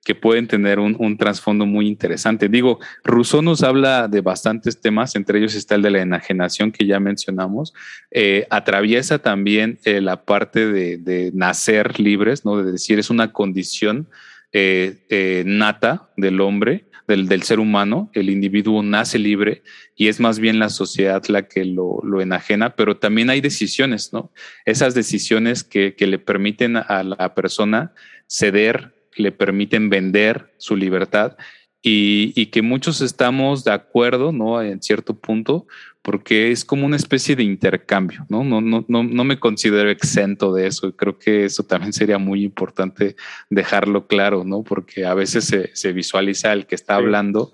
que 0.08 0.14
pueden 0.14 0.48
tener 0.48 0.78
un, 0.78 0.96
un 0.98 1.18
trasfondo 1.18 1.66
muy 1.66 1.86
interesante. 1.86 2.48
Digo, 2.48 2.78
Rousseau 3.04 3.42
nos 3.42 3.62
habla 3.62 4.08
de 4.08 4.22
bastantes 4.22 4.80
temas, 4.80 5.14
entre 5.14 5.38
ellos 5.38 5.54
está 5.54 5.74
el 5.74 5.82
de 5.82 5.90
la 5.90 6.00
enajenación 6.00 6.72
que 6.72 6.86
ya 6.86 6.98
mencionamos. 6.98 7.74
Eh, 8.10 8.46
atraviesa 8.48 9.18
también 9.18 9.78
eh, 9.84 10.00
la 10.00 10.24
parte 10.24 10.66
de, 10.66 10.96
de, 10.96 11.30
nacer 11.34 12.00
libres, 12.00 12.46
¿no? 12.46 12.56
De 12.56 12.72
decir, 12.72 12.98
es 12.98 13.10
una 13.10 13.34
condición 13.34 14.08
eh, 14.52 15.42
nata 15.44 16.08
del 16.16 16.40
hombre, 16.40 16.87
del, 17.08 17.26
del, 17.26 17.42
ser 17.42 17.58
humano. 17.58 18.10
El 18.12 18.30
individuo 18.30 18.82
nace 18.84 19.18
libre 19.18 19.62
y 19.96 20.06
es 20.06 20.20
más 20.20 20.38
bien 20.38 20.60
la 20.60 20.68
sociedad 20.68 21.24
la 21.26 21.48
que 21.48 21.64
lo, 21.64 21.98
lo 22.04 22.20
enajena, 22.20 22.76
pero 22.76 22.98
también 22.98 23.30
hay 23.30 23.40
decisiones, 23.40 24.12
¿no? 24.12 24.32
Esas 24.64 24.94
decisiones 24.94 25.64
que, 25.64 25.96
que 25.96 26.06
le 26.06 26.20
permiten 26.20 26.76
a 26.76 27.02
la 27.02 27.34
persona 27.34 27.92
ceder 28.28 28.94
le 29.18 29.32
permiten 29.32 29.90
vender 29.90 30.54
su 30.58 30.76
libertad 30.76 31.36
y, 31.82 32.32
y, 32.34 32.46
que 32.46 32.62
muchos 32.62 33.00
estamos 33.00 33.62
de 33.64 33.72
acuerdo, 33.72 34.32
¿no? 34.32 34.60
En 34.60 34.82
cierto 34.82 35.18
punto, 35.18 35.66
porque 36.02 36.50
es 36.50 36.64
como 36.64 36.86
una 36.86 36.96
especie 36.96 37.36
de 37.36 37.42
intercambio, 37.42 38.24
¿no? 38.28 38.44
No, 38.44 38.60
no, 38.60 38.84
no, 38.88 39.02
no 39.02 39.24
me 39.24 39.38
considero 39.38 39.90
exento 39.90 40.54
de 40.54 40.66
eso. 40.66 40.94
Creo 40.96 41.18
que 41.18 41.44
eso 41.44 41.64
también 41.64 41.92
sería 41.92 42.18
muy 42.18 42.44
importante 42.44 43.16
dejarlo 43.50 44.06
claro, 44.06 44.44
¿no? 44.44 44.62
Porque 44.62 45.04
a 45.04 45.14
veces 45.14 45.44
se, 45.44 45.70
se 45.74 45.92
visualiza 45.92 46.52
el 46.52 46.66
que 46.66 46.74
está 46.74 46.96
sí. 46.96 47.02
hablando 47.02 47.52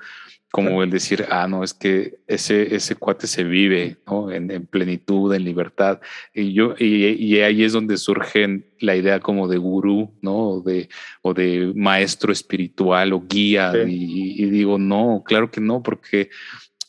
como 0.54 0.84
el 0.84 0.90
decir, 0.90 1.26
ah, 1.30 1.48
no, 1.48 1.64
es 1.64 1.74
que 1.74 2.20
ese, 2.28 2.76
ese 2.76 2.94
cuate 2.94 3.26
se 3.26 3.42
vive 3.42 3.96
¿no? 4.06 4.30
en, 4.30 4.48
en, 4.52 4.66
plenitud, 4.66 5.34
en 5.34 5.42
libertad. 5.42 6.00
Y, 6.32 6.52
yo, 6.52 6.76
y, 6.78 7.06
y, 7.08 7.40
ahí 7.40 7.64
es 7.64 7.72
donde 7.72 7.96
surge 7.96 8.64
la 8.78 8.94
idea 8.94 9.18
como 9.18 9.48
de 9.48 9.58
gurú, 9.58 10.14
¿no? 10.22 10.50
O 10.50 10.60
de, 10.60 10.88
o 11.22 11.34
de 11.34 11.72
maestro 11.74 12.32
espiritual 12.32 13.12
o 13.14 13.24
guía. 13.28 13.72
Sí. 13.72 13.78
Y, 13.88 14.44
y, 14.44 14.50
digo, 14.50 14.78
no, 14.78 15.24
claro 15.26 15.50
que 15.50 15.60
no, 15.60 15.82
porque 15.82 16.30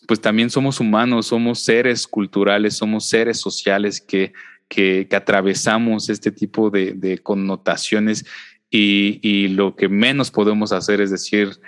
pues 0.08 0.22
también 0.22 0.50
somos 0.50 0.80
humanos, 0.80 1.28
somos 1.28 1.62
seres 1.62 2.08
culturales, 2.08 2.76
somos 2.76 3.08
seres 3.08 3.40
sociales 3.40 4.02
que, 4.02 4.34
que, 4.68 5.08
que 5.10 5.16
atravesamos 5.16 6.10
este 6.10 6.32
tipo 6.32 6.70
de, 6.70 6.94
de 6.94 7.20
connotaciones 7.20 8.26
y, 8.70 9.20
y 9.22 9.50
lo 9.50 9.76
que 9.76 9.90
menos 9.90 10.32
podemos 10.32 10.72
hacer 10.72 11.02
es 11.02 11.12
decir, 11.12 11.60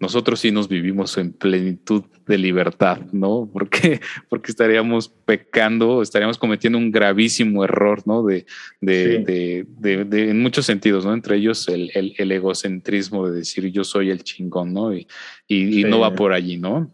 nosotros 0.00 0.40
sí 0.40 0.50
nos 0.50 0.68
vivimos 0.68 1.16
en 1.16 1.32
plenitud 1.32 2.04
de 2.26 2.38
libertad, 2.38 3.00
¿no? 3.12 3.48
Porque, 3.52 4.00
porque 4.28 4.50
estaríamos 4.50 5.08
pecando, 5.08 6.02
estaríamos 6.02 6.38
cometiendo 6.38 6.78
un 6.78 6.90
gravísimo 6.90 7.64
error, 7.64 8.02
¿no? 8.04 8.22
De, 8.24 8.46
de, 8.80 9.04
sí. 9.04 9.24
de, 9.24 9.66
de, 9.78 10.04
de 10.04 10.30
en 10.30 10.42
muchos 10.42 10.66
sentidos, 10.66 11.04
¿no? 11.04 11.14
Entre 11.14 11.36
ellos 11.36 11.68
el, 11.68 11.90
el, 11.94 12.14
el, 12.18 12.32
egocentrismo 12.32 13.28
de 13.28 13.38
decir 13.38 13.66
yo 13.70 13.84
soy 13.84 14.10
el 14.10 14.24
chingón, 14.24 14.72
¿no? 14.72 14.92
Y, 14.92 15.06
y, 15.46 15.72
sí. 15.72 15.80
y 15.80 15.84
no 15.84 16.00
va 16.00 16.14
por 16.14 16.32
allí, 16.32 16.56
¿no? 16.56 16.90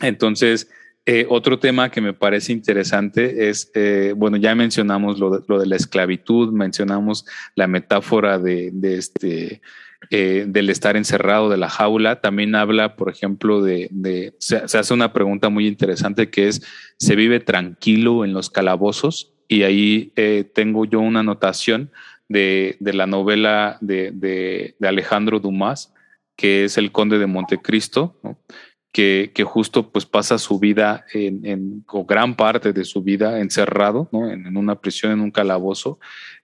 Entonces, 0.00 0.68
eh, 1.10 1.24
otro 1.30 1.58
tema 1.58 1.90
que 1.90 2.02
me 2.02 2.12
parece 2.12 2.52
interesante 2.52 3.48
es, 3.48 3.70
eh, 3.74 4.12
bueno, 4.14 4.36
ya 4.36 4.54
mencionamos 4.54 5.18
lo 5.18 5.58
de, 5.58 5.66
la 5.66 5.76
esclavitud, 5.76 6.52
mencionamos 6.52 7.24
la 7.54 7.66
metáfora 7.66 8.38
de, 8.38 8.70
este 8.82 9.62
eh, 10.10 10.44
del 10.46 10.68
estar 10.68 10.98
encerrado 10.98 11.48
de 11.48 11.56
la 11.56 11.70
jaula. 11.70 12.20
También 12.20 12.54
habla, 12.54 12.94
por 12.94 13.08
ejemplo, 13.08 13.62
de, 13.62 14.34
se, 14.38 14.56
hace 14.56 14.92
una 14.92 15.14
pregunta 15.14 15.48
muy 15.48 15.66
interesante 15.66 16.28
que 16.28 16.48
es, 16.48 16.62
¿se 16.98 17.16
vive 17.16 17.40
tranquilo 17.40 18.26
en 18.26 18.34
los 18.34 18.50
calabozos? 18.50 19.32
Y 19.48 19.62
ahí 19.62 20.12
tengo 20.52 20.84
yo 20.84 21.00
una 21.00 21.20
anotación 21.20 21.90
de, 22.28 22.76
la 22.80 23.06
novela 23.06 23.78
de, 23.80 24.74
Alejandro 24.82 25.40
Dumas, 25.40 25.94
que 26.36 26.64
es 26.64 26.76
El 26.76 26.92
Conde 26.92 27.18
de 27.18 27.26
Montecristo, 27.26 28.20
que, 28.92 29.30
justo 29.46 29.90
pues 29.90 30.06
pasa 30.06 30.38
su 30.38 30.58
vida 30.58 31.04
en, 31.12 31.84
o 31.88 32.04
gran 32.04 32.34
parte 32.34 32.72
de 32.72 32.84
su 32.84 33.02
vida 33.02 33.40
encerrado 33.40 34.08
en, 34.12 34.56
una 34.56 34.80
prisión, 34.80 35.12
en 35.12 35.20
un 35.20 35.30
calabozo, 35.30 35.98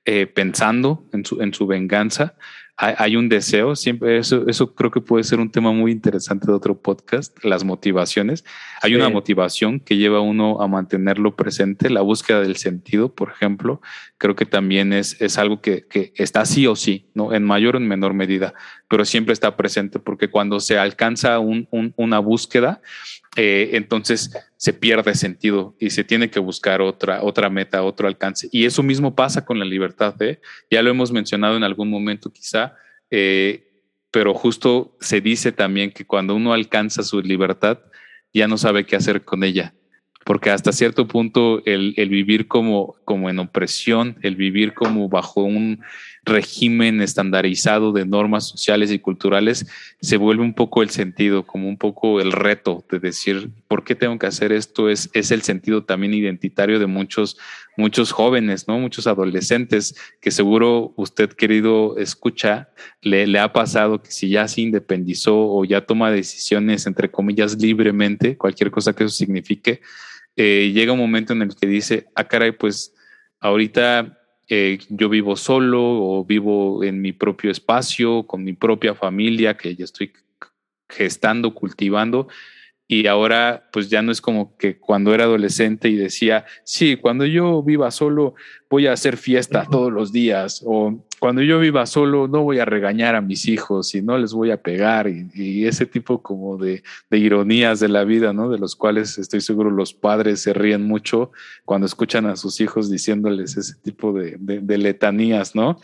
eh, 0.04 0.26
pensando 0.26 1.04
en 1.12 1.24
su, 1.24 1.40
en 1.40 1.54
su 1.54 1.66
venganza 1.66 2.34
hay, 2.76 3.14
un 3.14 3.28
deseo, 3.28 3.76
siempre 3.76 4.18
eso, 4.18 4.48
eso 4.48 4.74
creo 4.74 4.90
que 4.90 5.00
puede 5.00 5.22
ser 5.22 5.38
un 5.38 5.50
tema 5.50 5.70
muy 5.70 5.92
interesante 5.92 6.46
de 6.46 6.52
otro 6.52 6.76
podcast, 6.76 7.36
las 7.44 7.62
motivaciones. 7.62 8.44
Hay 8.82 8.96
una 8.96 9.08
motivación 9.08 9.78
que 9.78 9.96
lleva 9.96 10.18
a 10.18 10.22
uno 10.22 10.60
a 10.60 10.66
mantenerlo 10.66 11.36
presente, 11.36 11.88
la 11.88 12.00
búsqueda 12.00 12.40
del 12.40 12.56
sentido, 12.56 13.14
por 13.14 13.30
ejemplo, 13.30 13.80
creo 14.18 14.34
que 14.34 14.44
también 14.44 14.92
es, 14.92 15.20
es 15.20 15.38
algo 15.38 15.60
que, 15.60 15.86
que 15.86 16.12
está 16.16 16.44
sí 16.46 16.66
o 16.66 16.74
sí, 16.74 17.10
¿no? 17.14 17.32
En 17.32 17.44
mayor 17.44 17.76
o 17.76 17.78
en 17.78 17.86
menor 17.86 18.12
medida, 18.12 18.54
pero 18.88 19.04
siempre 19.04 19.32
está 19.32 19.56
presente 19.56 19.98
porque 19.98 20.28
cuando 20.28 20.60
se 20.60 20.78
alcanza 20.78 21.38
un, 21.38 21.68
una 21.96 22.18
búsqueda, 22.18 22.80
eh, 23.36 23.70
entonces 23.72 24.30
se 24.56 24.72
pierde 24.72 25.14
sentido 25.14 25.74
y 25.80 25.90
se 25.90 26.04
tiene 26.04 26.30
que 26.30 26.38
buscar 26.38 26.80
otra, 26.80 27.22
otra 27.22 27.50
meta, 27.50 27.82
otro 27.82 28.06
alcance. 28.06 28.48
Y 28.52 28.64
eso 28.64 28.82
mismo 28.82 29.14
pasa 29.14 29.44
con 29.44 29.58
la 29.58 29.64
libertad. 29.64 30.14
¿eh? 30.22 30.40
Ya 30.70 30.82
lo 30.82 30.90
hemos 30.90 31.10
mencionado 31.10 31.56
en 31.56 31.64
algún 31.64 31.90
momento 31.90 32.32
quizá, 32.32 32.74
eh, 33.10 33.68
pero 34.10 34.34
justo 34.34 34.96
se 35.00 35.20
dice 35.20 35.50
también 35.50 35.90
que 35.90 36.06
cuando 36.06 36.34
uno 36.34 36.52
alcanza 36.52 37.02
su 37.02 37.20
libertad, 37.20 37.80
ya 38.32 38.46
no 38.46 38.56
sabe 38.56 38.84
qué 38.84 38.96
hacer 38.96 39.24
con 39.24 39.42
ella 39.44 39.74
porque 40.24 40.50
hasta 40.50 40.72
cierto 40.72 41.06
punto 41.06 41.62
el, 41.66 41.92
el, 41.96 42.08
vivir 42.08 42.48
como, 42.48 42.96
como 43.04 43.28
en 43.28 43.38
opresión, 43.38 44.16
el 44.22 44.36
vivir 44.36 44.72
como 44.72 45.08
bajo 45.08 45.42
un 45.42 45.82
régimen 46.24 47.02
estandarizado 47.02 47.92
de 47.92 48.06
normas 48.06 48.48
sociales 48.48 48.90
y 48.90 48.98
culturales, 48.98 49.66
se 50.00 50.16
vuelve 50.16 50.42
un 50.42 50.54
poco 50.54 50.82
el 50.82 50.90
sentido, 50.90 51.46
como 51.46 51.68
un 51.68 51.76
poco 51.76 52.20
el 52.20 52.32
reto 52.32 52.84
de 52.90 52.98
decir, 52.98 53.50
¿por 53.68 53.84
qué 53.84 53.94
tengo 53.94 54.18
que 54.18 54.26
hacer 54.26 54.52
esto? 54.52 54.88
Es, 54.88 55.10
es 55.12 55.30
el 55.30 55.42
sentido 55.42 55.84
también 55.84 56.14
identitario 56.14 56.78
de 56.78 56.86
muchos, 56.86 57.36
muchos 57.76 58.12
jóvenes, 58.12 58.66
¿no? 58.68 58.78
Muchos 58.78 59.06
adolescentes 59.06 59.94
que 60.20 60.30
seguro 60.30 60.94
usted, 60.96 61.30
querido, 61.30 61.96
escucha, 61.98 62.70
le, 63.02 63.26
le 63.26 63.38
ha 63.38 63.52
pasado 63.52 64.02
que 64.02 64.10
si 64.10 64.30
ya 64.30 64.48
se 64.48 64.62
independizó 64.62 65.36
o 65.36 65.64
ya 65.64 65.84
toma 65.84 66.10
decisiones, 66.10 66.86
entre 66.86 67.10
comillas, 67.10 67.60
libremente, 67.60 68.36
cualquier 68.36 68.70
cosa 68.70 68.94
que 68.94 69.04
eso 69.04 69.14
signifique, 69.14 69.80
eh, 70.36 70.72
llega 70.74 70.92
un 70.92 70.98
momento 70.98 71.32
en 71.32 71.42
el 71.42 71.54
que 71.54 71.66
dice, 71.66 72.06
ah, 72.14 72.24
caray, 72.24 72.52
pues 72.52 72.94
ahorita 73.40 74.18
eh, 74.48 74.78
yo 74.88 75.08
vivo 75.08 75.36
solo 75.36 75.80
o 75.82 76.24
vivo 76.24 76.84
en 76.84 77.00
mi 77.00 77.12
propio 77.12 77.50
espacio, 77.50 78.26
con 78.26 78.44
mi 78.44 78.52
propia 78.52 78.94
familia 78.94 79.56
que 79.56 79.74
ya 79.74 79.84
estoy 79.84 80.12
gestando, 80.88 81.54
cultivando. 81.54 82.28
Y 82.86 83.06
ahora, 83.06 83.70
pues 83.72 83.88
ya 83.88 84.02
no 84.02 84.12
es 84.12 84.20
como 84.20 84.56
que 84.58 84.78
cuando 84.78 85.14
era 85.14 85.24
adolescente 85.24 85.88
y 85.88 85.96
decía, 85.96 86.44
sí, 86.64 86.96
cuando 86.96 87.24
yo 87.24 87.62
viva 87.62 87.90
solo 87.90 88.34
voy 88.68 88.86
a 88.86 88.92
hacer 88.92 89.16
fiesta 89.16 89.66
todos 89.70 89.90
los 89.90 90.12
días 90.12 90.62
o 90.66 91.02
cuando 91.24 91.40
yo 91.40 91.58
viva 91.58 91.86
solo 91.86 92.28
no 92.28 92.42
voy 92.42 92.58
a 92.58 92.66
regañar 92.66 93.14
a 93.14 93.22
mis 93.22 93.48
hijos 93.48 93.94
y 93.94 94.02
no 94.02 94.18
les 94.18 94.34
voy 94.34 94.50
a 94.50 94.60
pegar 94.60 95.08
y, 95.08 95.64
ese 95.64 95.86
tipo 95.86 96.20
como 96.20 96.58
de, 96.58 96.82
ironías 97.10 97.80
de 97.80 97.88
la 97.88 98.04
vida, 98.04 98.34
¿no? 98.34 98.50
De 98.50 98.58
los 98.58 98.76
cuales 98.76 99.16
estoy 99.16 99.40
seguro 99.40 99.70
los 99.70 99.94
padres 99.94 100.40
se 100.42 100.52
ríen 100.52 100.82
mucho 100.82 101.32
cuando 101.64 101.86
escuchan 101.86 102.26
a 102.26 102.36
sus 102.36 102.60
hijos 102.60 102.90
diciéndoles 102.90 103.56
ese 103.56 103.74
tipo 103.82 104.12
de, 104.12 104.36
letanías, 104.76 105.54
¿no? 105.54 105.80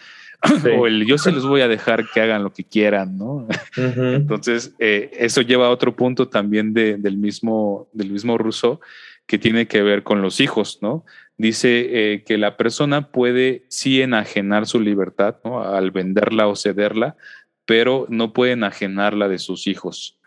o 0.79 0.87
el 0.87 1.07
yo 1.07 1.17
se 1.17 1.33
los 1.33 1.47
voy 1.47 1.63
a 1.63 1.69
dejar 1.69 2.11
que 2.11 2.21
hagan 2.21 2.45
lo 2.45 2.53
que 2.53 2.65
quieran, 2.65 3.17
¿no? 3.17 3.49
Entonces, 3.77 4.75
eh, 4.79 5.11
eso 5.15 5.41
lleva 5.41 5.69
a 5.69 5.71
otro 5.71 5.97
punto 5.97 6.29
también 6.29 6.75
del 6.75 7.17
mismo, 7.17 7.89
del 7.95 8.11
mismo 8.11 8.37
ruso 8.37 8.83
que 9.31 9.39
tiene 9.39 9.69
que 9.69 9.81
ver 9.81 10.03
con 10.03 10.23
los 10.23 10.41
hijos, 10.41 10.81
¿no? 10.83 11.05
Dice 11.37 12.15
eh, 12.15 12.25
que 12.25 12.37
la 12.37 12.57
persona 12.57 13.13
puede 13.13 13.65
sí 13.69 14.03
enajenar 14.03 14.67
su 14.67 14.81
libertad 14.81 15.37
¿no? 15.45 15.63
al 15.63 15.93
venderla 15.93 16.49
o 16.49 16.57
cederla, 16.57 17.17
pero 17.65 18.07
no 18.09 18.33
puede 18.33 18.55
enajenarla 18.55 19.29
de 19.29 19.39
sus 19.39 19.69
hijos, 19.69 20.19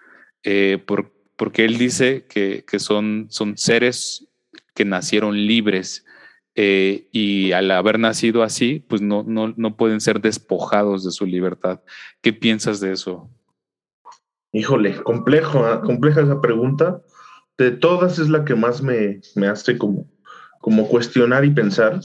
eh, 0.44 0.82
porque 1.36 1.66
él 1.66 1.78
dice 1.78 2.28
que, 2.30 2.64
son, 2.80 3.28
son 3.30 3.58
seres 3.58 4.30
que 4.74 4.86
nacieron 4.86 5.36
libres 5.36 6.06
eh, 6.56 7.10
y 7.12 7.52
al 7.52 7.72
haber 7.72 8.00
nacido 8.00 8.42
así, 8.42 8.80
pues 8.88 9.02
no, 9.02 9.26
no, 9.28 9.54
no 9.58 9.76
pueden 9.76 10.00
ser 10.00 10.22
despojados 10.22 11.04
de 11.04 11.12
su 11.12 11.26
libertad. 11.26 11.82
¿Qué 12.22 12.32
piensas 12.32 12.80
de 12.80 12.94
eso? 12.94 13.30
Híjole, 14.54 14.96
complejo, 15.04 15.66
¿ah? 15.66 15.82
compleja 15.82 16.22
esa 16.22 16.40
pregunta 16.40 17.02
de 17.58 17.72
todas 17.72 18.20
es 18.20 18.30
la 18.30 18.46
que 18.46 18.56
más 18.56 18.82
me, 18.82 19.22
hace 19.48 19.78
como, 19.78 20.08
como 20.60 20.88
cuestionar 20.88 21.46
y 21.46 21.52
pensar. 21.52 22.00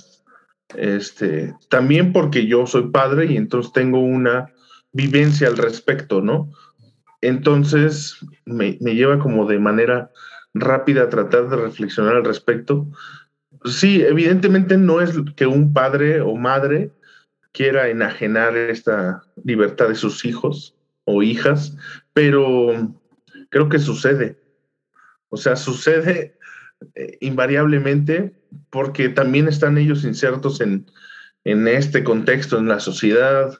Este, 0.77 1.55
también 1.71 2.13
porque 2.13 2.47
yo 2.47 2.67
soy 2.67 2.91
padre 2.91 3.27
y 3.27 3.37
entonces 3.37 3.73
tengo 3.73 4.01
una 4.01 4.53
vivencia 4.93 5.49
al 5.49 5.57
respecto, 5.57 6.21
¿no? 6.21 6.51
Entonces 7.21 8.19
me, 8.45 8.73
lleva 8.73 9.19
como 9.19 9.47
de 9.47 9.59
manera 9.59 10.11
rápida 10.55 11.05
a 11.05 11.09
tratar 11.09 11.49
de 11.49 11.57
reflexionar 11.57 12.17
al 12.17 12.25
respecto. 12.25 12.87
Sí, 13.65 14.03
evidentemente 14.03 14.77
no 14.77 15.01
es 15.01 15.15
que 15.37 15.47
un 15.47 15.73
padre 15.73 16.21
o 16.21 16.37
madre 16.37 16.93
quiera 17.53 17.89
enajenar 17.89 18.57
esta 18.57 19.23
libertad 19.43 19.89
de 19.89 19.95
sus 19.95 20.25
hijos 20.25 20.77
o 21.05 21.23
hijas, 21.23 21.77
pero 22.13 22.95
creo 23.49 23.69
que 23.69 23.79
sucede. 23.79 24.37
O 25.29 25.37
sea, 25.37 25.57
sucede 25.57 26.39
eh, 26.95 27.19
invariablemente 27.21 28.35
porque 28.71 29.09
también 29.09 29.49
están 29.49 29.79
ellos 29.79 30.05
insertos 30.05 30.61
en, 30.61 30.87
este 31.45 32.05
contexto, 32.05 32.59
en 32.59 32.69
la 32.69 32.81
sociedad, 32.81 33.59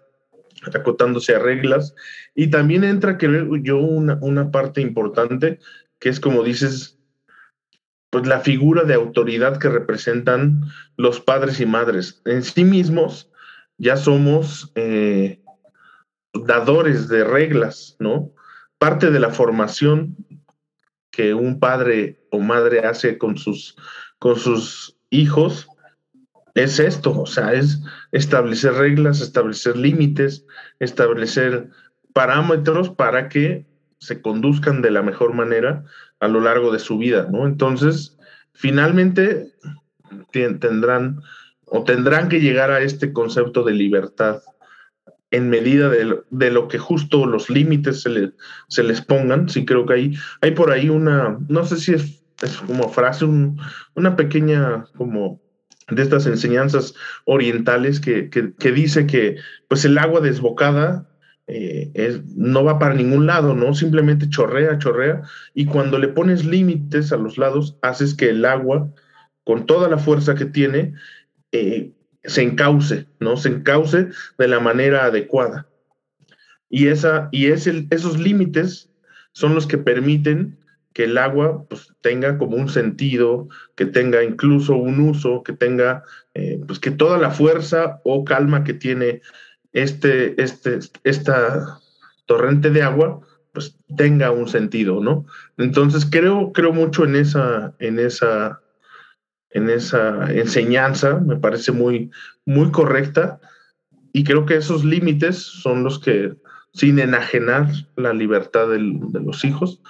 acotándose 0.75 1.35
a 1.35 1.39
reglas. 1.39 1.95
Y 2.35 2.51
también 2.51 2.85
entra, 2.85 3.17
creo 3.17 3.57
yo, 3.57 3.79
una, 3.79 4.19
una 4.21 4.51
parte 4.51 4.81
importante, 4.81 5.59
que 5.99 6.11
es 6.11 6.21
como 6.21 6.43
dices, 6.43 6.99
pues 8.11 8.27
la 8.27 8.41
figura 8.41 8.85
de 8.85 8.95
autoridad 8.95 9.59
que 9.59 9.69
representan 9.69 10.63
los 10.97 11.21
padres 11.21 11.61
y 11.61 11.67
madres. 11.67 12.23
En 12.25 12.43
sí 12.43 12.65
mismos 12.65 13.31
ya 13.79 13.97
somos 13.97 14.73
eh, 14.75 15.41
dadores 16.35 17.09
de 17.09 17.25
reglas, 17.25 17.97
¿no? 17.99 18.33
Parte 18.79 19.11
de 19.11 19.21
la 19.21 19.31
formación 19.31 20.17
que 21.19 21.35
un 21.35 21.59
padre 21.59 22.21
o 22.31 22.39
madre 22.39 22.87
hace 22.87 23.19
con 23.19 23.37
sus, 23.37 23.75
con 24.21 24.37
sus 24.37 24.97
hijos 25.11 25.67
es 26.55 26.79
esto, 26.79 27.11
o 27.21 27.27
sea, 27.27 27.55
es 27.55 27.81
establecer 28.13 28.75
reglas, 28.75 29.21
establecer 29.21 29.77
límites, 29.77 30.47
establecer 30.79 31.71
parámetros 32.13 32.91
para 32.91 33.29
que 33.29 33.67
se 33.99 34.23
conduzcan 34.23 34.81
de 34.81 34.93
la 34.93 35.03
mejor 35.03 35.35
manera 35.35 35.85
a 36.21 36.29
lo 36.29 36.41
largo 36.41 36.71
de 36.71 36.79
su 36.79 36.99
vida, 36.99 37.27
¿no? 37.29 37.47
Entonces, 37.49 38.17
finalmente 38.53 39.53
tendrán 40.31 41.21
o 41.65 41.83
tendrán 41.83 42.29
que 42.29 42.39
llegar 42.39 42.71
a 42.71 42.83
este 42.83 43.13
concepto 43.13 43.65
de 43.65 43.73
libertad 43.73 44.41
en 45.31 45.51
medida 45.51 45.91
de 45.91 46.51
lo, 46.51 46.69
que 46.69 46.79
justo 46.79 47.27
los 47.27 47.51
límites 47.51 48.03
se, 48.03 48.33
se, 48.69 48.83
les 48.83 49.03
pongan. 49.03 49.49
Sí 49.49 49.65
creo 49.65 49.85
que 49.87 49.95
hay, 49.95 50.15
hay 50.41 50.53
por 50.53 50.71
ahí 50.73 50.89
una, 50.89 51.39
no 51.49 51.65
sé 51.65 51.77
si 51.77 51.93
es, 51.95 52.23
como 52.67 52.89
frase, 52.89 53.27
una 53.95 54.17
pequeña 54.17 54.87
como 54.97 55.41
de 55.91 56.03
estas 56.03 56.27
enseñanzas 56.27 56.95
orientales 57.25 58.01
que, 58.01 58.31
dice 58.73 59.07
que 59.07 59.37
pues 59.69 59.85
el 59.85 59.99
agua 59.99 60.21
desbocada 60.21 61.09
eh, 61.47 61.91
es, 61.95 62.25
no 62.37 62.63
va 62.63 62.79
para 62.79 62.95
ningún 62.95 63.27
lado, 63.27 63.55
¿no? 63.55 63.75
Simplemente 63.75 64.29
chorrea, 64.29 64.79
chorrea, 64.79 65.23
y 65.55 65.65
cuando 65.65 65.99
le 65.99 66.09
pones 66.09 66.45
límites 66.45 67.11
a 67.13 67.17
los 67.17 67.39
lados, 67.39 67.79
haces 67.81 68.15
que 68.15 68.29
el 68.29 68.45
agua, 68.45 68.93
con 69.45 69.65
toda 69.65 69.89
la 69.89 69.97
fuerza 69.97 70.35
que 70.35 70.45
tiene, 70.45 70.93
eh, 71.53 71.93
se 72.25 72.43
encauce, 72.43 73.07
¿no? 73.21 73.37
Se 73.37 73.49
encauce 73.49 74.09
de 74.39 74.49
la 74.49 74.61
manera 74.61 75.05
adecuada. 75.05 75.67
Y, 76.69 76.89
esa, 76.89 77.29
y 77.33 77.47
es 77.47 77.67
esos 77.67 78.19
límites 78.19 78.91
son 79.33 79.55
los 79.55 79.67
que 79.67 79.79
permiten 79.79 80.59
que 80.93 81.05
el 81.05 81.17
agua 81.17 81.65
pues, 81.69 81.95
tenga 82.01 82.39
como 82.39 82.57
un 82.57 82.69
sentido, 82.69 83.49
que 83.77 83.87
tenga 83.87 84.25
incluso 84.25 84.75
un 84.75 85.01
uso, 85.01 85.43
que 85.43 85.53
tenga, 85.53 86.03
eh, 86.35 86.61
pues 86.67 86.79
que 86.79 86.91
toda 86.91 87.19
la 87.19 87.31
fuerza 87.31 88.01
o 88.05 88.25
calma 88.25 88.65
que 88.65 88.75
tiene 88.75 89.23
este, 89.73 90.41
este, 90.43 90.81
esta 91.05 91.79
torrente 92.27 92.71
de 92.71 92.83
agua 92.83 93.21
pues 93.53 93.77
tenga 93.97 94.31
un 94.31 94.49
sentido, 94.49 95.01
¿no? 95.01 95.27
Entonces 95.57 96.07
creo, 96.09 96.53
creo 96.53 96.73
mucho 96.73 97.05
en 97.05 97.17
esa, 97.17 97.75
en 97.79 97.99
esa, 97.99 98.61
en 99.51 99.71
esa 99.71 100.33
enseñanza, 100.33 101.21
me 101.21 101.37
parece 101.37 101.73
muy, 101.73 102.11
muy 102.45 102.71
correcta, 102.71 103.41
y 104.13 104.25
creo 104.25 104.47
que 104.47 104.57
esos 104.57 104.85
límites 104.85 105.37
son 105.39 105.85
los 105.85 105.99
que, 105.99 106.35
sin 106.73 106.99
enajenar 106.99 107.69
la 107.97 108.13
libertad 108.13 108.69
de 108.69 108.79
los 108.79 109.45
hijos, 109.45 109.81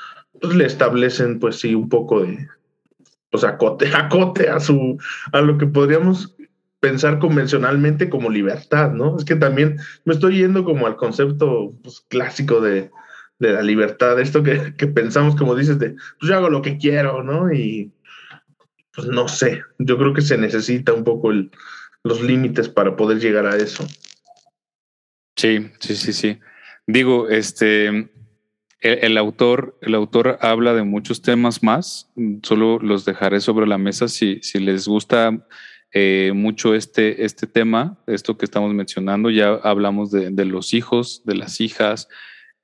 pues 0.40 0.54
le 0.54 0.66
establecen, 0.66 1.38
pues 1.38 1.56
sí, 1.56 1.74
un 1.74 1.88
poco 1.88 2.22
de, 2.22 2.46
pues 3.30 3.44
acote, 3.44 3.90
acote 3.94 4.48
a 4.48 4.60
su, 4.60 4.98
a 5.32 5.40
lo 5.40 5.58
que 5.58 5.66
podríamos 5.66 6.36
pensar 6.80 7.18
convencionalmente 7.18 8.08
como 8.08 8.30
libertad, 8.30 8.92
¿no? 8.92 9.16
Es 9.16 9.24
que 9.24 9.34
también 9.34 9.78
me 10.04 10.14
estoy 10.14 10.38
yendo 10.38 10.64
como 10.64 10.86
al 10.86 10.96
concepto 10.96 11.72
pues, 11.82 12.04
clásico 12.08 12.60
de, 12.60 12.90
de, 13.40 13.52
la 13.52 13.62
libertad, 13.62 14.20
esto 14.20 14.44
que, 14.44 14.74
que, 14.76 14.86
pensamos, 14.86 15.34
como 15.34 15.56
dices, 15.56 15.78
de, 15.80 15.90
pues 15.90 16.30
yo 16.30 16.36
hago 16.36 16.50
lo 16.50 16.62
que 16.62 16.78
quiero, 16.78 17.24
¿no? 17.24 17.52
Y 17.52 17.90
pues 18.98 19.06
no 19.06 19.28
sé, 19.28 19.62
yo 19.78 19.96
creo 19.96 20.12
que 20.12 20.22
se 20.22 20.36
necesita 20.36 20.92
un 20.92 21.04
poco 21.04 21.30
el, 21.30 21.52
los 22.02 22.20
límites 22.20 22.68
para 22.68 22.96
poder 22.96 23.20
llegar 23.20 23.46
a 23.46 23.56
eso. 23.56 23.86
Sí, 25.36 25.70
sí, 25.78 25.94
sí, 25.94 26.12
sí. 26.12 26.40
Digo, 26.84 27.28
este, 27.28 28.10
el, 28.80 29.16
autor, 29.16 29.78
el 29.82 29.94
autor 29.94 30.36
habla 30.40 30.74
de 30.74 30.82
muchos 30.82 31.22
temas 31.22 31.62
más, 31.62 32.10
solo 32.42 32.80
los 32.80 33.04
dejaré 33.04 33.40
sobre 33.40 33.68
la 33.68 33.78
mesa 33.78 34.08
si, 34.08 34.40
si 34.42 34.58
les 34.58 34.88
gusta 34.88 35.46
eh, 35.92 36.32
mucho 36.34 36.74
este, 36.74 37.24
este 37.24 37.46
tema, 37.46 37.98
esto 38.08 38.36
que 38.36 38.46
estamos 38.46 38.74
mencionando, 38.74 39.30
ya 39.30 39.50
hablamos 39.62 40.10
de, 40.10 40.44
los 40.44 40.74
hijos, 40.74 41.22
de 41.24 41.36
las 41.36 41.60
hijas, 41.60 42.08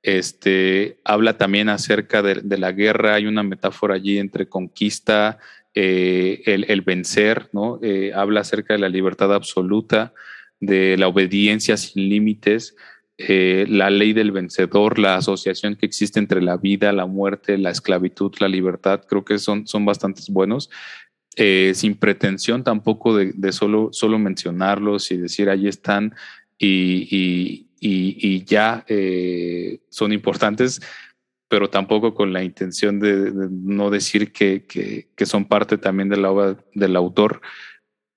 este, 0.03 0.99
habla 1.05 1.37
también 1.37 1.69
acerca 1.69 2.21
de, 2.21 2.57
la 2.57 2.73
guerra, 2.73 3.13
hay 3.13 3.25
una 3.25 3.41
metáfora 3.41 3.95
allí 3.95 4.17
entre 4.17 4.49
conquista, 4.49 5.39
eh, 5.77 6.41
el, 6.45 6.81
vencer, 6.83 7.49
¿no? 7.51 7.79
Eh, 7.83 8.13
habla 8.15 8.39
acerca 8.39 8.73
de 8.73 8.79
la 8.79 8.87
libertad 8.87 9.33
absoluta, 9.33 10.13
de 10.61 10.95
la 10.95 11.09
obediencia 11.09 11.75
sin 11.75 12.07
límites, 12.07 12.77
eh, 13.17 13.65
la 13.67 13.89
ley 13.89 14.13
del 14.13 14.31
vencedor, 14.31 14.97
la 14.99 15.17
asociación 15.17 15.75
que 15.75 15.85
existe 15.85 16.17
entre 16.17 16.41
la 16.41 16.55
vida, 16.55 16.93
la 16.93 17.07
muerte, 17.07 17.57
la 17.57 17.71
esclavitud, 17.71 18.31
la 18.39 18.47
libertad, 18.47 19.01
creo 19.05 19.25
que 19.25 19.37
son, 19.37 19.67
son 19.67 19.83
bastantes 19.83 20.29
buenos. 20.29 20.69
Sin 21.37 21.95
pretensión 21.95 22.63
tampoco 22.63 23.17
de, 23.17 23.51
solo, 23.51 23.89
solo 23.91 24.17
mencionarlos 24.17 25.11
y 25.11 25.17
decir 25.17 25.49
ahí 25.49 25.67
están 25.67 26.15
y, 26.57 27.67
y, 27.81 28.45
ya 28.45 28.85
son 29.89 30.13
importantes, 30.13 30.79
pero 31.55 31.69
tampoco 31.69 32.13
con 32.13 32.33
la 32.33 32.43
intención 32.43 32.99
de, 32.99 33.31
no 33.49 33.89
decir 33.89 34.33
que, 34.33 34.65
que, 34.65 35.07
que, 35.15 35.25
son 35.25 35.45
parte 35.45 35.77
también 35.77 36.09
de 36.09 36.17
la 36.17 36.29
obra 36.29 36.57
del 36.73 36.97
autor. 36.97 37.39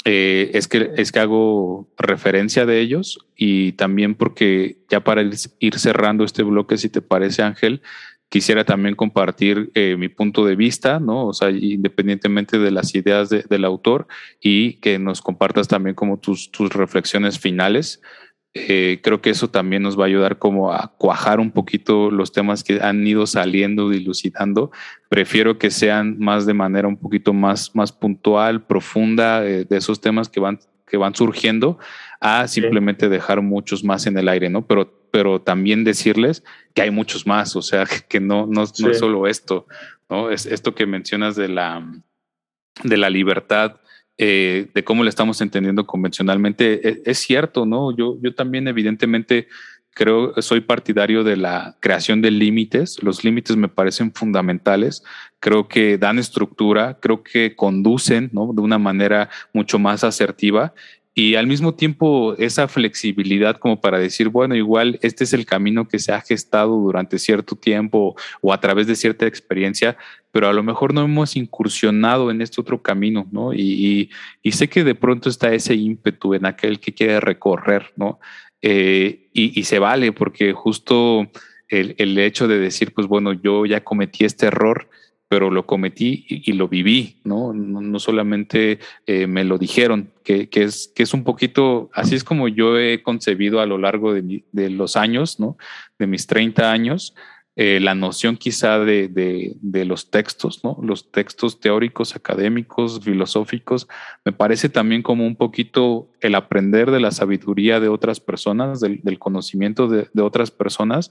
Eh, 0.05 0.51
es, 0.55 0.67
que, 0.67 0.91
es 0.97 1.13
que 1.13 1.21
hago 1.21 1.89
referencia 1.97 2.67
de 2.67 2.81
ellos 2.81 3.21
y 3.37 3.75
también 3.75 4.17
porque 4.17 4.79
ya 4.91 5.05
para 5.05 5.23
ir 5.23 5.79
cerrando 5.79 6.25
este 6.25 6.43
bloque, 6.43 6.79
si 6.79 6.89
te 6.89 7.01
parece 7.01 7.43
Ángel, 7.43 7.81
quisiera 8.29 8.65
también 8.65 8.97
compartir 8.97 9.71
eh, 9.77 9.95
mi 9.97 10.09
punto 10.09 10.45
de 10.45 10.57
vista, 10.57 10.99
¿no? 10.99 11.29
O 11.29 11.33
sea, 11.33 11.51
independientemente 11.51 12.59
de 12.59 12.73
las 12.73 12.93
ideas 12.97 13.29
del 13.31 13.65
autor 13.65 14.09
y 14.41 14.81
que 14.81 14.99
nos 14.99 15.23
compartas 15.23 15.69
también 15.69 15.95
como 15.95 16.19
tus, 16.19 16.51
tus 16.51 16.73
reflexiones 16.73 17.39
finales. 17.39 18.03
Eh, 18.55 19.01
creo 19.03 19.21
que 19.21 19.31
eso 19.31 19.49
también 19.49 19.83
nos 19.83 19.99
va 19.99 20.05
a 20.05 20.07
ayudar 20.07 20.39
como 20.39 20.73
a 20.73 20.95
cuajar 20.97 21.39
un 21.39 21.51
poquito 21.51 22.11
los 22.11 22.33
temas 22.33 22.65
que 22.65 22.81
han 22.81 23.07
ido 23.07 23.27
saliendo, 23.27 23.91
dilucidando. 23.91 24.71
Prefiero 25.09 25.59
que 25.59 25.71
sean 25.71 26.19
más 26.19 26.47
de 26.47 26.55
manera 26.55 26.89
un 26.89 26.97
poquito 26.97 27.33
más, 27.33 27.75
más 27.75 27.93
puntual, 27.93 28.65
profunda, 28.65 29.47
eh, 29.47 29.65
de 29.65 29.77
esos 29.77 30.01
temas 30.01 30.29
que 30.29 30.41
van, 30.41 30.59
que 30.87 30.97
van 30.97 31.15
surgiendo, 31.15 31.79
a 32.21 32.49
simplemente 32.49 33.09
dejar 33.09 33.43
muchos 33.43 33.85
más 33.85 34.07
en 34.07 34.17
el 34.19 34.29
aire, 34.29 34.49
¿no? 34.49 34.67
Pero, 34.67 35.09
pero 35.13 35.41
también 35.41 35.85
decirles 35.85 36.43
que 36.75 36.83
hay 36.83 36.91
muchos 36.91 37.27
más, 37.27 37.55
o 37.55 37.63
sea, 37.63 37.85
que 38.09 38.19
no, 38.19 38.47
no, 38.47 38.65
no 38.79 38.91
es 38.91 38.99
solo 38.99 39.27
esto, 39.27 39.67
¿no? 40.09 40.31
Es 40.31 40.47
esto 40.47 40.75
que 40.75 40.87
mencionas 40.87 41.37
de 41.37 41.49
la, 41.49 41.87
de 42.83 42.97
la 42.97 43.11
libertad 43.11 43.81
eh, 44.19 44.67
de 44.75 44.85
cómo 44.85 45.05
le 45.05 45.11
estamos 45.11 45.41
entendiendo 45.41 45.87
convencionalmente. 45.87 46.89
E, 46.89 47.03
es, 47.05 47.19
cierto, 47.19 47.65
¿no? 47.67 47.97
Yo, 47.97 48.19
yo 48.21 48.35
también 48.35 48.69
evidentemente 48.69 49.49
creo, 49.99 50.33
soy 50.43 50.61
partidario 50.61 51.25
de 51.25 51.37
la 51.37 51.77
creación 51.81 52.23
de 52.23 52.31
límites. 52.31 53.03
Los 53.03 53.25
límites 53.25 53.57
me 53.57 53.69
parecen 53.69 54.13
fundamentales. 54.13 55.03
Creo 55.41 55.67
que 55.67 55.99
dan 55.99 56.19
estructura, 56.19 56.99
creo 57.01 57.23
que 57.23 57.57
conducen 57.57 58.31
¿no? 58.33 58.53
de 58.55 58.61
una 58.61 58.79
manera 58.79 59.29
mucho 59.53 59.79
más 59.79 60.05
asertiva 60.05 60.73
y 61.19 61.35
al 61.35 61.49
mismo 61.49 61.75
tiempo 61.75 62.37
esa 62.39 62.69
flexibilidad 62.69 63.57
como 63.57 63.81
para 63.81 63.99
decir, 63.99 64.29
bueno, 64.29 64.55
igual 64.55 65.01
este 65.03 65.25
es 65.25 65.33
el 65.33 65.47
camino 65.47 65.89
que 65.89 65.99
se 65.99 66.13
ha 66.13 66.21
gestado 66.21 66.77
durante 66.77 67.19
cierto 67.19 67.57
tiempo 67.57 68.15
o 68.41 68.53
a 68.53 68.61
través 68.61 68.87
de 68.87 68.95
cierta 68.95 69.27
experiencia, 69.27 69.97
pero 70.31 70.47
a 70.49 70.53
lo 70.53 70.63
mejor 70.63 70.95
no 70.95 71.03
hemos 71.03 71.35
incursionado 71.35 72.31
en 72.31 72.41
este 72.41 72.61
otro 72.61 72.83
camino, 72.83 73.27
¿no? 73.33 73.53
Y, 73.53 74.11
y, 74.45 74.53
sé 74.53 74.69
que 74.69 74.85
de 74.85 74.95
pronto 74.95 75.29
está 75.29 75.53
ese 75.53 75.75
ímpetu 75.75 76.35
en 76.35 76.47
aquel 76.47 76.79
que 76.79 76.95
quiere 76.95 77.19
recorrer, 77.19 77.93
¿no? 77.97 78.21
Eh, 78.63 79.29
y, 79.33 79.59
y, 79.59 79.65
se 79.65 79.81
vale 79.81 80.13
porque 80.13 80.53
justo 80.53 81.29
el, 81.67 81.97
el 81.99 82.17
hecho 82.19 82.47
de 82.47 82.61
decir, 82.61 82.95
pues 82.95 83.09
bueno, 83.09 83.33
yo 83.33 83.67
ya 83.67 83.83
cometí 83.83 84.25
este 84.25 84.47
error, 84.47 84.89
pero 85.29 85.51
lo 85.51 85.67
cometí 85.67 86.25
y, 86.29 86.53
lo 86.55 86.69
viví, 86.69 87.17
¿no? 87.25 87.53
No, 87.53 87.99
solamente 87.99 88.79
eh, 89.07 89.27
me 89.27 89.45
lo 89.45 89.59
dijeron, 89.59 90.11
que, 90.25 90.49
que, 90.49 90.63
es, 90.63 90.91
que 90.95 91.03
es 91.03 91.13
un 91.13 91.23
poquito, 91.23 91.91
así 91.93 92.15
es 92.15 92.25
como 92.25 92.49
yo 92.49 92.79
he 92.79 93.03
concebido 93.03 93.61
a 93.61 93.67
lo 93.67 93.77
largo 93.79 94.15
de, 94.15 94.43
de 94.53 94.71
los 94.71 94.97
años, 94.97 95.39
¿no? 95.39 95.59
De 95.99 96.07
mis 96.07 96.27
30 96.27 96.73
años, 96.73 97.15
eh, 97.61 97.81
la 97.81 97.97
noción 97.97 98.37
quizá 98.37 98.79
de, 98.79 99.09
de, 99.09 99.57
de, 99.61 99.85
los 99.85 100.13
textos, 100.13 100.63
¿no? 100.63 100.79
Los 100.81 101.11
textos 101.11 101.59
teóricos, 101.59 102.15
académicos, 102.15 103.01
filosóficos, 103.03 103.89
me 104.25 104.31
parece 104.31 104.69
también 104.69 105.03
como 105.03 105.27
un 105.27 105.35
poquito 105.35 106.09
el 106.21 106.37
aprender 106.37 106.93
de 106.93 107.01
la 107.01 107.11
sabiduría 107.11 107.81
de 107.81 107.89
otras 107.89 108.21
personas, 108.21 108.79
del, 108.79 109.19
conocimiento 109.19 109.89
de, 109.89 110.07
de 110.13 110.23
otras 110.23 110.53
personas, 110.53 111.11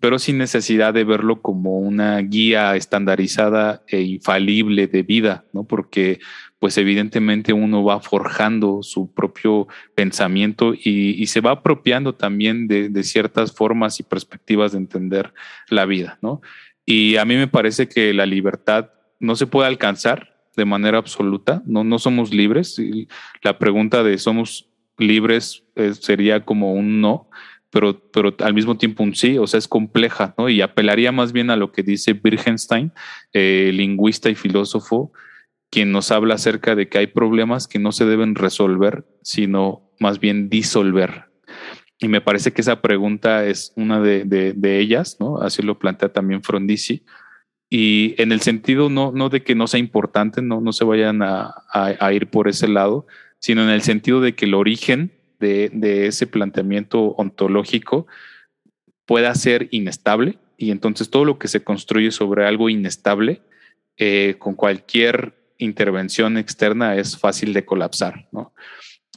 pero 0.00 0.18
sin 0.18 0.36
necesidad 0.36 0.92
de 0.92 1.04
verlo 1.04 1.42
como 1.42 1.78
una 1.78 2.18
guía 2.22 2.74
estandarizada 2.74 3.84
e 3.86 4.00
infalible 4.00 4.88
de 4.88 5.04
vida, 5.04 5.44
¿no? 5.52 5.62
Porque 5.62 6.18
pues 6.58 6.76
evidentemente 6.76 7.52
uno 7.52 7.84
va 7.84 8.00
forjando 8.00 8.82
su 8.82 9.12
propio 9.12 9.68
pensamiento 9.94 10.74
y, 10.74 11.26
se 11.26 11.40
va 11.40 11.52
apropiando 11.52 12.14
también 12.14 12.66
de, 12.66 13.02
ciertas 13.04 13.52
formas 13.52 14.00
y 14.00 14.02
perspectivas 14.02 14.72
de 14.72 14.78
entender 14.78 15.32
la 15.68 15.86
vida, 15.86 16.18
¿no? 16.20 16.40
Y 16.84 17.16
a 17.16 17.24
mí 17.24 17.36
me 17.36 17.48
parece 17.48 17.88
que 17.88 18.12
la 18.14 18.26
libertad 18.26 18.90
no 19.20 19.36
se 19.36 19.46
puede 19.46 19.68
alcanzar 19.68 20.34
de 20.56 20.64
manera 20.64 20.98
absoluta, 20.98 21.62
no, 21.66 21.84
no 21.84 21.98
somos 21.98 22.32
libres. 22.32 22.80
la 23.42 23.58
pregunta 23.58 24.02
de 24.02 24.18
somos 24.18 24.68
libres 24.96 25.64
eh, 25.76 25.94
sería 25.94 26.44
como 26.44 26.72
un 26.72 27.00
no, 27.00 27.30
pero, 27.70 28.00
pero 28.10 28.34
al 28.40 28.54
mismo 28.54 28.76
tiempo 28.76 29.02
un 29.02 29.14
sí, 29.14 29.38
o 29.38 29.46
sea, 29.46 29.58
es 29.58 29.68
compleja, 29.68 30.34
¿no? 30.38 30.48
Y 30.48 30.60
apelaría 30.60 31.12
más 31.12 31.32
bien 31.32 31.50
a 31.50 31.56
lo 31.56 31.70
que 31.70 31.82
dice 31.82 32.18
Wittgenstein, 32.24 32.92
eh, 33.32 33.70
lingüista 33.74 34.30
y 34.30 34.34
filósofo, 34.34 35.12
quien 35.70 35.92
nos 35.92 36.10
habla 36.10 36.34
acerca 36.34 36.74
de 36.74 36.88
que 36.88 36.98
hay 36.98 37.06
problemas 37.08 37.68
que 37.68 37.78
no 37.78 37.92
se 37.92 38.06
deben 38.06 38.34
resolver, 38.34 39.04
sino 39.22 39.90
más 39.98 40.20
bien 40.20 40.48
disolver. 40.48 41.26
Y 41.98 42.08
me 42.08 42.20
parece 42.20 42.52
que 42.52 42.60
esa 42.60 42.80
pregunta 42.80 43.44
es 43.46 43.72
una 43.76 44.00
de, 44.00 44.24
de, 44.24 44.78
ellas, 44.78 45.16
¿no? 45.18 45.38
Así 45.38 45.62
lo 45.62 45.78
plantea 45.78 46.10
también 46.10 46.42
Frondizi. 46.42 47.04
Y 47.68 48.14
en 48.22 48.32
el 48.32 48.40
sentido 48.40 48.88
no, 48.88 49.12
no 49.12 49.28
de 49.28 49.42
que 49.42 49.54
no 49.54 49.66
sea 49.66 49.80
importante, 49.80 50.40
no, 50.40 50.60
no 50.60 50.72
se 50.72 50.84
vayan 50.84 51.22
a, 51.22 51.54
a 51.72 52.12
ir 52.12 52.28
por 52.28 52.48
ese 52.48 52.68
lado, 52.68 53.06
sino 53.40 53.62
en 53.62 53.70
el 53.70 53.82
sentido 53.82 54.20
de 54.20 54.34
que 54.34 54.46
el 54.46 54.54
origen 54.54 55.12
de, 55.38 56.06
ese 56.06 56.26
planteamiento 56.26 57.00
ontológico 57.12 58.06
pueda 59.06 59.34
ser 59.34 59.68
inestable 59.70 60.38
y 60.56 60.70
entonces 60.70 61.10
todo 61.10 61.24
lo 61.24 61.38
que 61.38 61.48
se 61.48 61.62
construye 61.62 62.10
sobre 62.10 62.46
algo 62.46 62.68
inestable 62.68 63.42
eh, 63.96 64.36
con 64.38 64.54
cualquier 64.54 65.34
intervención 65.58 66.38
externa 66.38 66.96
es 66.96 67.18
fácil 67.18 67.52
de 67.52 67.64
colapsar, 67.64 68.28
¿no? 68.32 68.54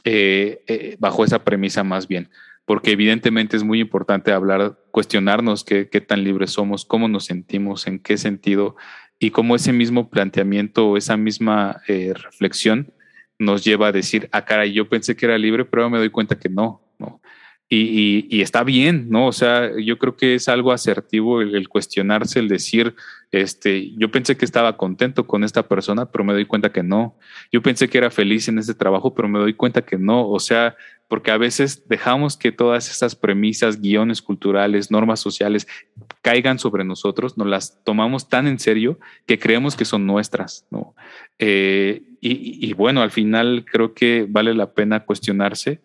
Eh, 0.04 0.62
eh, 0.66 0.96
bajo 0.98 1.24
esa 1.24 1.44
premisa 1.44 1.84
más 1.84 2.08
bien, 2.08 2.28
porque 2.64 2.90
evidentemente 2.90 3.56
es 3.56 3.62
muy 3.62 3.80
importante 3.80 4.32
hablar, 4.32 4.78
cuestionarnos 4.90 5.64
qué, 5.64 5.84
tan 5.84 6.24
libres 6.24 6.50
somos, 6.50 6.84
cómo 6.84 7.08
nos 7.08 7.24
sentimos, 7.24 7.86
en 7.86 8.00
qué 8.00 8.18
sentido, 8.18 8.76
y 9.18 9.30
cómo 9.30 9.54
ese 9.54 9.72
mismo 9.72 10.10
planteamiento 10.10 10.96
esa 10.96 11.16
misma 11.16 11.80
reflexión 11.86 12.92
nos 13.38 13.64
lleva 13.64 13.88
a 13.88 13.92
decir, 13.92 14.28
ah, 14.32 14.44
caray, 14.44 14.72
yo 14.72 14.88
pensé 14.88 15.16
que 15.16 15.26
era 15.26 15.38
libre, 15.38 15.64
pero 15.64 15.88
me 15.90 15.98
doy 15.98 16.10
cuenta 16.10 16.38
que 16.38 16.48
no, 16.48 16.82
¿no? 16.98 17.20
Y, 17.74 18.42
está 18.42 18.64
bien, 18.64 19.08
¿no? 19.08 19.26
O 19.28 19.32
sea, 19.32 19.70
yo 19.78 19.96
creo 19.96 20.14
que 20.14 20.34
es 20.34 20.48
algo 20.48 20.72
asertivo 20.72 21.40
el, 21.40 21.68
cuestionarse, 21.70 22.38
el 22.38 22.48
decir, 22.48 22.94
este, 23.30 23.92
yo 23.96 24.10
pensé 24.10 24.36
que 24.36 24.44
estaba 24.44 24.76
contento 24.76 25.26
con 25.26 25.42
esta 25.42 25.66
persona, 25.66 26.04
pero 26.10 26.22
me 26.22 26.34
doy 26.34 26.44
cuenta 26.44 26.70
que 26.70 26.82
no. 26.82 27.16
Yo 27.50 27.62
pensé 27.62 27.88
que 27.88 27.96
era 27.96 28.10
feliz 28.10 28.46
en 28.48 28.58
este 28.58 28.74
trabajo, 28.74 29.14
pero 29.14 29.26
me 29.26 29.38
doy 29.38 29.54
cuenta 29.54 29.80
que 29.80 29.96
no. 29.96 30.28
O 30.28 30.38
sea, 30.38 30.76
porque 31.08 31.30
a 31.30 31.38
veces 31.38 31.88
dejamos 31.88 32.36
que 32.36 32.52
todas 32.52 32.90
esas 32.90 33.16
premisas, 33.16 33.80
guiones 33.80 34.20
culturales, 34.20 34.90
normas 34.90 35.20
sociales 35.20 35.66
caigan 36.20 36.58
sobre 36.58 36.84
nosotros, 36.84 37.38
nos 37.38 37.46
las 37.46 37.82
tomamos 37.84 38.28
tan 38.28 38.46
en 38.48 38.58
serio 38.58 38.98
que 39.24 39.38
creemos 39.38 39.76
que 39.76 39.86
son 39.86 40.06
nuestras, 40.06 40.66
¿no? 40.70 40.94
Eh, 41.38 42.02
y 42.20 42.72
bueno, 42.74 43.02
al 43.02 43.10
final 43.10 43.64
creo 43.64 43.94
que 43.94 44.26
vale 44.28 44.54
la 44.54 44.74
pena 44.74 45.04
cuestionarse 45.04 45.80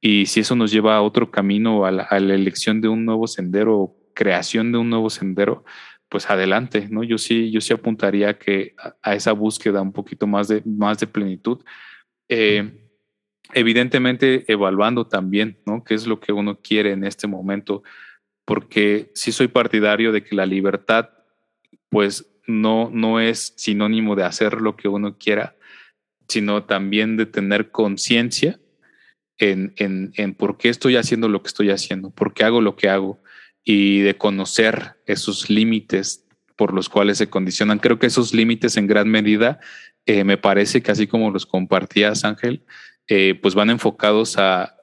y 0.00 0.26
si 0.26 0.40
eso 0.40 0.54
nos 0.54 0.70
lleva 0.70 0.96
a 0.96 1.02
otro 1.02 1.30
camino, 1.30 1.84
a 1.84 1.90
la, 1.90 2.06
elección 2.16 2.80
de 2.80 2.88
un 2.88 3.04
nuevo 3.04 3.26
sendero, 3.26 3.96
creación 4.14 4.70
de 4.70 4.78
un 4.78 4.90
nuevo 4.90 5.10
sendero, 5.10 5.64
pues 6.08 6.30
adelante, 6.30 6.86
¿no? 6.90 7.02
Yo 7.02 7.18
sí, 7.18 7.50
yo 7.50 7.60
sí 7.60 7.72
apuntaría 7.72 8.38
que 8.38 8.74
a, 9.02 9.14
esa 9.14 9.32
búsqueda 9.32 9.82
un 9.82 9.92
poquito 9.92 10.26
más 10.26 10.48
de, 10.48 10.62
más 10.64 10.98
de 10.98 11.06
plenitud. 11.06 11.64
Eh, 12.28 12.90
evidentemente 13.52 14.44
evaluando 14.50 15.06
también, 15.06 15.58
¿no? 15.66 15.82
¿Qué 15.84 15.94
es 15.94 16.06
lo 16.06 16.20
que 16.20 16.32
uno 16.32 16.60
quiere 16.60 16.92
en 16.92 17.04
este 17.04 17.26
momento? 17.26 17.82
Porque 18.44 19.10
sí 19.14 19.32
soy 19.32 19.48
partidario 19.48 20.12
de 20.12 20.22
que 20.22 20.36
la 20.36 20.46
libertad, 20.46 21.10
pues 21.90 22.40
no, 22.46 22.88
no 22.92 23.20
es 23.20 23.52
sinónimo 23.56 24.14
de 24.14 24.24
hacer 24.24 24.60
lo 24.60 24.76
que 24.76 24.88
uno 24.88 25.18
quiera, 25.18 25.56
sino 26.28 26.64
también 26.64 27.16
de 27.16 27.26
tener 27.26 27.70
conciencia 27.70 28.58
en, 29.38 29.72
en, 29.76 30.12
en 30.16 30.34
por 30.34 30.58
qué 30.58 30.68
estoy 30.68 30.96
haciendo 30.96 31.28
lo 31.28 31.42
que 31.42 31.48
estoy 31.48 31.70
haciendo, 31.70 32.10
por 32.10 32.34
qué 32.34 32.44
hago 32.44 32.60
lo 32.60 32.76
que 32.76 32.88
hago 32.88 33.22
y 33.64 34.00
de 34.00 34.16
conocer 34.16 34.96
esos 35.06 35.50
límites 35.50 36.26
por 36.56 36.74
los 36.74 36.88
cuales 36.88 37.18
se 37.18 37.30
condicionan. 37.30 37.78
Creo 37.78 37.98
que 37.98 38.06
esos 38.06 38.34
límites 38.34 38.76
en 38.76 38.86
gran 38.86 39.08
medida 39.08 39.60
eh, 40.06 40.24
me 40.24 40.38
parece 40.38 40.82
que 40.82 40.90
así 40.90 41.06
como 41.06 41.30
los 41.30 41.46
compartías, 41.46 42.24
Ángel, 42.24 42.64
eh, 43.06 43.38
pues 43.40 43.54
van 43.54 43.70
enfocados 43.70 44.38
a, 44.38 44.74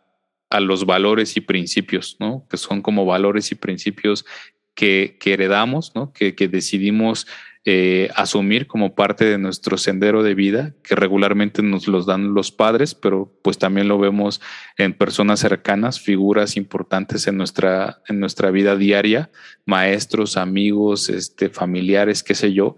a, 0.49 0.59
los 0.59 0.85
valores 0.85 1.35
y 1.35 1.41
principios, 1.41 2.17
¿no? 2.19 2.47
Que 2.49 2.57
son 2.57 2.81
como 2.81 3.05
valores 3.05 3.51
y 3.51 3.55
principios 3.55 4.25
que, 4.73 5.17
que 5.19 5.33
heredamos, 5.33 5.93
¿no? 5.95 6.13
Que, 6.13 6.35
que 6.35 6.47
decidimos 6.47 7.27
eh, 7.67 8.09
asumir 8.13 8.67
como 8.67 8.93
parte 8.93 9.25
de 9.25 9.39
nuestro 9.39 9.79
sendero 9.79 10.21
de 10.21 10.35
vida, 10.35 10.75
que 10.83 10.93
regularmente 10.93 11.63
nos 11.63 11.87
los 11.87 12.05
dan 12.05 12.35
los 12.35 12.51
padres, 12.51 12.93
pero 12.93 13.35
pues 13.41 13.57
también 13.57 13.87
lo 13.87 13.97
vemos 13.97 14.39
en 14.77 14.93
personas 14.93 15.39
cercanas, 15.39 15.99
figuras 15.99 16.57
importantes 16.57 17.25
en 17.25 17.37
nuestra, 17.37 18.03
en 18.07 18.19
nuestra 18.19 18.51
vida 18.51 18.75
diaria, 18.75 19.31
maestros, 19.65 20.37
amigos, 20.37 21.09
este, 21.09 21.49
familiares, 21.49 22.21
qué 22.21 22.35
sé 22.35 22.53
yo. 22.53 22.75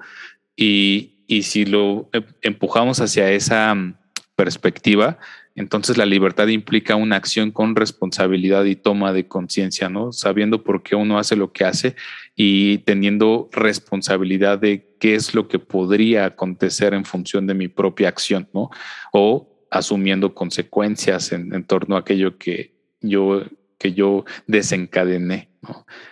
Y, 0.56 1.18
y 1.28 1.42
si 1.42 1.66
lo 1.66 2.10
em, 2.14 2.24
empujamos 2.42 3.02
hacia 3.02 3.30
esa 3.32 3.76
mm, 3.76 3.98
perspectiva, 4.38 5.20
entonces 5.58 5.98
la 5.98 6.06
libertad 6.06 6.48
implica 6.48 6.96
una 6.96 7.16
acción 7.16 7.50
con 7.50 7.76
responsabilidad 7.76 8.64
y 8.66 8.76
toma 8.76 9.12
de 9.12 9.28
conciencia, 9.28 9.90
¿no? 9.90 10.12
Sabiendo 10.12 10.64
por 10.64 10.84
qué 10.84 10.96
uno 10.96 11.18
hace 11.18 11.36
lo 11.36 11.52
que 11.52 11.66
hace 11.66 11.96
y 12.36 12.78
teniendo 12.80 13.50
responsabilidad 13.52 14.60
de 14.60 14.96
qué 15.00 15.16
es 15.16 15.34
lo 15.34 15.48
que 15.48 15.58
podría 15.58 16.26
acontecer 16.26 16.94
en 16.94 17.06
función 17.06 17.48
de 17.48 17.56
mi 17.56 17.70
propia 17.70 18.08
acción, 18.08 18.48
¿no? 18.54 18.70
O 19.12 19.66
asumiendo 19.72 20.36
consecuencias 20.36 21.32
en, 21.32 21.64
torno 21.64 21.96
a 21.96 22.02
aquello 22.02 22.38
que 22.38 22.76
yo, 23.02 23.42
que 23.80 23.94
yo 23.94 24.26
desencadené. 24.46 25.50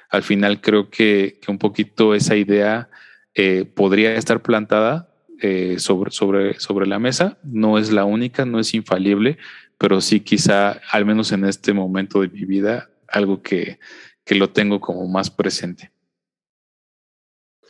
Al 0.09 0.23
final 0.23 0.59
creo 0.59 0.89
que, 0.89 1.39
un 1.47 1.59
poquito 1.59 2.15
esa 2.15 2.35
idea 2.35 2.89
eh, 3.35 3.65
podría 3.65 4.15
estar 4.15 4.41
plantada 4.41 5.14
eh, 5.41 5.75
sobre, 5.79 6.11
sobre, 6.11 6.59
sobre 6.59 6.87
la 6.87 6.99
mesa. 6.99 7.37
No 7.43 7.77
es 7.77 7.91
la 7.91 8.05
única, 8.05 8.45
no 8.45 8.59
es 8.59 8.73
infalible, 8.73 9.37
pero 9.77 10.01
sí 10.01 10.19
quizá, 10.19 10.79
al 10.91 11.05
menos 11.05 11.31
en 11.31 11.45
este 11.45 11.73
momento 11.73 12.21
de 12.21 12.29
mi 12.29 12.45
vida, 12.45 12.89
algo 13.07 13.41
que, 13.41 13.79
que 14.23 14.35
lo 14.35 14.49
tengo 14.49 14.79
como 14.79 15.07
más 15.07 15.29
presente. 15.29 15.91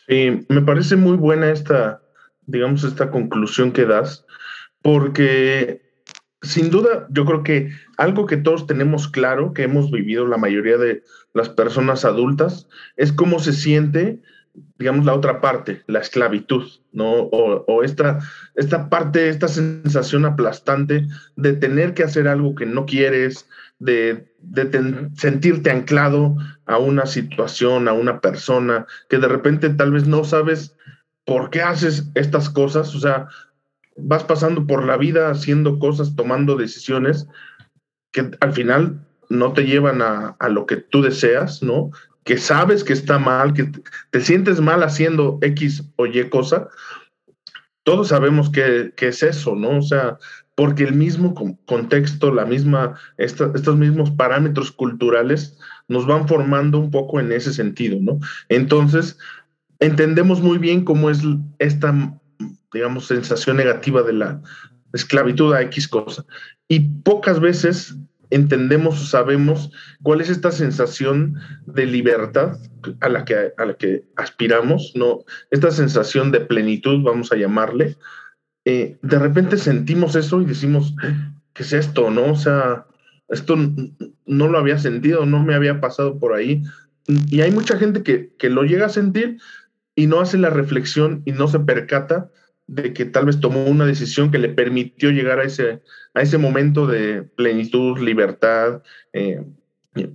Sí, 0.08 0.46
me 0.50 0.62
parece 0.62 0.96
muy 0.96 1.18
buena 1.18 1.52
esta, 1.52 2.02
digamos, 2.46 2.84
esta 2.84 3.10
conclusión 3.10 3.72
que 3.72 3.86
das, 3.86 4.26
porque 4.82 5.82
sin 6.42 6.70
duda 6.70 7.08
yo 7.10 7.26
creo 7.26 7.44
que 7.44 7.72
algo 7.98 8.28
que 8.28 8.38
todos 8.38 8.68
tenemos 8.68 9.08
claro, 9.08 9.54
que 9.54 9.64
hemos 9.64 9.90
vivido 9.90 10.28
la 10.28 10.38
mayoría 10.38 10.78
de 10.78 11.04
las 11.34 11.50
personas 11.50 12.06
adultas, 12.06 12.68
es 12.96 13.12
cómo 13.12 13.40
se 13.40 13.52
siente 13.52 14.22
digamos, 14.78 15.06
la 15.06 15.14
otra 15.14 15.42
parte, 15.42 15.84
la 15.88 16.00
esclavitud, 16.00 16.64
¿no? 16.92 17.12
O, 17.12 17.84
esta, 17.84 18.20
esta 18.56 18.90
parte, 18.90 19.30
esta 19.30 19.48
sensación 19.48 20.26
aplastante 20.26 21.08
de 21.36 21.54
tener 21.54 21.94
que 21.94 22.04
hacer 22.04 22.28
algo 22.28 22.56
que 22.56 22.66
no 22.66 22.86
quieres, 22.86 23.48
de, 23.80 24.28
sentirte 25.16 25.72
anclado 25.72 26.36
a 26.66 26.78
una 26.78 27.06
situación, 27.06 27.88
a 27.88 27.94
una 27.94 28.22
persona, 28.22 28.86
que 29.10 29.18
de 29.18 29.28
repente 29.28 29.70
tal 29.70 29.92
vez 29.92 30.08
no 30.08 30.24
sabes 30.24 30.76
por 31.26 31.50
qué 31.50 31.62
haces 31.62 32.10
estas 32.14 32.50
cosas, 32.50 32.94
o 32.96 33.00
sea, 33.00 33.28
vas 33.98 34.24
pasando 34.24 34.68
por 34.68 34.86
la 34.86 34.98
vida 34.98 35.30
haciendo 35.30 35.80
cosas, 35.80 36.16
tomando 36.16 36.56
decisiones 36.56 37.28
que 38.12 38.32
al 38.40 38.54
final 38.54 39.06
no 39.30 39.54
te 39.54 39.66
llevan 39.66 40.02
a, 40.02 40.36
a, 40.40 40.50
lo 40.50 40.66
que 40.66 40.78
tú 40.78 41.02
deseas, 41.02 41.64
¿no? 41.64 41.92
Que 42.26 42.38
sabes 42.38 42.84
que 42.84 42.92
está 42.92 43.18
mal, 43.20 43.54
que 43.54 43.72
te 44.10 44.20
sientes 44.20 44.60
mal 44.60 44.84
haciendo 44.84 45.38
X 45.42 45.84
o 45.96 46.08
Y 46.08 46.28
cosa, 46.30 46.68
todos 47.84 48.08
sabemos 48.10 48.50
que, 48.50 48.94
es 48.98 49.24
eso, 49.24 49.56
¿no? 49.56 49.78
O 49.78 49.82
sea, 49.84 50.18
porque 50.56 50.84
el 50.84 50.96
mismo 50.96 51.36
contexto, 51.66 52.34
la 52.34 52.46
misma, 52.46 52.96
estos 53.18 53.78
mismos 53.78 54.10
parámetros 54.12 54.72
culturales 54.72 55.58
nos 55.88 56.08
van 56.08 56.28
formando 56.28 56.80
un 56.80 56.90
poco 56.90 57.20
en 57.20 57.32
ese 57.32 57.54
sentido, 57.54 58.00
¿no? 58.02 58.20
Entonces, 58.50 59.20
entendemos 59.80 60.42
muy 60.42 60.58
bien 60.58 60.84
cómo 60.84 61.12
es 61.12 61.22
esta, 61.60 61.94
digamos, 62.74 63.06
sensación 63.06 63.58
negativa 63.58 64.02
de 64.02 64.14
la 64.14 64.42
esclavitud 64.94 65.54
a 65.54 65.62
X 65.62 65.88
cosa. 65.88 66.26
Y 66.68 66.80
pocas 66.80 67.40
veces 67.40 67.96
entendemos 68.30 69.10
sabemos 69.10 69.72
cuál 70.04 70.22
es 70.22 70.30
esta 70.30 70.52
sensación 70.52 71.36
de 71.66 71.86
libertad 71.86 72.58
a 73.02 73.10
la 73.10 73.26
que, 73.26 73.54
a 73.58 73.66
la 73.66 73.74
que 73.76 74.04
aspiramos, 74.16 74.94
¿no? 74.96 75.20
Esta 75.52 75.72
sensación 75.72 76.32
de 76.32 76.42
plenitud, 76.42 77.04
vamos 77.04 77.32
a 77.32 77.36
llamarle. 77.36 77.98
Eh, 78.66 78.98
de 79.02 79.20
repente 79.20 79.58
sentimos 79.58 80.16
eso 80.16 80.42
y 80.42 80.46
decimos, 80.46 80.96
¿qué 81.54 81.64
es 81.64 81.74
esto? 81.74 82.10
¿No? 82.10 82.32
O 82.32 82.36
sea, 82.36 82.86
esto 83.30 83.56
no 84.26 84.48
lo 84.48 84.58
había 84.58 84.80
sentido, 84.80 85.26
no 85.26 85.44
me 85.44 85.56
había 85.56 85.80
pasado 85.80 86.20
por 86.20 86.34
ahí. 86.34 86.64
Y 87.30 87.42
hay 87.42 87.52
mucha 87.52 87.78
gente 87.78 88.04
que, 88.04 88.34
que 88.38 88.50
lo 88.50 88.64
llega 88.64 88.88
a 88.88 88.90
sentir 88.90 89.38
y 89.96 90.08
no 90.08 90.20
hace 90.20 90.38
la 90.38 90.50
reflexión 90.50 91.22
y 91.26 91.32
no 91.32 91.48
se 91.48 91.60
percata 91.60 92.30
de 92.68 92.94
que 92.94 93.06
tal 93.06 93.26
vez 93.26 93.40
tomó 93.40 93.66
una 93.66 93.86
decisión 93.86 94.32
que 94.32 94.40
le 94.40 94.50
permitió 94.50 95.12
llegar 95.12 95.40
a 95.40 95.44
ese, 95.44 95.82
a 96.16 96.22
ese 96.22 96.38
momento 96.38 96.88
de 96.88 97.24
plenitud, 97.24 98.00
libertad, 98.00 98.82
eh, 99.14 99.44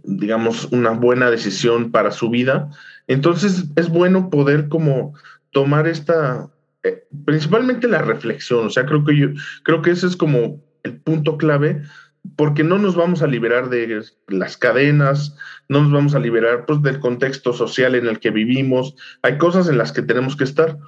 digamos, 0.02 0.66
una 0.72 0.90
buena 0.90 1.30
decisión 1.30 1.92
para 1.92 2.10
su 2.10 2.30
vida. 2.30 2.70
Entonces 3.06 3.66
es 3.76 3.88
bueno 3.88 4.30
poder 4.30 4.68
como 4.68 5.14
tomar 5.52 5.86
esta, 5.86 6.50
eh, 6.82 7.04
principalmente 7.24 7.86
la 7.86 8.02
reflexión, 8.02 8.66
o 8.66 8.70
sea, 8.70 8.86
creo 8.86 9.04
que 9.04 9.16
yo, 9.16 9.28
creo 9.62 9.82
que 9.82 9.90
ese 9.90 10.06
es 10.06 10.16
como 10.16 10.62
el 10.82 10.96
punto 11.00 11.36
clave, 11.36 11.82
porque 12.36 12.64
no 12.64 12.78
nos 12.78 12.96
vamos 12.96 13.22
a 13.22 13.26
liberar 13.26 13.68
de 13.68 14.02
las 14.28 14.56
cadenas, 14.56 15.36
no 15.68 15.82
nos 15.82 15.92
vamos 15.92 16.14
a 16.14 16.20
liberar 16.20 16.66
pues, 16.66 16.82
del 16.82 17.00
contexto 17.00 17.52
social 17.52 17.94
en 17.94 18.06
el 18.06 18.20
que 18.20 18.30
vivimos, 18.30 18.94
hay 19.22 19.38
cosas 19.38 19.68
en 19.68 19.78
las 19.78 19.92
que 19.92 20.02
tenemos 20.02 20.36
que 20.36 20.44
estar, 20.44 20.78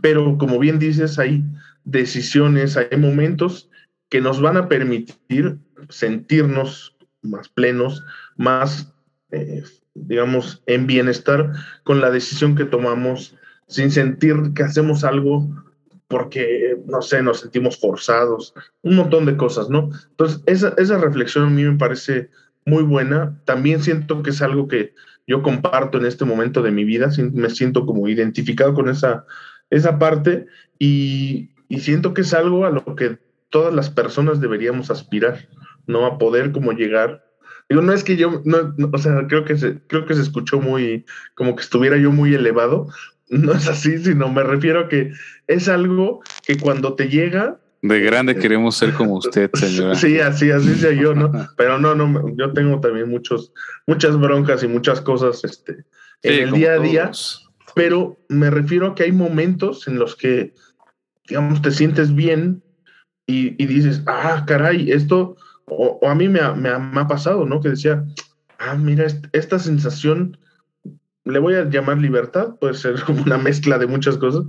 pero 0.00 0.38
como 0.38 0.58
bien 0.58 0.78
dices, 0.78 1.18
hay 1.18 1.44
decisiones, 1.84 2.76
hay 2.76 2.96
momentos 2.98 3.70
que 4.08 4.20
nos 4.20 4.40
van 4.40 4.56
a 4.56 4.68
permitir 4.68 5.58
sentirnos 5.88 6.96
más 7.22 7.48
plenos, 7.48 8.04
más, 8.36 8.92
eh, 9.30 9.62
digamos, 9.94 10.62
en 10.66 10.86
bienestar 10.86 11.52
con 11.82 12.00
la 12.00 12.10
decisión 12.10 12.54
que 12.54 12.64
tomamos, 12.64 13.36
sin 13.66 13.90
sentir 13.90 14.52
que 14.54 14.62
hacemos 14.62 15.04
algo 15.04 15.48
porque, 16.08 16.76
no 16.86 17.00
sé, 17.00 17.22
nos 17.22 17.40
sentimos 17.40 17.78
forzados, 17.78 18.54
un 18.82 18.96
montón 18.96 19.24
de 19.24 19.36
cosas, 19.36 19.70
¿no? 19.70 19.90
Entonces, 20.10 20.42
esa, 20.46 20.74
esa 20.76 20.98
reflexión 20.98 21.46
a 21.46 21.50
mí 21.50 21.64
me 21.64 21.78
parece 21.78 22.30
muy 22.66 22.82
buena. 22.82 23.40
También 23.46 23.82
siento 23.82 24.22
que 24.22 24.30
es 24.30 24.42
algo 24.42 24.68
que 24.68 24.94
yo 25.26 25.42
comparto 25.42 25.98
en 25.98 26.04
este 26.04 26.24
momento 26.24 26.62
de 26.62 26.70
mi 26.70 26.84
vida, 26.84 27.08
me 27.32 27.50
siento 27.50 27.86
como 27.86 28.06
identificado 28.08 28.74
con 28.74 28.90
esa 28.90 29.24
esa 29.70 29.98
parte 29.98 30.46
y, 30.78 31.50
siento 31.78 32.14
que 32.14 32.20
es 32.20 32.32
algo 32.32 32.64
a 32.64 32.70
lo 32.70 32.84
que 32.94 33.18
todas 33.54 33.72
las 33.72 33.88
personas 33.88 34.40
deberíamos 34.40 34.90
aspirar, 34.90 35.48
¿no? 35.86 36.06
A 36.06 36.18
poder 36.18 36.50
como 36.50 36.72
llegar 36.72 37.22
Digo, 37.68 37.82
no 37.82 37.92
es 37.92 38.02
que 38.02 38.16
yo, 38.16 38.42
no, 38.44 38.74
o 38.92 38.98
sea, 38.98 39.26
creo 39.28 39.44
que 39.44 39.56
se, 39.56 39.78
creo 39.86 40.04
que 40.06 40.14
se 40.14 40.22
escuchó 40.22 40.60
muy, 40.60 41.06
como 41.36 41.54
que 41.54 41.62
estuviera 41.62 41.96
yo 41.96 42.10
muy 42.10 42.34
elevado. 42.34 42.88
No 43.28 43.52
es 43.52 43.68
así, 43.68 43.96
sino 43.98 44.28
me 44.28 44.42
refiero 44.42 44.80
a 44.80 44.88
que 44.88 45.12
es 45.46 45.68
algo 45.68 46.20
que 46.44 46.58
cuando 46.58 46.94
te 46.94 47.08
llega, 47.08 47.60
de 47.80 48.00
grande 48.00 48.32
eh, 48.32 48.38
queremos 48.38 48.76
ser 48.76 48.92
como 48.94 49.14
usted, 49.18 49.50
señora. 49.54 49.94
Sí, 49.94 50.18
así, 50.18 50.50
así 50.50 50.74
sea 50.74 50.92
yo, 50.92 51.14
¿no? 51.14 51.30
Pero 51.56 51.78
no, 51.78 51.94
no, 51.94 52.34
yo 52.36 52.52
tengo 52.52 52.80
también 52.80 53.08
muchos, 53.08 53.52
muchas 53.86 54.18
broncas 54.18 54.64
y 54.64 54.68
muchas 54.68 55.00
cosas 55.00 55.44
este, 55.44 55.84
en 56.24 56.48
el 56.48 56.50
día 56.50 56.72
a 56.72 56.78
día. 56.80 57.12
Pero 57.76 58.18
me 58.28 58.50
refiero 58.50 58.88
a 58.88 58.94
que 58.96 59.04
hay 59.04 59.12
momentos 59.12 59.86
en 59.86 60.00
los 60.00 60.16
que, 60.16 60.54
digamos, 61.28 61.62
te 61.62 61.70
sientes 61.70 62.12
bien 62.14 62.63
y, 63.26 63.62
y 63.62 63.66
dices, 63.66 64.02
ah, 64.06 64.44
caray, 64.46 64.92
esto 64.92 65.36
o, 65.66 65.98
a 66.06 66.14
mí 66.14 66.28
me 66.28 66.40
ha, 66.40 66.52
me, 66.52 66.68
ha, 66.68 67.08
pasado, 67.08 67.46
¿no? 67.46 67.60
Que 67.60 67.70
decía, 67.70 68.04
ah, 68.58 68.74
mira, 68.74 69.06
esta 69.32 69.58
sensación, 69.58 70.36
le 71.24 71.38
voy 71.38 71.54
a 71.54 71.64
llamar 71.64 71.98
libertad, 71.98 72.56
puede 72.60 72.74
ser 72.74 73.00
como 73.06 73.22
una 73.22 73.38
mezcla 73.38 73.78
de 73.78 73.86
muchas 73.86 74.18
cosas, 74.18 74.44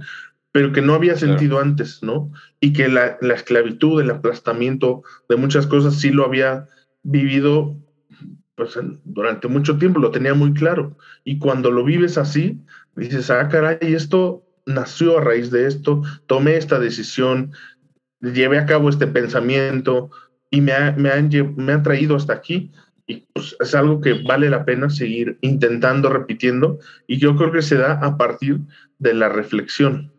pero 0.52 0.72
que 0.72 0.82
no 0.82 0.94
había 0.94 1.18
sentido 1.18 1.60
antes, 1.60 2.02
¿no? 2.02 2.32
Y 2.62 2.74
que 2.74 2.88
la, 2.88 3.18
la, 3.22 3.34
esclavitud, 3.34 4.02
el 4.02 4.10
aplastamiento 4.10 5.04
de 5.28 5.36
muchas 5.36 5.68
cosas 5.68 5.96
sí 5.96 6.12
lo 6.12 6.26
había 6.26 6.68
vivido 7.04 7.76
pues, 8.56 8.80
durante 9.04 9.50
mucho 9.50 9.78
tiempo, 9.78 10.00
lo 10.00 10.12
tenía 10.12 10.34
muy 10.34 10.54
claro. 10.54 10.98
Y 11.26 11.40
cuando 11.40 11.72
lo 11.72 11.84
vives 11.84 12.18
así, 12.18 12.62
dices, 12.96 13.30
ah, 13.30 13.50
caray, 13.50 13.78
esto 13.82 14.46
nació 14.66 15.18
a 15.18 15.22
raíz 15.22 15.52
de 15.52 15.68
esto, 15.68 16.02
tomé 16.26 16.56
esta 16.56 16.80
decisión, 16.80 17.52
llevé 18.34 18.60
a 18.60 18.66
cabo 18.66 18.90
este 18.90 19.08
pensamiento, 19.08 20.10
y 20.50 20.62
me, 20.62 20.74
me, 20.94 21.10
han, 21.10 21.30
me 21.58 21.74
han 21.74 21.84
traído 21.84 22.16
hasta 22.16 22.34
aquí. 22.34 22.72
Y 23.08 23.28
pues 23.34 23.56
es 23.60 23.76
algo 23.76 24.02
que 24.02 24.14
vale 24.14 24.50
la 24.50 24.66
pena 24.66 24.90
seguir 24.90 25.38
intentando, 25.42 26.10
repitiendo. 26.10 26.80
Y 27.08 27.18
yo 27.18 27.36
creo 27.36 27.52
que 27.52 27.62
se 27.62 27.76
da 27.76 27.94
a 27.94 28.18
partir 28.18 28.60
de 28.98 29.14
la 29.14 29.30
reflexión. 29.30 30.12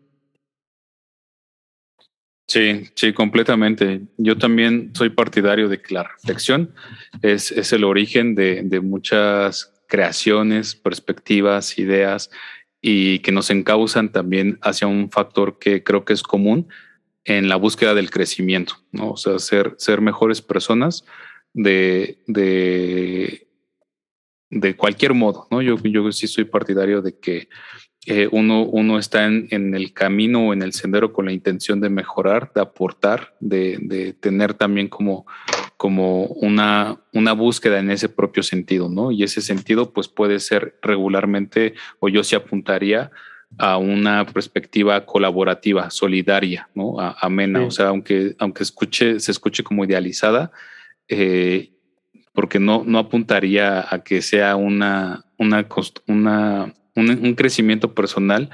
Sí, 2.47 2.89
sí, 2.95 3.11
completamente. 3.11 4.03
Yo 4.17 4.37
también 4.37 4.91
soy 4.93 5.09
partidario 5.09 5.67
de 5.67 5.81
que 5.81 5.93
la 5.93 6.03
reflexión 6.03 6.73
es, 7.21 7.51
es 7.51 7.73
el 7.73 7.83
origen 7.83 8.35
de, 8.35 8.61
de, 8.63 8.79
muchas 8.79 9.73
creaciones, 9.87 10.73
perspectivas, 10.73 11.77
ideas 11.77 12.29
y 12.79 13.19
que 13.19 13.33
nos 13.33 13.49
encausan 13.49 14.13
también 14.13 14.59
hacia 14.61 14.87
un 14.87 15.09
factor 15.09 15.59
que 15.59 15.83
creo 15.83 16.05
que 16.05 16.13
es 16.13 16.23
común, 16.23 16.69
en 17.27 17.49
la 17.49 17.57
búsqueda 17.57 17.93
del 17.93 18.09
crecimiento, 18.09 18.75
¿no? 18.91 19.11
O 19.11 19.17
sea, 19.17 19.37
ser, 19.37 19.75
ser 19.77 19.99
mejores 19.99 20.41
personas 20.41 21.03
de, 21.53 22.23
de, 22.25 23.49
de 24.49 24.75
cualquier 24.77 25.13
modo, 25.13 25.45
¿no? 25.51 25.61
Yo, 25.61 25.75
yo 25.83 26.09
sí 26.13 26.25
soy 26.27 26.45
partidario 26.45 27.01
de 27.01 27.19
que 27.19 27.49
eh, 28.05 28.29
uno, 28.31 28.63
uno 28.63 28.97
está 28.97 29.25
en, 29.25 29.49
en, 29.51 29.75
el 29.75 29.91
camino 29.91 30.47
o 30.47 30.53
en 30.53 30.61
el 30.61 30.71
sendero 30.71 31.11
con 31.11 31.25
la 31.25 31.33
intención 31.33 31.81
de 31.81 31.89
mejorar, 31.89 32.53
de 32.55 32.61
aportar, 32.61 33.35
de, 33.41 33.77
de 33.81 34.13
tener 34.13 34.53
también 34.53 34.87
como, 34.87 35.27
como 35.75 36.27
una, 36.27 37.01
una 37.11 37.33
búsqueda 37.33 37.79
en 37.79 37.91
ese 37.91 38.07
propio 38.07 38.41
sentido, 38.41 38.87
¿no? 38.87 39.11
Y 39.11 39.23
ese 39.23 39.41
sentido, 39.41 39.91
pues 39.91 40.07
puede 40.07 40.39
ser 40.39 40.79
regularmente, 40.81 41.73
o 41.99 42.07
yo 42.07 42.23
sí 42.23 42.37
apuntaría 42.37 43.11
a 43.57 43.77
una 43.77 44.25
perspectiva 44.25 45.05
colaborativa, 45.05 45.89
solidaria, 45.89 46.69
¿no? 46.75 46.97
amena. 46.99 47.63
O 47.63 47.71
sea, 47.71 47.87
aunque, 47.87 48.35
aunque 48.39 48.63
escuche, 48.63 49.19
se 49.19 49.31
escuche 49.31 49.63
como 49.63 49.85
idealizada, 49.85 50.51
eh, 51.07 51.71
porque 52.33 52.59
no, 52.59 52.83
no 52.85 52.99
apuntaría 52.99 53.85
a 53.89 54.03
que 54.03 54.21
sea 54.21 54.55
una, 54.55 55.25
una, 55.37 55.65
una 56.07 56.73
un, 56.97 57.35
crecimiento 57.35 57.93
personal, 57.93 58.49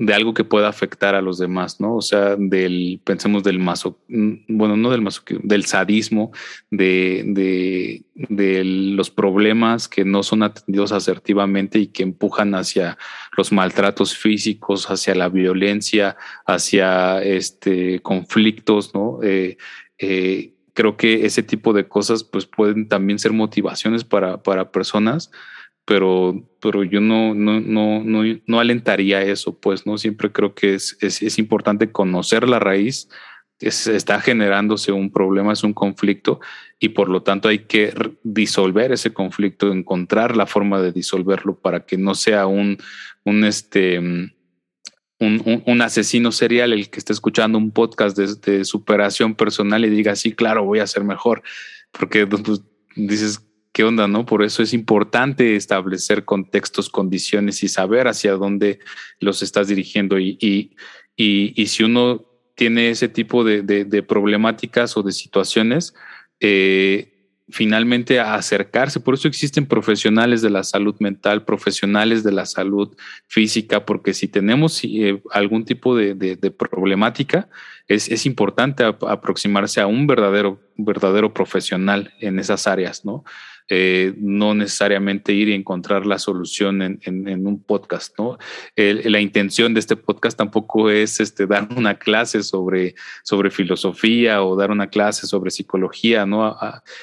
de 0.00 0.14
algo 0.14 0.32
que 0.32 0.44
pueda 0.44 0.66
afectar 0.66 1.14
a 1.14 1.20
los 1.20 1.36
demás, 1.36 1.78
¿no? 1.78 1.94
O 1.94 2.00
sea, 2.00 2.34
del, 2.38 3.02
pensemos 3.04 3.42
del 3.42 3.58
maso, 3.58 3.98
bueno, 4.08 4.74
no 4.74 4.90
del 4.90 5.02
maso, 5.02 5.20
del 5.42 5.66
sadismo, 5.66 6.32
de, 6.70 7.22
de, 7.26 8.02
de, 8.14 8.64
los 8.64 9.10
problemas 9.10 9.88
que 9.88 10.06
no 10.06 10.22
son 10.22 10.42
atendidos 10.42 10.92
asertivamente 10.92 11.78
y 11.78 11.88
que 11.88 12.02
empujan 12.02 12.54
hacia 12.54 12.96
los 13.36 13.52
maltratos 13.52 14.16
físicos, 14.16 14.86
hacia 14.90 15.14
la 15.14 15.28
violencia, 15.28 16.16
hacia 16.46 17.22
este 17.22 18.00
conflictos, 18.00 18.94
¿no? 18.94 19.18
Eh, 19.22 19.58
eh, 19.98 20.54
creo 20.72 20.96
que 20.96 21.26
ese 21.26 21.42
tipo 21.42 21.74
de 21.74 21.88
cosas 21.88 22.24
pues 22.24 22.46
pueden 22.46 22.88
también 22.88 23.18
ser 23.18 23.34
motivaciones 23.34 24.04
para, 24.04 24.42
para 24.42 24.72
personas 24.72 25.30
pero, 25.84 26.48
pero 26.60 26.84
yo 26.84 27.00
no, 27.00 27.34
no, 27.34 27.60
no, 27.60 28.04
no, 28.04 28.22
no 28.46 28.60
alentaría 28.60 29.22
eso, 29.22 29.58
pues, 29.58 29.86
¿no? 29.86 29.98
Siempre 29.98 30.30
creo 30.30 30.54
que 30.54 30.74
es, 30.74 30.96
es, 31.00 31.22
es 31.22 31.38
importante 31.38 31.90
conocer 31.90 32.48
la 32.48 32.58
raíz, 32.58 33.08
está 33.60 34.20
generándose 34.20 34.90
un 34.92 35.12
problema, 35.12 35.52
es 35.52 35.64
un 35.64 35.74
conflicto, 35.74 36.40
y 36.78 36.90
por 36.90 37.08
lo 37.08 37.22
tanto 37.22 37.48
hay 37.48 37.60
que 37.60 37.92
disolver 38.22 38.92
ese 38.92 39.12
conflicto, 39.12 39.70
encontrar 39.70 40.36
la 40.36 40.46
forma 40.46 40.80
de 40.80 40.92
disolverlo 40.92 41.58
para 41.58 41.84
que 41.84 41.98
no 41.98 42.14
sea 42.14 42.46
un, 42.46 42.78
un 43.24 43.44
este, 43.44 43.98
un, 43.98 44.32
un, 45.18 45.62
un, 45.66 45.82
asesino 45.82 46.32
serial 46.32 46.72
el 46.72 46.88
que 46.88 46.98
esté 46.98 47.12
escuchando 47.12 47.58
un 47.58 47.70
podcast 47.70 48.16
de, 48.16 48.34
de, 48.34 48.64
superación 48.64 49.34
personal 49.34 49.84
y 49.84 49.90
diga, 49.90 50.16
sí, 50.16 50.32
claro, 50.32 50.64
voy 50.64 50.78
a 50.78 50.86
ser 50.86 51.04
mejor, 51.04 51.42
porque 51.92 52.26
pues, 52.26 52.62
dices, 52.96 53.46
qué 53.72 53.84
onda, 53.84 54.08
¿no? 54.08 54.26
Por 54.26 54.42
eso 54.42 54.62
es 54.62 54.72
importante 54.72 55.56
establecer 55.56 56.24
contextos, 56.24 56.88
condiciones 56.88 57.62
y 57.62 57.68
saber 57.68 58.08
hacia 58.08 58.32
dónde 58.32 58.80
los 59.20 59.42
estás 59.42 59.68
dirigiendo. 59.68 60.18
Y, 60.18 60.36
y, 60.40 60.74
y, 61.16 61.66
si 61.66 61.84
uno 61.84 62.24
tiene 62.54 62.90
ese 62.90 63.08
tipo 63.08 63.44
de, 63.44 63.62
de, 63.62 64.02
problemáticas 64.02 64.96
o 64.96 65.02
de 65.02 65.12
situaciones, 65.12 65.94
eh, 66.40 67.10
finalmente 67.50 68.20
acercarse. 68.20 69.00
Por 69.00 69.14
eso 69.14 69.28
existen 69.28 69.66
profesionales 69.66 70.42
de 70.42 70.50
la 70.50 70.62
salud 70.62 70.94
mental, 71.00 71.44
profesionales 71.44 72.22
de 72.22 72.32
la 72.32 72.46
salud 72.46 72.96
física, 73.26 73.84
porque 73.84 74.14
si 74.14 74.28
tenemos 74.28 74.80
eh, 74.84 75.20
algún 75.32 75.64
tipo 75.64 75.96
de, 75.96 76.14
de, 76.14 76.36
de 76.36 76.50
problemática, 76.50 77.48
es, 77.88 78.08
es, 78.08 78.24
importante 78.24 78.84
aproximarse 78.84 79.80
a 79.80 79.86
un 79.86 80.06
verdadero, 80.06 80.60
verdadero 80.76 81.34
profesional 81.34 82.14
en 82.20 82.38
esas 82.38 82.66
áreas, 82.66 83.04
¿no? 83.04 83.24
Eh, 83.72 84.14
no 84.18 84.52
necesariamente 84.52 85.32
ir 85.32 85.48
y 85.48 85.54
encontrar 85.54 86.04
la 86.04 86.18
solución 86.18 86.82
en, 86.82 87.46
un 87.46 87.62
podcast, 87.62 88.18
¿no? 88.18 88.36
la 88.74 89.20
intención 89.20 89.74
de 89.74 89.80
este 89.80 89.94
podcast 89.94 90.36
tampoco 90.36 90.90
es 90.90 91.20
este, 91.20 91.46
dar 91.46 91.68
una 91.76 91.94
clase 91.94 92.42
sobre, 92.42 92.96
sobre 93.22 93.52
filosofía 93.52 94.42
o 94.42 94.56
dar 94.56 94.72
una 94.72 94.88
clase 94.88 95.28
sobre 95.28 95.52
psicología, 95.52 96.26
¿no? 96.26 96.56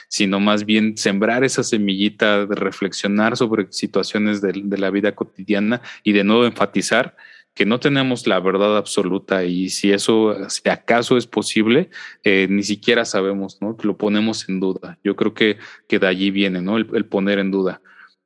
sino 0.09 0.41
más 0.41 0.65
bien 0.65 0.97
sembrar 0.97 1.45
esa 1.45 1.63
semillita 1.63 2.45
de 2.45 2.55
reflexionar 2.55 3.38
sobre 3.38 3.68
situaciones 3.70 4.41
de, 4.41 4.51
de 4.61 4.78
la 4.78 4.89
vida 4.89 5.13
cotidiana 5.13 5.82
y 6.03 6.11
de 6.11 6.26
nuevo 6.26 6.45
enfatizar 6.45 7.15
que 7.57 7.65
no 7.65 7.79
tenemos 7.79 8.27
la 8.27 8.39
verdad 8.39 8.77
absoluta 8.77 9.43
y 9.43 9.69
si 9.69 9.91
eso, 9.91 10.47
si 10.47 10.69
acaso 10.69 11.17
es 11.17 11.25
posible, 11.25 11.89
eh, 12.23 12.45
ni 12.47 12.61
siquiera 12.61 13.03
sabemos, 13.03 13.57
¿no? 13.61 13.75
Lo 13.81 13.97
ponemos 13.97 14.47
en 14.47 14.59
duda. 14.59 14.99
Yo 15.03 15.15
creo 15.15 15.33
que, 15.33 15.57
que 15.89 15.97
de 15.97 16.05
allí 16.05 16.29
viene, 16.29 16.61
¿no? 16.61 16.77
El, 16.77 17.05
poner 17.05 17.39
en 17.39 17.49
duda. 17.49 17.81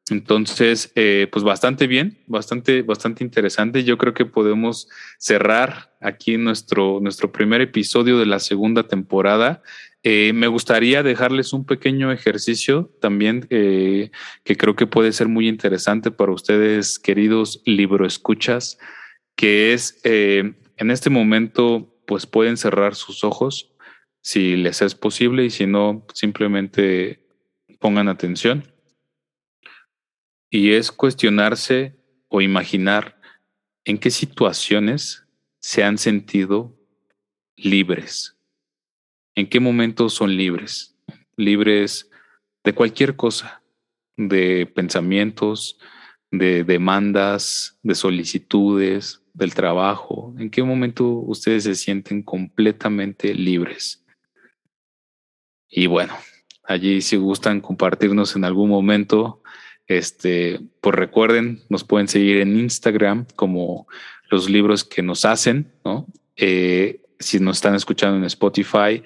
Entonces, 0.10 0.92
eh, 0.96 1.30
pues 1.32 1.46
bastante 1.46 1.88
bien, 1.88 2.18
bastante, 2.28 2.82
bastante 2.82 3.24
interesante. 3.24 3.86
Yo 3.86 3.98
creo 3.98 4.14
que 4.14 4.26
podemos 4.26 4.90
cerrar 5.18 5.94
aquí 6.02 6.36
nuestro, 6.36 7.00
nuestro 7.00 7.32
primer 7.32 7.62
episodio 7.62 8.20
de 8.20 8.26
la 8.26 8.40
segunda 8.40 8.90
temporada. 8.90 9.62
Eh, 10.04 10.34
me 10.34 10.48
gustaría 10.48 11.04
dejarles 11.04 11.54
un 11.54 11.66
pequeño 11.66 12.12
ejercicio 12.12 12.92
también 13.00 13.48
que 13.48 14.12
creo 14.58 14.76
que 14.76 14.88
puede 14.88 15.14
ser 15.14 15.30
muy 15.30 15.48
interesante 15.48 16.12
para 16.12 16.34
ustedes, 16.34 17.00
queridos 17.00 17.62
libroescuchas 17.66 18.78
que 19.36 19.74
es 19.74 20.00
eh, 20.04 20.54
en 20.78 20.92
este 20.92 21.10
momento, 21.10 21.96
pues 22.08 22.26
pueden 22.26 22.58
cerrar 22.58 22.96
sus 22.96 23.24
ojos 23.24 23.72
si 24.22 24.56
les 24.56 24.82
es 24.82 24.96
posible 24.96 25.46
y 25.46 25.50
si 25.50 25.66
no, 25.66 26.06
simplemente 26.14 27.26
pongan 27.80 28.08
atención. 28.08 28.72
Y 30.50 30.74
es 30.74 30.92
cuestionarse 30.92 32.00
o 32.28 32.42
imaginar 32.42 33.20
en 33.86 33.98
qué 33.98 34.12
situaciones 34.12 35.26
se 35.60 35.84
han 35.84 35.98
sentido 35.98 36.78
libres. 37.56 38.38
¿En 39.36 39.48
qué 39.48 39.60
momentos 39.60 40.14
son 40.14 40.36
libres? 40.36 40.98
Libres 41.36 42.10
de 42.64 42.74
cualquier 42.74 43.16
cosa, 43.16 43.64
de 44.18 44.66
pensamientos, 44.66 45.80
de 46.32 46.64
demandas, 46.64 47.80
de 47.84 47.96
solicitudes, 47.96 49.21
del 49.34 49.54
trabajo? 49.54 50.34
¿En 50.38 50.50
qué 50.50 50.64
momento 50.64 51.08
ustedes 51.08 51.64
se 51.64 51.76
sienten 51.76 52.24
completamente 52.24 53.34
libres? 53.34 54.06
Y 55.70 55.88
bueno, 55.88 56.14
Allí 56.72 57.02
si 57.02 57.18
gustan 57.18 57.60
compartirnos 57.60 58.36
en 58.36 58.46
algún 58.46 58.70
momento, 58.70 59.42
este, 59.88 60.62
pues 60.80 60.96
recuerden, 60.96 61.62
nos 61.70 61.84
pueden 61.84 62.08
seguir 62.08 62.38
en 62.38 62.58
Instagram 62.58 63.26
como 63.36 63.88
los 64.30 64.50
libros 64.50 64.84
que 64.84 65.02
nos 65.02 65.26
hacen, 65.26 65.72
¿no? 65.84 66.08
Eh, 66.38 67.02
si 67.20 67.40
nos 67.40 67.58
están 67.58 67.76
escuchando 67.76 68.18
en 68.18 68.24
Spotify, 68.24 69.04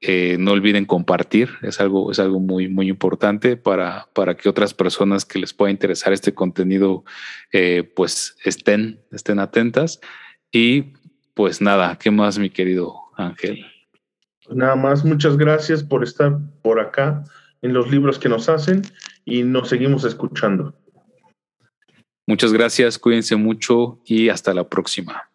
eh, 0.00 0.36
no 0.38 0.52
olviden 0.52 0.84
compartir, 0.84 1.50
es 1.62 1.80
algo, 1.80 2.12
es 2.12 2.20
algo 2.20 2.38
muy, 2.38 2.68
muy 2.68 2.88
importante 2.88 3.56
para, 3.56 4.08
para 4.12 4.36
que 4.36 4.48
otras 4.48 4.72
personas 4.72 5.24
que 5.24 5.40
les 5.40 5.52
pueda 5.52 5.72
interesar 5.72 6.12
este 6.12 6.34
contenido, 6.34 7.04
eh, 7.52 7.82
pues 7.96 8.36
estén, 8.44 9.00
estén 9.10 9.40
atentas. 9.40 10.00
Y 10.52 10.92
pues 11.34 11.60
nada, 11.60 11.98
¿qué 11.98 12.10
más, 12.10 12.38
mi 12.38 12.50
querido 12.50 12.94
Ángel? 13.16 13.66
Nada 14.50 14.76
más, 14.76 15.04
muchas 15.04 15.36
gracias 15.36 15.82
por 15.82 16.04
estar 16.04 16.38
por 16.62 16.78
acá 16.80 17.24
en 17.60 17.72
los 17.72 17.90
libros 17.90 18.18
que 18.18 18.28
nos 18.28 18.48
hacen 18.48 18.82
y 19.24 19.42
nos 19.42 19.68
seguimos 19.68 20.04
escuchando. 20.04 20.74
Muchas 22.26 22.52
gracias, 22.52 22.98
cuídense 22.98 23.36
mucho 23.36 24.00
y 24.04 24.28
hasta 24.28 24.54
la 24.54 24.68
próxima. 24.68 25.27